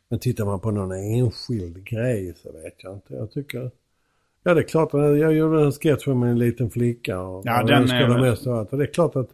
Men 0.09 0.19
tittar 0.19 0.45
man 0.45 0.61
på 0.61 0.71
någon 0.71 0.93
enskild 0.93 1.85
grej 1.85 2.35
så 2.43 2.53
vet 2.53 2.75
jag 2.83 2.95
inte. 2.95 3.15
Jag 3.15 3.31
tycker, 3.31 3.71
ja 4.49 4.55
det 4.55 4.61
är 4.61 4.65
klart 4.69 4.89
jag 4.93 5.33
gjorde 5.33 5.63
en 5.65 5.73
sketch 5.73 6.07
med 6.07 6.31
en 6.31 6.39
liten 6.39 6.71
flicka 6.71 7.21
och 7.21 7.43
Ja, 7.47 7.63
och 7.63 7.69
den 7.69 7.91
är 7.91 8.21
mest 8.21 8.47
av 8.47 8.55
allt. 8.59 8.73
Och 8.73 8.79
det 8.79 8.85
är 8.85 8.93
klart 8.93 9.17
att 9.17 9.29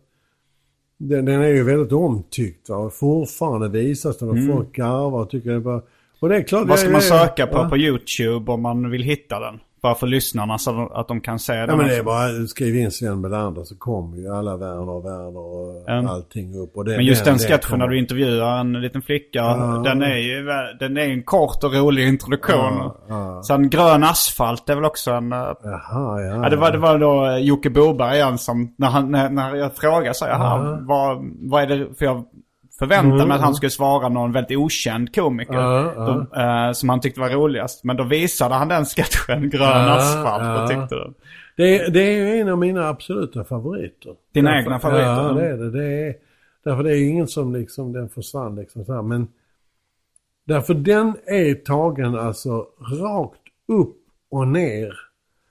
den, 0.98 1.24
den 1.24 1.40
är 1.42 1.48
ju 1.48 1.62
väldigt 1.62 1.92
omtyckt 1.92 2.68
va? 2.68 2.76
och 2.76 2.94
fortfarande 2.94 3.68
visas 3.68 4.18
den 4.18 4.28
och 4.28 4.54
folk 4.56 4.76
garvar 4.76 5.20
och 5.20 5.30
tycker 5.30 5.50
det 5.50 5.56
är 5.56 5.60
bara... 5.60 5.82
Och 6.20 6.28
det 6.28 6.36
är 6.36 6.42
klart... 6.42 6.58
Mm. 6.58 6.68
Vad 6.68 6.78
ska 6.78 6.86
jag- 6.88 6.92
man 6.92 7.02
jag- 7.02 7.28
söka 7.28 7.46
på 7.46 7.58
va? 7.58 7.68
på 7.68 7.76
YouTube 7.76 8.52
om 8.52 8.62
man 8.62 8.90
vill 8.90 9.02
hitta 9.02 9.40
den? 9.40 9.60
Bara 9.84 9.94
för 9.94 10.06
lyssnarna 10.06 10.58
så 10.58 10.88
att 10.94 11.08
de 11.08 11.20
kan 11.20 11.38
se 11.38 11.52
den. 11.52 11.68
Ja 11.68 11.76
men 11.76 11.86
det 11.86 11.96
är 11.96 12.02
bara, 12.02 12.46
skriv 12.46 12.76
in 12.76 12.90
Sven 12.90 13.20
Melander 13.20 13.64
så 13.64 13.76
kommer 13.78 14.16
ju 14.16 14.28
alla 14.36 14.56
Werner 14.56 14.88
och 14.90 15.04
Werner 15.04 15.38
och 15.38 15.84
Ja. 15.86 16.10
allting 16.10 16.56
upp. 16.58 16.76
Och 16.76 16.84
det, 16.84 16.96
Men 16.96 17.04
just 17.04 17.24
den 17.24 17.38
sketchen 17.38 17.58
kommer- 17.60 17.78
när 17.84 17.88
du 17.88 17.98
intervjuar 17.98 18.58
en 18.60 18.72
liten 18.80 19.02
flicka, 19.02 19.38
Ja. 19.38 19.82
den 19.84 20.02
är 20.02 20.16
ju 20.16 20.42
den 20.80 20.96
är 20.96 21.08
en 21.08 21.22
kort 21.22 21.64
och 21.64 21.74
rolig 21.74 22.08
introduktion. 22.08 22.74
Ja, 22.78 22.96
ja. 23.08 23.42
Sen 23.42 23.70
Grön 23.70 24.04
asfalt 24.04 24.68
är 24.68 24.74
väl 24.74 24.84
också 24.84 25.10
en... 25.10 25.32
eh, 25.32 25.38
Jaha, 25.62 26.20
ja. 26.22 26.42
Ja, 26.42 26.48
det 26.50 26.56
var, 26.56 26.72
det 26.72 26.78
var 26.78 26.98
då 26.98 27.26
eh, 27.26 27.36
Jocke 27.38 27.70
Boberg 27.70 28.14
igen 28.16 28.38
som, 28.38 28.74
när, 28.78 28.88
han, 28.88 29.10
när, 29.10 29.30
när 29.30 29.54
jag 29.54 29.74
frågade 29.76 30.14
så 30.14 30.24
här, 30.24 30.32
jaha, 30.32 30.78
vad, 30.80 31.18
vad 31.50 31.62
är 31.62 31.66
det, 31.66 31.86
för 31.98 32.04
jag 32.04 32.24
förväntade 32.78 33.26
mig 33.26 33.34
att 33.34 33.40
han 33.42 33.54
skulle 33.54 33.70
svara 33.70 34.08
någon 34.08 34.32
väldigt 34.32 34.58
okänd 34.58 35.14
komiker. 35.14 35.54
Ja, 35.54 35.92
ja. 35.96 36.26
Då, 36.32 36.40
eh, 36.40 36.72
som 36.72 36.88
han 36.88 37.00
tyckte 37.00 37.20
var 37.20 37.30
roligast. 37.30 37.84
Men 37.84 37.96
då 37.96 38.04
visade 38.04 38.54
han 38.54 38.68
den 38.68 38.84
sketchen, 38.84 39.50
Grön 39.50 39.88
asfalt, 39.88 40.62
och 40.62 40.68
tyckte 40.68 40.94
den. 40.94 41.14
Det, 41.56 41.88
det 41.88 42.00
är 42.02 42.40
en 42.40 42.48
av 42.48 42.58
mina 42.58 42.88
absoluta 42.88 43.44
favoriter. 43.44 44.14
Dina 44.34 44.50
Därför- 44.50 44.62
egna 44.62 44.78
favoriter? 44.78 45.06
Ja, 45.22 45.32
det 45.32 45.46
är 45.46 45.56
det. 45.56 45.70
det 45.70 45.84
är, 46.08 46.14
därför 46.64 46.82
det 46.82 46.90
är 46.96 47.08
ingen 47.08 47.28
som 47.28 47.52
liksom, 47.54 47.92
den 47.92 48.08
försvann 48.08 48.56
liksom 48.56 48.84
så 48.84 48.94
här. 48.94 49.02
Men 49.02 49.28
därför 50.46 50.74
den 50.74 51.16
är 51.26 51.54
tagen 51.54 52.14
alltså 52.18 52.66
rakt 53.00 53.40
upp 53.68 53.96
och 54.30 54.48
ner. 54.48 54.94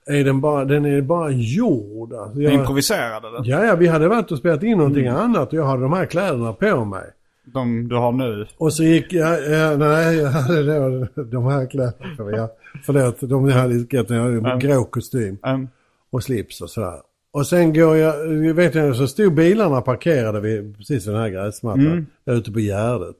Är 0.06 0.24
den 0.24 0.40
bara, 0.40 0.64
den 0.64 0.84
är 0.84 1.00
bara 1.00 1.30
gjord. 1.30 2.12
Alltså, 2.12 2.40
Jag 2.42 2.52
improviserade 2.52 3.30
den. 3.32 3.44
ja, 3.44 3.64
ja, 3.64 3.74
vi 3.76 3.86
hade 3.86 4.08
varit 4.08 4.32
och 4.32 4.38
spelat 4.38 4.62
in 4.62 4.78
någonting 4.78 5.06
Mm. 5.06 5.20
annat 5.20 5.48
och 5.48 5.54
jag 5.58 5.64
hade 5.64 5.82
de 5.82 5.92
här 5.92 6.06
kläderna 6.06 6.52
på 6.52 6.84
mig. 6.84 7.04
De 7.44 7.88
du 7.88 7.96
har 7.96 8.12
nu. 8.12 8.46
Och 8.56 8.74
så 8.74 8.82
gick 8.82 9.12
jag, 9.12 9.46
ja, 9.52 9.76
nej, 9.76 10.16
jag 10.16 10.28
hade 10.30 10.62
då 10.78 11.06
de 11.24 11.44
här 11.46 11.66
kläderna 11.66 12.16
på 12.16 12.24
mig. 12.24 12.48
Förlåt, 12.86 13.16
de 13.20 13.50
hade 13.50 13.80
skrätt, 13.80 14.10
jag 14.10 14.20
hade 14.22 14.50
en 14.50 14.58
grå 14.58 14.84
kostym 14.84 15.38
Um, 15.46 15.68
och 16.10 16.22
slips 16.22 16.60
och 16.60 16.70
sådär. 16.70 17.00
Och 17.32 17.46
sen 17.46 17.72
går 17.74 17.96
jag, 17.96 18.26
vet 18.54 18.74
jag, 18.74 18.96
så 18.96 19.06
stod 19.06 19.34
bilarna 19.34 19.80
parkerade 19.80 20.40
vid 20.40 20.76
precis 20.76 21.04
den 21.04 21.14
här 21.16 21.28
gräsmattan. 21.28 21.86
Mm. 21.86 22.06
Där 22.24 22.34
ute 22.34 22.52
på 22.52 22.60
Gärdet 22.60 23.16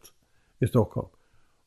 i 0.61 0.67
Stockholm. 0.67 1.09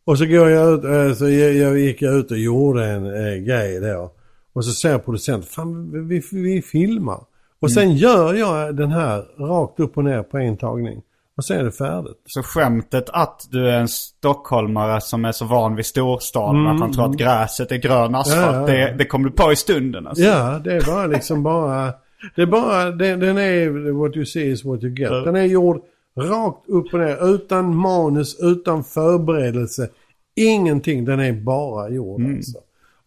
Och 0.06 0.18
så 0.18 0.26
går 0.26 0.50
jag 0.50 0.74
ut, 0.74 0.84
eh, 0.84 1.14
så 1.14 1.30
jag, 1.30 1.54
jag 1.54 1.80
gick 1.80 2.02
jag 2.02 2.14
ut 2.16 2.32
och 2.32 2.38
gjorde 2.38 2.86
en 2.86 3.06
eh, 3.06 3.36
grej 3.36 3.80
då. 3.80 4.12
Och 4.58 4.66
så 4.66 4.72
säger 4.72 4.98
producenten, 4.98 5.50
fan 5.50 6.08
vi, 6.08 6.22
vi, 6.32 6.62
filmar. 6.62 7.20
Och 7.60 7.72
sen 7.72 7.84
Mm. 7.84 7.96
gör 7.96 8.34
jag 8.34 8.76
den 8.76 8.92
här 8.92 9.26
rakt 9.48 9.80
upp 9.80 9.98
och 9.98 10.04
ner 10.04 10.24
på 10.24 10.38
en 10.38 10.58
tagning. 10.58 11.02
Och 11.38 11.46
sen 11.46 11.60
är 11.60 11.64
det 11.64 11.72
färdigt. 11.72 12.22
Så 12.26 12.44
skämtet 12.44 13.10
att 13.10 13.48
du 13.52 13.70
är 13.70 13.80
en 13.80 13.88
stockholmare 13.88 15.02
som 15.02 15.26
är 15.26 15.32
så 15.32 15.46
van 15.46 15.76
vid 15.76 15.86
storstaden 15.86 16.68
att 16.68 16.80
han 16.80 16.94
tror 16.94 17.06
att 17.06 17.18
gräset 17.18 17.72
är 17.72 17.78
grön 17.78 18.16
asfalt. 18.16 18.56
Mm, 18.56 18.66
Ja, 18.70 18.74
ja. 18.78 18.88
Det, 18.88 18.96
det 18.98 19.06
kom 19.06 19.24
du 19.24 19.32
på 19.32 19.52
i 19.52 19.56
stunden 19.56 20.08
alltså. 20.08 20.24
Ja, 20.24 20.60
det 20.64 20.74
är 20.74 20.82
bara 20.86 21.08
liksom 21.08 21.44
bara... 21.44 21.94
Det 22.36 22.42
är 22.42 22.46
bara, 22.46 22.92
den, 22.92 23.20
den 23.20 23.38
är 23.38 23.92
what 23.92 24.16
you 24.16 24.26
see 24.26 24.52
is 24.52 24.66
what 24.66 24.84
you 24.84 24.94
get. 24.96 25.10
Den 25.10 25.36
är 25.36 25.44
gjord 25.44 25.82
rakt 26.20 26.70
upp 26.70 26.94
och 26.94 27.00
ner, 27.00 27.34
utan 27.36 27.76
manus, 27.76 28.38
utan 28.40 28.84
förberedelse. 28.84 29.90
Ingenting, 30.36 31.06
den 31.06 31.20
är 31.20 31.34
bara 31.34 31.90
gjord 31.90 32.22
alltså. 32.22 32.58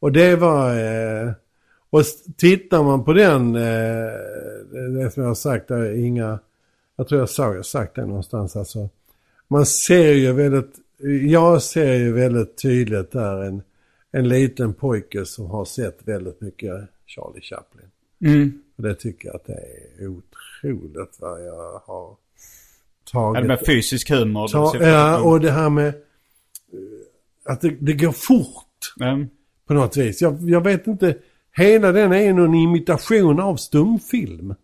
Och 0.01 0.12
det 0.12 0.36
var... 0.36 0.78
Eh, 0.78 1.32
och 1.90 2.05
tittar 2.36 2.82
man 2.82 3.05
på 3.05 3.12
den, 3.12 3.57
eh, 3.57 4.12
det 4.94 5.11
som 5.11 5.22
jag 5.22 5.30
har 5.30 5.34
sagt, 5.34 5.68
där 5.68 5.76
är 5.76 6.05
inga... 6.05 6.38
Jag 6.96 7.09
tror 7.09 7.20
jag 7.20 7.30
sa, 7.30 7.55
jag 7.55 7.66
sagt 7.66 7.94
det 7.94 8.07
någonstans 8.07 8.57
alltså. 8.57 8.88
Man 9.48 9.66
ser 9.66 10.12
ju 10.12 10.32
väldigt, 10.32 10.74
jag 11.28 11.62
ser 11.62 11.94
ju 11.94 12.12
väldigt 12.12 12.62
tydligt 12.62 13.12
där 13.12 13.42
en, 13.42 13.62
en 14.12 14.28
liten 14.28 14.74
pojke 14.74 15.26
som 15.26 15.46
har 15.46 15.64
sett 15.64 15.98
väldigt 16.05 16.40
mycket 16.40 16.72
Charlie 17.07 17.40
Chaplin. 17.40 17.86
Mm. 18.24 18.62
Och 18.76 18.82
det 18.82 18.94
tycker 18.94 19.28
jag 19.28 19.36
att 19.36 19.46
det 19.46 19.61
är 19.98 20.07
otroligt 20.07 21.16
vad 21.18 21.46
jag 21.46 21.82
har 21.86 22.16
tagit. 23.12 23.46
med 23.46 23.61
fysisk 23.66 24.11
humor. 24.11 24.48
Ta, 24.48 24.76
ja, 24.76 25.20
och 25.22 25.40
det 25.40 25.51
här 25.51 25.70
med 25.70 25.88
eh, 25.88 25.94
att 27.44 27.61
det, 27.61 27.76
det 27.80 27.92
går 27.92 28.12
fort 28.12 28.66
Mm. 29.01 29.28
På 29.71 29.75
något 29.75 29.97
vis. 29.97 30.23
Jag, 30.23 30.39
jag 30.41 30.64
vet 30.64 30.87
inte, 30.87 31.14
hela 31.57 31.93
den 31.93 32.12
är 32.12 32.33
någon 32.33 32.55
imitation 32.55 33.41
av 33.41 33.57
stumfilm 33.57 34.55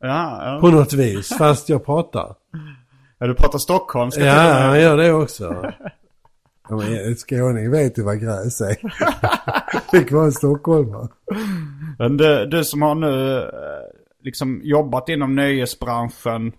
Ja, 0.00 0.44
ja. 0.44 0.58
på 0.60 0.68
något 0.68 0.92
vis, 0.92 1.28
fast 1.38 1.68
jag 1.68 1.84
pratar. 1.84 2.34
ja, 3.18 3.26
du 3.26 3.34
pratar 3.34 3.58
stockholmska 3.58 4.24
Ja, 4.24 4.52
han 4.52 4.80
gör 4.80 4.96
det 4.96 5.12
också. 5.12 5.72
Ja, 6.68 6.76
men 6.76 6.96
en 7.06 7.16
skåning 7.16 7.70
vet 7.70 7.98
ju 7.98 8.02
vad 8.02 8.20
gräs 8.20 8.60
är. 8.60 8.76
Fick 9.90 10.12
vara 10.12 10.24
en 10.24 10.32
stockholmare. 10.32 11.08
Men 11.98 12.16
du, 12.16 12.46
du 12.46 12.64
som 12.64 12.82
har 12.82 12.94
nu 12.94 13.38
eh, 13.38 13.48
liksom 14.22 14.60
jobbat 14.64 15.08
inom 15.08 15.34
nöjesbranschen 15.34 16.52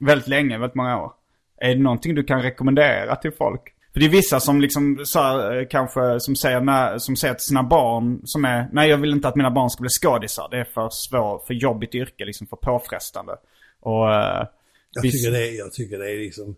väldigt 0.00 0.28
länge, 0.28 0.58
väldigt 0.58 0.74
många 0.74 1.02
år. 1.02 1.12
Är 1.60 1.68
det 1.74 1.82
någonting 1.82 2.14
du 2.14 2.22
kan 2.24 2.42
rekommendera 2.42 3.16
till 3.16 3.32
folk? 3.32 3.62
För 3.92 4.00
det 4.00 4.06
är 4.06 4.10
vissa 4.10 4.40
som 4.40 4.60
liksom 4.60 5.00
så 5.04 5.18
här, 5.20 5.58
eh, 5.58 5.66
kanske 5.70 6.20
som 6.20 6.36
säger, 6.36 6.60
med, 6.60 7.02
som 7.02 7.16
säger 7.16 7.34
till 7.34 7.44
sina 7.44 7.62
barn 7.62 8.20
som 8.24 8.44
är, 8.44 8.68
nej 8.72 8.90
jag 8.90 8.98
vill 8.98 9.10
inte 9.10 9.28
att 9.28 9.36
mina 9.36 9.50
barn 9.50 9.70
ska 9.70 9.80
bli 9.80 9.90
skådisar. 9.90 10.48
Det 10.50 10.56
är 10.60 10.64
för 10.64 10.88
svårt, 10.90 11.46
för 11.46 11.54
jobbigt 11.54 11.94
yrke, 11.94 12.24
liksom 12.24 12.46
för 12.46 12.56
påfrestande. 12.56 13.36
Och 13.80 14.14
eh, 14.14 14.46
Jag 14.90 15.02
Visst. 15.02 15.16
tycker, 15.24 15.30
det 15.38 15.50
jag 15.50 15.72
tycker 15.72 15.98
det 15.98 16.10
är 16.10 16.18
liksom... 16.18 16.56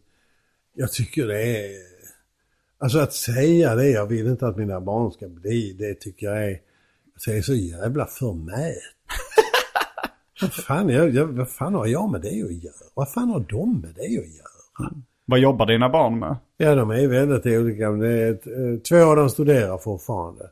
Jag 0.74 0.92
tycker 0.92 1.26
det 1.26 1.42
är... 1.42 1.70
Alltså 2.78 2.98
att 2.98 3.12
säga 3.12 3.74
det, 3.74 3.88
jag 3.90 4.06
vill 4.06 4.26
inte 4.26 4.46
att 4.46 4.56
mina 4.56 4.80
barn 4.80 5.12
ska 5.12 5.28
bli, 5.28 5.72
det 5.72 5.94
tycker 5.94 6.26
jag 6.26 6.44
är... 6.44 6.60
alltså, 7.14 7.30
Det 7.30 7.36
är 7.36 7.42
så 7.42 7.54
jävla 7.54 8.06
förmät. 8.06 8.76
vad, 10.40 10.52
fan, 10.52 10.88
jag, 10.88 11.14
jag, 11.14 11.26
vad 11.26 11.50
fan 11.50 11.74
har 11.74 11.86
jag 11.86 12.10
med 12.10 12.20
det 12.20 12.28
att 12.42 12.64
göra? 12.64 12.74
Vad 12.94 13.12
fan 13.12 13.28
har 13.30 13.40
de 13.40 13.80
med 13.80 13.94
det 13.94 14.02
att 14.02 14.10
göra? 14.12 14.92
Vad 15.32 15.40
jobbar 15.40 15.66
dina 15.66 15.88
barn 15.88 16.18
med? 16.18 16.36
Ja, 16.56 16.74
de 16.74 16.90
är 16.90 17.08
väldigt 17.08 17.46
olika. 17.46 17.90
men 17.90 18.00
Det 18.00 18.08
är 18.12 18.30
ett, 18.32 18.46
eh, 18.46 18.78
två 18.88 19.04
av 19.04 19.16
dem 19.16 19.28
studerar 19.30 19.78
fortfarande. 19.78 20.50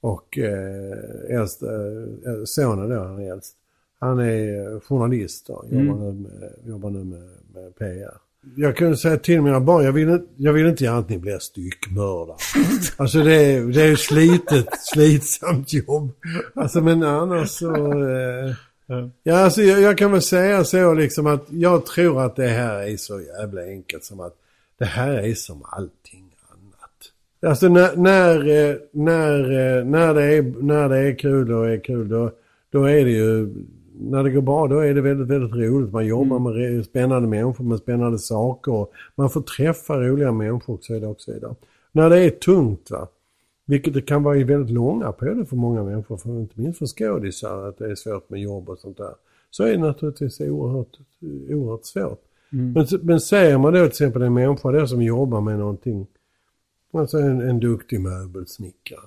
Och 0.00 0.38
eh, 0.38 1.36
äldst, 1.38 1.62
eh, 1.62 1.68
sonen 2.44 2.88
då, 2.88 2.98
han 3.04 3.18
är 3.22 3.32
äldst. 3.32 3.54
Han 4.00 4.18
är 4.18 4.72
eh, 4.74 4.80
journalist 4.80 5.48
och 5.50 5.64
jobbar 5.70 5.94
nu 5.98 6.12
med, 6.12 6.50
jobbar 6.64 6.90
nu 6.90 7.04
med, 7.04 7.28
med 7.54 7.76
PR. 7.78 8.10
Jag 8.56 8.76
kunde 8.76 8.96
säga 8.96 9.16
till 9.16 9.42
mina 9.42 9.60
barn, 9.60 9.84
jag 9.84 9.92
vill, 9.92 10.08
inte- 10.08 10.26
jag 10.36 10.52
vill 10.52 10.66
inte 10.66 10.84
gärna 10.84 10.98
att 10.98 11.08
ni 11.08 11.18
blir 11.18 11.38
styckmördare. 11.38 12.36
alltså 12.96 13.22
det 13.22 13.34
är, 13.34 13.62
det 13.62 13.82
är 13.82 13.96
slitet, 13.96 14.68
slitsamt 14.80 15.72
jobb. 15.72 16.10
Alltså 16.54 16.80
men 16.80 17.02
annars 17.02 17.48
så... 17.50 17.74
Eh, 18.02 18.54
Ja, 19.22 19.38
alltså 19.38 19.62
jag, 19.62 19.80
jag 19.80 19.98
kan 19.98 20.12
väl 20.12 20.22
säga 20.22 20.64
så 20.64 20.94
liksom 20.94 21.26
att 21.26 21.46
jag 21.50 21.86
tror 21.86 22.22
att 22.22 22.36
det 22.36 22.48
här 22.48 22.82
är 22.82 22.96
så 22.96 23.20
jävla 23.20 23.62
enkelt 23.62 24.04
som 24.04 24.20
att 24.20 24.34
det 24.78 24.84
här 24.84 25.12
är 25.12 25.34
som 25.34 25.62
allting 25.64 26.24
annat. 26.50 27.50
Alltså 27.50 27.68
när, 27.68 27.96
när, 27.96 28.38
eh, 28.38 28.76
när, 28.90 29.40
eh, 29.40 29.84
när, 29.84 30.14
det, 30.14 30.22
är, 30.22 30.54
när 30.62 30.88
det 30.88 30.98
är 30.98 31.18
kul 31.18 31.52
och 31.52 31.68
är 31.68 31.84
kul 31.84 32.08
då, 32.08 32.30
då 32.70 32.84
är 32.84 33.04
det 33.04 33.10
ju, 33.10 33.54
när 34.00 34.22
det 34.24 34.30
går 34.30 34.42
bra 34.42 34.66
då 34.66 34.78
är 34.78 34.94
det 34.94 35.00
väldigt, 35.00 35.28
väldigt 35.28 35.54
roligt. 35.54 35.92
Man 35.92 36.06
jobbar 36.06 36.38
med 36.38 36.52
re- 36.52 36.82
spännande 36.82 37.28
människor 37.28 37.64
med 37.64 37.78
spännande 37.78 38.18
saker. 38.18 38.86
Man 39.14 39.30
får 39.30 39.40
träffa 39.40 40.00
roliga 40.00 40.32
människor 40.32 40.74
och 40.74 40.84
så 40.84 40.92
vidare 40.92 41.10
och 41.10 41.20
så 41.20 41.32
vidare. 41.32 41.54
När 41.92 42.10
det 42.10 42.18
är 42.18 42.30
tungt 42.30 42.90
va, 42.90 43.08
vilket 43.66 43.94
det 43.94 44.02
kan 44.02 44.22
vara 44.22 44.36
i 44.36 44.44
väldigt 44.44 44.74
långa 44.74 45.12
perioder 45.12 45.44
för 45.44 45.56
många 45.56 45.82
människor, 45.82 46.16
för, 46.16 46.30
inte 46.30 46.60
minst 46.60 46.78
för 46.78 46.86
skådisar, 46.86 47.68
att 47.68 47.78
det 47.78 47.90
är 47.90 47.94
svårt 47.94 48.30
med 48.30 48.40
jobb 48.40 48.68
och 48.68 48.78
sånt 48.78 48.96
där. 48.96 49.14
Så 49.50 49.64
är 49.64 49.70
det 49.70 49.78
naturligtvis 49.78 50.40
oerhört, 50.40 50.98
oerhört 51.50 51.84
svårt. 51.84 52.22
Men, 52.50 52.86
men 53.02 53.20
säger 53.20 53.58
man 53.58 53.72
då 53.72 53.78
till 53.78 53.86
exempel 53.86 54.22
en 54.22 54.34
människa 54.34 54.70
då 54.70 54.86
som 54.86 55.02
jobbar 55.02 55.40
med 55.40 55.58
någonting, 55.58 56.06
alltså 56.92 57.18
en, 57.18 57.40
en 57.40 57.60
duktig 57.60 58.00
möbelsnickare. 58.00 59.00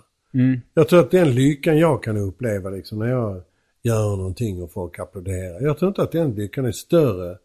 Jag 0.73 0.87
tror 0.87 0.99
att 0.99 1.11
den 1.11 1.31
lyckan 1.31 1.77
jag 1.77 2.03
kan 2.03 2.17
uppleva 2.17 2.69
liksom 2.69 2.99
när 2.99 3.07
jag 3.07 3.41
gör 3.81 4.17
någonting 4.17 4.63
och 4.63 4.71
folk 4.71 4.99
applåderar. 4.99 5.61
Jag 5.61 5.77
tror 5.77 5.89
inte 5.89 6.01
att 6.01 6.11
den 6.11 6.35
lyckan 6.35 6.65
är 6.65 6.71
större 6.71 7.37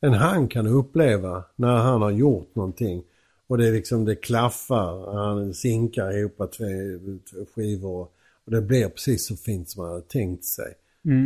än 0.00 0.12
han 0.12 0.48
kan 0.48 0.66
uppleva 0.66 1.44
när 1.56 1.76
han 1.76 2.02
har 2.02 2.10
gjort 2.10 2.54
någonting. 2.54 3.02
Och 3.46 3.58
det 3.58 3.68
är 3.68 3.72
liksom, 3.72 4.04
det 4.04 4.16
klaffar, 4.16 5.14
han 5.14 5.54
sinkar 5.54 6.18
ihop 6.18 6.36
två, 6.36 6.48
två 7.30 7.46
skivor 7.54 8.08
och 8.44 8.52
det 8.52 8.62
blir 8.62 8.88
precis 8.88 9.26
så 9.26 9.36
fint 9.36 9.70
som 9.70 9.82
han 9.82 9.92
hade 9.92 10.06
tänkt 10.06 10.44
sig. 10.44 10.74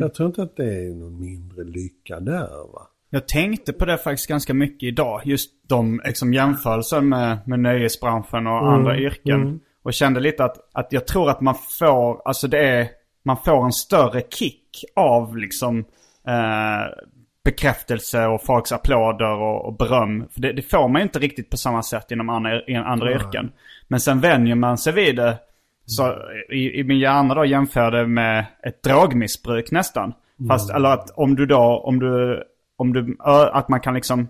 Jag 0.01 0.14
tror 0.14 0.27
inte 0.27 0.43
att 0.43 0.57
det 0.57 0.75
är 0.75 0.95
någon 0.95 1.21
mindre 1.21 1.64
lycka 1.64 2.21
där 2.21 2.73
va. 2.73 2.89
Jag 3.11 3.29
tänkte 3.29 3.73
på 3.73 3.85
det 3.85 3.99
faktiskt 3.99 4.29
ganska 4.29 4.55
mycket 4.55 4.83
idag. 4.83 5.21
Just 5.25 5.51
de 5.69 6.01
liksom, 6.05 6.35
jämförelser 6.35 7.01
med, 7.01 7.39
med 7.47 7.61
nöjesbranschen 7.61 8.47
och 8.47 8.73
andra 8.73 8.99
yrken. 8.99 9.61
Och 9.83 9.93
kände 9.93 10.21
lite 10.21 10.45
att, 10.45 10.57
att 10.73 10.93
jag 10.93 11.07
tror 11.07 11.31
att 11.31 11.41
man 11.41 11.55
får, 11.79 12.23
alltså 12.25 12.49
det 12.49 12.69
är, 12.69 12.89
man 13.23 13.37
får 13.45 13.64
en 13.64 13.73
större 13.73 14.23
kick 14.31 14.85
av 14.97 15.37
liksom 15.37 15.79
eh, 16.27 17.07
bekräftelse 17.47 18.26
och 18.26 18.44
folks 18.44 18.72
applåder 18.72 19.32
och, 19.32 19.66
och 19.66 19.76
beröm. 19.76 20.28
För 20.34 20.40
det, 20.40 20.53
det 20.53 20.62
får 20.62 20.88
man 20.88 21.01
ju 21.01 21.03
inte 21.03 21.18
riktigt 21.18 21.51
på 21.51 21.57
samma 21.57 21.82
sätt 21.82 22.11
inom 22.11 22.28
andra, 22.28 22.61
andra 22.84 23.12
yrken. 23.12 23.53
Men 23.88 24.01
sen 24.01 24.20
vänjer 24.20 24.55
man 24.55 24.78
sig 24.78 24.92
vid 24.92 25.16
det. 25.16 25.38
Så 25.86 26.14
i, 26.51 26.80
i 26.80 26.84
min 26.84 26.99
hjärna 26.99 27.34
då 27.34 27.44
jämför 27.44 27.90
det 27.90 28.07
med 28.07 28.44
ett 28.62 28.82
drogmissbruk 28.82 29.70
nästan. 29.70 30.14
Fast, 30.49 30.70
eller 30.70 30.88
att 30.88 31.11
om 31.11 31.34
du 31.34 31.47
då, 31.47 31.82
om 31.84 31.99
du, 31.99 32.42
om 32.76 32.92
du, 32.92 33.16
att 33.53 33.68
man 33.68 33.80
kan 33.80 33.94
liksom, 33.94 34.28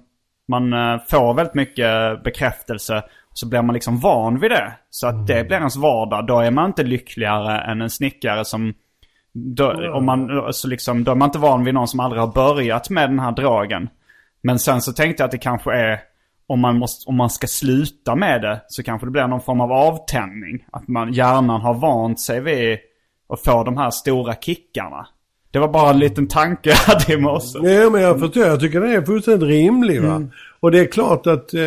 man 0.48 0.72
eh, 0.72 1.00
får 1.08 1.34
väldigt 1.34 1.54
mycket 1.54 2.22
bekräftelse. 2.24 3.02
Så 3.32 3.48
blir 3.48 3.62
man 3.62 3.74
liksom 3.74 3.98
van 3.98 4.40
vid 4.40 4.50
det. 4.50 4.72
Så 4.90 5.06
att 5.06 5.26
det 5.26 5.44
blir 5.44 5.56
ens 5.56 5.76
vardag. 5.76 6.26
Då 6.26 6.40
är 6.40 6.50
man 6.50 6.66
inte 6.66 6.82
lyckligare 6.82 7.60
än 7.60 7.82
en 7.82 7.90
snickare 7.90 8.44
som 8.44 8.74
då, 9.36 9.92
om 9.92 10.04
man, 10.04 10.52
så 10.52 10.68
liksom, 10.68 11.04
då 11.04 11.10
är 11.10 11.14
man 11.14 11.28
inte 11.28 11.38
van 11.38 11.64
vid 11.64 11.74
någon 11.74 11.88
som 11.88 12.00
aldrig 12.00 12.22
har 12.22 12.32
börjat 12.32 12.90
med 12.90 13.10
den 13.10 13.18
här 13.18 13.32
dragen. 13.32 13.88
Men 14.42 14.58
sen 14.58 14.80
så 14.80 14.92
tänkte 14.92 15.22
jag 15.22 15.24
att 15.26 15.32
det 15.32 15.38
kanske 15.38 15.72
är, 15.72 16.00
om 16.46 16.60
man, 16.60 16.78
måste, 16.78 17.08
om 17.08 17.16
man 17.16 17.30
ska 17.30 17.46
sluta 17.46 18.14
med 18.14 18.42
det, 18.42 18.60
så 18.68 18.82
kanske 18.82 19.06
det 19.06 19.10
blir 19.10 19.26
någon 19.26 19.40
form 19.40 19.60
av 19.60 19.72
avtändning. 19.72 20.64
Att 20.72 20.88
man, 20.88 21.12
hjärnan 21.12 21.60
har 21.60 21.74
vant 21.74 22.20
sig 22.20 22.40
vid 22.40 22.78
att 23.28 23.44
få 23.44 23.64
de 23.64 23.76
här 23.76 23.90
stora 23.90 24.34
kickarna. 24.34 25.06
Det 25.50 25.58
var 25.58 25.68
bara 25.68 25.90
en 25.90 25.98
liten 25.98 26.28
tanke 26.28 26.68
jag 26.68 26.76
hade 26.76 27.12
i 27.12 27.16
morse. 27.16 27.58
Ja, 27.58 27.90
men 27.90 28.02
jag 28.02 28.20
förstår. 28.20 28.44
Jag 28.44 28.60
tycker 28.60 28.80
den 28.80 28.90
är 28.90 29.02
fullständigt 29.02 29.48
rimlig. 29.48 30.02
Va? 30.02 30.22
Och 30.60 30.70
det 30.70 30.80
är 30.80 30.86
klart 30.86 31.26
att 31.26 31.54
eh, 31.54 31.60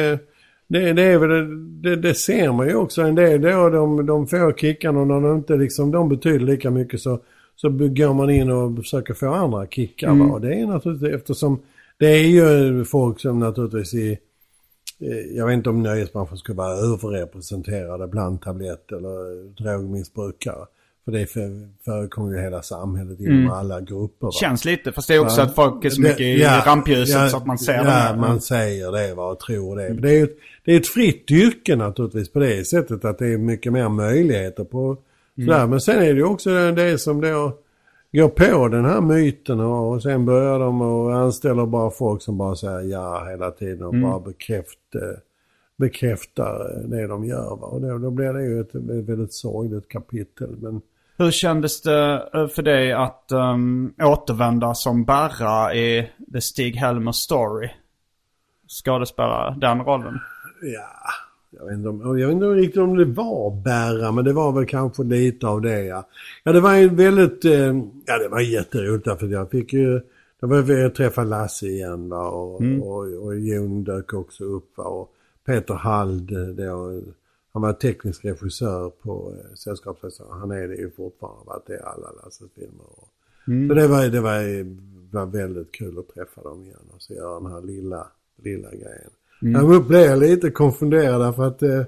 det, 0.68 0.94
det, 0.94 1.04
är 1.04 1.18
väl, 1.18 1.82
det, 1.82 1.96
det 1.96 2.16
ser 2.16 2.52
man 2.52 2.68
ju 2.68 2.76
också 2.76 3.02
en 3.02 3.16
del 3.16 3.42
då. 3.42 3.70
De, 3.70 4.06
de 4.06 4.28
får 4.28 4.54
kickarna 4.54 5.00
och 5.00 5.08
när 5.08 5.22
de 5.22 5.36
inte 5.36 5.56
liksom, 5.56 5.92
de 5.92 6.10
betyder 6.10 6.40
lika 6.40 6.72
mycket 6.72 7.00
så, 7.00 7.20
så 7.62 7.70
går 7.70 8.14
man 8.14 8.30
in 8.30 8.52
och 8.52 8.76
försöker 8.76 9.14
få 9.14 9.34
andra 9.34 9.68
kickar. 9.68 10.14
Va? 10.14 10.26
Och 10.26 10.42
det 10.42 10.56
är 10.56 10.68
naturligtvis 10.68 11.14
eftersom 11.14 11.60
det 11.98 12.08
är 12.08 12.28
ju 12.28 12.86
folk 12.86 13.20
som 13.20 13.40
naturligtvis 13.40 13.94
i 13.94 14.12
eh, 15.00 15.38
jag 15.38 15.46
vet 15.46 15.54
inte 15.54 15.70
om 15.70 15.84
nöjesbranschen 15.84 16.38
skulle 16.38 16.58
vara 16.58 16.74
överrepresenterade 16.74 18.08
bland 18.08 18.42
tablett 18.42 18.92
eller 18.92 19.48
drogmissbrukare. 19.64 20.66
För 21.06 21.12
det 21.12 21.26
för- 21.26 21.84
förekommer 21.86 22.32
ju 22.32 22.38
i 22.40 22.42
hela 22.42 22.62
samhället 22.62 23.20
inom 23.20 23.50
alla 23.52 23.82
grupper. 23.82 24.28
Va? 24.28 24.32
Känns 24.32 24.66
lite, 24.66 24.92
fast 24.92 25.08
det 25.08 25.16
är 25.16 25.20
också 25.20 25.42
att 25.42 25.56
folk 25.56 25.86
är 25.86 25.90
så 25.90 26.02
mycket 26.02 26.22
i 26.22 26.42
ja, 26.42 26.64
rampljuset 26.66 27.16
ja, 27.16 27.30
så 27.30 27.38
att 27.38 27.46
man 27.46 27.58
ser 27.58 27.74
ja, 27.74 27.84
det. 27.84 27.90
här. 27.90 28.16
man 28.16 28.42
säger 28.42 28.92
det 28.92 29.16
va, 29.16 29.32
och 29.32 29.40
tror 29.40 29.76
det. 29.76 29.94
Det 29.94 30.20
är 30.20 30.24
ett, 30.24 30.38
det 30.66 30.74
är 30.74 30.80
ett 30.80 30.88
fritt 30.88 31.32
yrke 31.32 31.76
naturligtvis 31.76 32.32
på 32.32 32.40
det 32.40 32.68
sättet 32.68 33.06
att 33.06 33.18
det 33.18 33.28
är 33.28 33.38
mycket 33.38 33.74
mer 33.74 33.90
möjligheter 33.90 34.64
på 34.64 34.98
sådär. 35.46 35.68
Men 35.68 35.82
sen 35.82 35.96
är 35.96 36.14
det 36.14 36.20
ju 36.20 36.24
också 36.24 36.72
det 36.72 36.98
som 36.98 37.22
då 37.22 37.58
går 38.12 38.30
på 38.30 38.68
den 38.68 38.86
här 38.86 39.02
myten 39.02 39.60
och, 39.60 40.02
sen 40.02 40.26
börjar 40.26 40.60
de 40.60 40.82
och 40.82 41.16
anställer 41.16 41.66
bara 41.66 41.92
folk 41.92 42.22
som 42.22 42.38
bara 42.38 42.56
säger 42.56 42.82
ja 42.82 43.26
hela 43.30 43.52
tiden 43.52 43.84
och 43.84 43.96
bara 43.96 44.20
bekräftar, 44.20 45.20
bekräftar 45.78 46.84
det 46.86 47.08
de 47.08 47.26
gör. 47.26 47.56
Va? 47.56 47.68
Och 47.68 47.82
då, 47.82 47.98
då 47.98 48.12
blir 48.12 48.34
det 48.34 48.44
ju 48.44 48.62
ett, 48.62 48.76
väldigt 49.10 49.34
sorgligt 49.34 49.90
kapitel. 49.90 50.58
Men 50.62 50.82
Hur 51.18 51.32
kändes 51.32 51.82
det 51.82 52.30
eh, 52.34 52.48
för 52.48 52.62
dig 52.62 52.94
att 52.94 53.32
um, 53.32 53.94
återvända 54.02 54.74
som 54.74 55.06
Berra 55.06 55.74
i 55.74 56.10
The 56.34 56.42
Stig-Helmer 56.42 57.12
Story? 57.12 57.70
Skådespela 58.68 59.56
den 59.62 59.80
rollen. 59.80 60.20
Ja, 60.62 60.90
jag 61.50 61.66
vet, 61.66 61.74
inte 61.74 61.90
om, 61.90 62.20
jag 62.20 62.28
vet 62.28 62.34
inte 62.34 62.46
riktigt 62.46 62.82
om 62.82 62.98
det 62.98 63.06
var 63.06 63.62
bära, 63.64 64.12
men 64.12 64.26
det 64.26 64.34
var 64.34 64.52
väl 64.52 64.66
kanske 64.66 65.04
lite 65.04 65.48
av 65.48 65.62
det 65.62 65.84
ja. 65.84 66.08
Ja, 66.44 66.52
det 66.52 66.60
var 66.60 66.76
ju 66.76 66.90
väldigt, 66.90 67.46
eh, 67.46 67.78
ja 68.06 68.18
det 68.18 68.28
var 68.28 68.40
jätteroligt 68.40 69.20
för 69.20 69.28
jag 69.28 69.52
fick 69.52 69.74
ju, 69.74 70.02
då 70.40 70.48
var 70.48 70.72
jag 70.72 70.96
träffa 70.96 71.24
Lasse 71.24 71.68
igen 71.68 72.10
va 72.10 72.30
och, 72.30 72.62
och, 72.62 73.26
och 73.26 73.40
Jon 73.40 73.84
dök 73.84 74.14
också 74.14 74.44
upp 74.44 74.78
va 74.78 74.84
och 74.84 75.14
Peter 75.46 75.74
Hald 75.74 76.32
eh, 76.32 76.48
då, 76.48 77.02
han 77.52 77.62
var 77.62 77.74
teknisk 77.74 78.26
regissör 78.26 78.90
på 78.90 79.34
eh, 79.38 79.56
Sällskapsresan. 79.56 80.40
Han 80.40 80.52
är 80.52 80.68
det 80.68 80.76
ju 80.76 80.92
fortfarande, 80.92 81.46
varit 81.46 81.68
det 81.68 81.74
i 81.74 81.80
alla 81.80 82.12
Lasses 82.12 82.52
filmer. 82.56 82.86
Och, 82.98 83.10
Så 83.68 83.74
det 83.74 83.88
var, 83.88 84.08
det 84.08 84.22
var, 84.22 84.66
var 85.12 85.26
väldigt 85.26 85.72
kul 85.72 86.00
att 86.00 86.08
träffa 86.08 86.42
dem 86.42 86.64
igen 86.64 86.90
och 86.96 87.02
så 87.02 87.14
göra 87.14 87.40
den 87.40 87.52
här 87.52 87.62
lilla, 87.62 88.08
lilla 88.36 88.70
grejen. 88.70 89.12
Jag 89.40 89.88
blev 89.88 90.22
lite 90.22 90.52
konfunderad 90.52 91.22
därför 91.22 91.44
att 91.44 91.64
eh, 91.64 91.84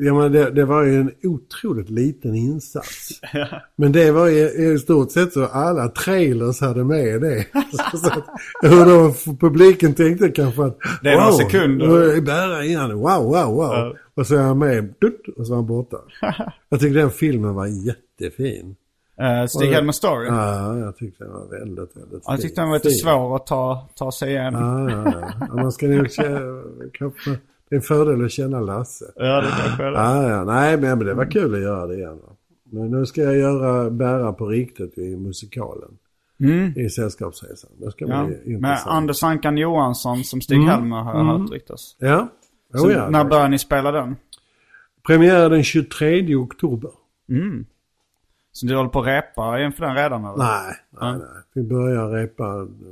jag 0.00 0.16
menar, 0.16 0.28
det, 0.28 0.50
det 0.50 0.64
var 0.64 0.82
ju 0.82 1.00
en 1.00 1.10
otroligt 1.22 1.90
liten 1.90 2.34
insats. 2.34 3.20
Men 3.76 3.92
det 3.92 4.10
var 4.10 4.28
ju 4.28 4.48
i 4.48 4.78
stort 4.78 5.12
sett 5.12 5.32
så 5.32 5.44
alla 5.44 5.88
trailers 5.88 6.60
hade 6.60 6.84
med 6.84 7.20
det. 7.20 7.46
så 7.92 8.06
att, 8.06 8.24
hur 8.62 8.84
då 8.84 9.14
publiken 9.40 9.94
tänkte 9.94 10.28
kanske 10.28 10.64
att 10.64 10.78
Det 11.02 11.08
är 11.08 11.16
några 11.16 11.32
sekunder. 11.32 12.20
Berra 12.20 12.64
igen. 12.64 12.92
Wow, 12.92 13.22
wow, 13.22 13.54
wow. 13.54 13.72
Ja. 13.72 13.94
Och 14.14 14.26
så 14.26 14.36
är 14.36 14.42
han 14.42 14.58
med 14.58 14.94
och 15.36 15.46
så 15.46 15.52
är 15.52 15.56
han 15.56 15.66
borta. 15.66 15.96
jag 16.68 16.80
tyckte 16.80 16.98
den 16.98 17.10
filmen 17.10 17.54
var 17.54 17.66
jättefin. 17.66 18.76
Uh, 19.20 19.46
Stig-Helmer 19.46 19.92
Story. 19.92 20.26
Ja, 20.28 20.78
jag 20.78 20.96
tyckte 20.96 21.24
den 21.24 21.32
var 21.32 21.46
väldigt, 21.58 21.96
väldigt 21.96 22.22
Jag 22.26 22.34
fin. 22.36 22.42
tyckte 22.42 22.60
den 22.60 22.68
var 22.68 22.76
lite 22.76 22.90
svår 22.90 23.36
att 23.36 23.46
ta, 23.46 23.88
ta 23.94 24.12
sig 24.12 24.30
igenom. 24.30 24.88
Ja, 24.88 24.90
ja, 24.90 25.30
ja. 25.48 25.54
Man 25.62 25.72
ska 25.72 25.86
nog 25.86 26.06
kanske, 26.92 27.30
det 27.68 27.74
är 27.74 27.76
en 27.76 27.82
fördel 27.82 28.24
att 28.24 28.30
känna 28.32 28.60
Lasse. 28.60 29.04
Ja, 29.16 29.40
det 29.40 29.48
kanske 29.62 29.82
är 29.84 29.90
det. 29.90 29.98
Ja, 29.98 30.28
ja, 30.28 30.44
nej 30.44 30.76
men 30.76 30.98
men 30.98 31.06
det 31.06 31.14
var 31.14 31.30
kul 31.30 31.54
att 31.54 31.60
göra 31.60 31.86
det 31.86 31.94
igen. 31.94 32.18
Men 32.70 32.90
nu 32.90 33.06
ska 33.06 33.22
jag 33.22 33.36
göra 33.36 33.90
Bära 33.90 34.32
på 34.32 34.46
riktigt 34.46 34.98
i 34.98 35.16
musikalen. 35.16 35.90
I 36.76 36.88
Sällskapsresan. 36.90 37.70
Det 37.80 37.90
ska 37.90 38.04
Mm. 38.04 38.16
Ja. 38.18 38.24
bli 38.26 38.36
Med 38.36 38.46
intressant. 38.56 38.90
Anders 38.96 39.22
Ankan 39.22 39.56
Johansson 39.58 40.24
som 40.24 40.40
Stig-Helmer 40.40 40.96
har 40.96 41.14
jag 41.18 41.24
hört 41.38 41.50
ryktas. 41.52 41.96
Ja, 41.98 42.28
Så 42.74 42.86
oh, 42.86 42.92
ja. 42.92 43.08
när 43.10 43.24
börjar 43.24 43.48
ni 43.48 43.58
spela 43.58 43.92
den? 43.92 44.16
Premiär 45.06 45.50
den 45.50 45.62
23 45.64 46.36
oktober. 46.36 46.90
Så 48.56 48.66
du 48.66 48.76
håller 48.76 48.90
på 48.90 49.00
att 49.00 49.06
repa 49.06 49.60
inför 49.60 49.84
den 49.86 49.94
redan 49.96 50.24
eller? 50.24 50.36
Nej, 50.36 50.74
nej, 51.00 51.12
nej. 51.12 51.42
Vi 51.54 51.62
börjar 51.62 52.08
repa 52.08 52.44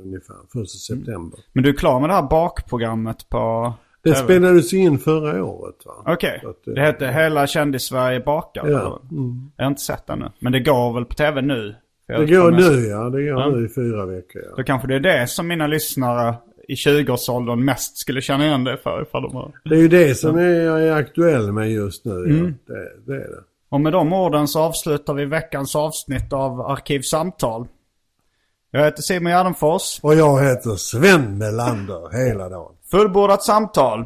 ungefär 0.03 0.35
första 0.53 0.77
september. 0.77 1.39
Men 1.53 1.63
du 1.63 1.69
är 1.69 1.73
klar 1.73 1.99
med 1.99 2.09
det 2.09 2.13
här 2.13 2.29
bakprogrammet 2.29 3.29
på 3.29 3.73
Det 4.03 4.09
TV? 4.13 4.23
spelades 4.23 4.73
in 4.73 4.99
förra 4.99 5.43
året 5.43 5.75
va? 5.85 6.13
Okej. 6.13 6.41
Eh, 6.43 6.73
Det 6.73 6.81
heter 6.81 7.07
Hela 7.11 7.47
kändis-Sverige 7.47 8.19
bakar? 8.19 8.67
Ja. 8.67 9.01
Mm. 9.11 9.51
Jag 9.57 9.65
har 9.65 9.69
inte 9.69 9.81
sett 9.81 10.07
den 10.07 10.19
nu. 10.19 10.29
Men 10.39 10.51
det 10.51 10.59
går 10.59 10.93
väl 10.93 11.05
på 11.05 11.13
TV 11.13 11.41
nu? 11.41 11.75
Det 12.07 12.25
går 12.25 12.51
nu 12.51 12.87
ja, 12.87 13.03
det 13.09 13.23
går 13.23 13.39
Ja. 13.41 13.49
nu 13.49 13.65
i 13.65 13.69
fyra 13.69 14.05
veckor 14.05 14.41
ja. 14.49 14.55
Då 14.57 14.63
kanske 14.63 14.87
det 14.87 14.95
är 14.95 14.99
det 14.99 15.27
som 15.27 15.47
mina 15.47 15.67
lyssnare 15.67 16.35
i 16.67 16.73
20-årsåldern 16.75 17.65
mest 17.65 17.97
skulle 17.97 18.21
känna 18.21 18.45
igen 18.45 18.63
det 18.63 18.77
för 18.77 19.01
ifall 19.01 19.21
de 19.21 19.35
har... 19.35 19.51
Det 19.63 19.75
är 19.75 19.79
ju 19.79 19.87
det 19.87 20.15
som 20.15 20.37
jag 20.39 20.83
är 20.83 20.91
aktuell 20.91 21.51
med 21.51 21.71
just 21.71 22.05
nu. 22.05 22.11
Mm. 22.25 22.55
Ja. 22.67 22.73
Det, 22.73 22.89
det 23.05 23.13
är 23.23 23.27
det. 23.27 23.43
Och 23.73 23.81
med 23.81 23.93
de 23.93 24.13
orden 24.13 24.47
så 24.47 24.59
avslutar 24.59 25.13
vi 25.13 25.25
veckans 25.25 25.75
avsnitt 25.75 26.33
av 26.33 26.61
Arkivsamtal. 26.61 27.67
Jag 28.71 28.85
heter 28.85 29.01
Simon 29.01 29.31
Gärdenfors. 29.31 29.99
Och 30.01 30.15
jag 30.15 30.43
heter 30.43 30.75
Sven 30.75 31.37
Melander 31.37 32.25
hela 32.25 32.49
dagen. 32.49 32.75
Fullbordat 32.91 33.43
samtal. 33.43 34.05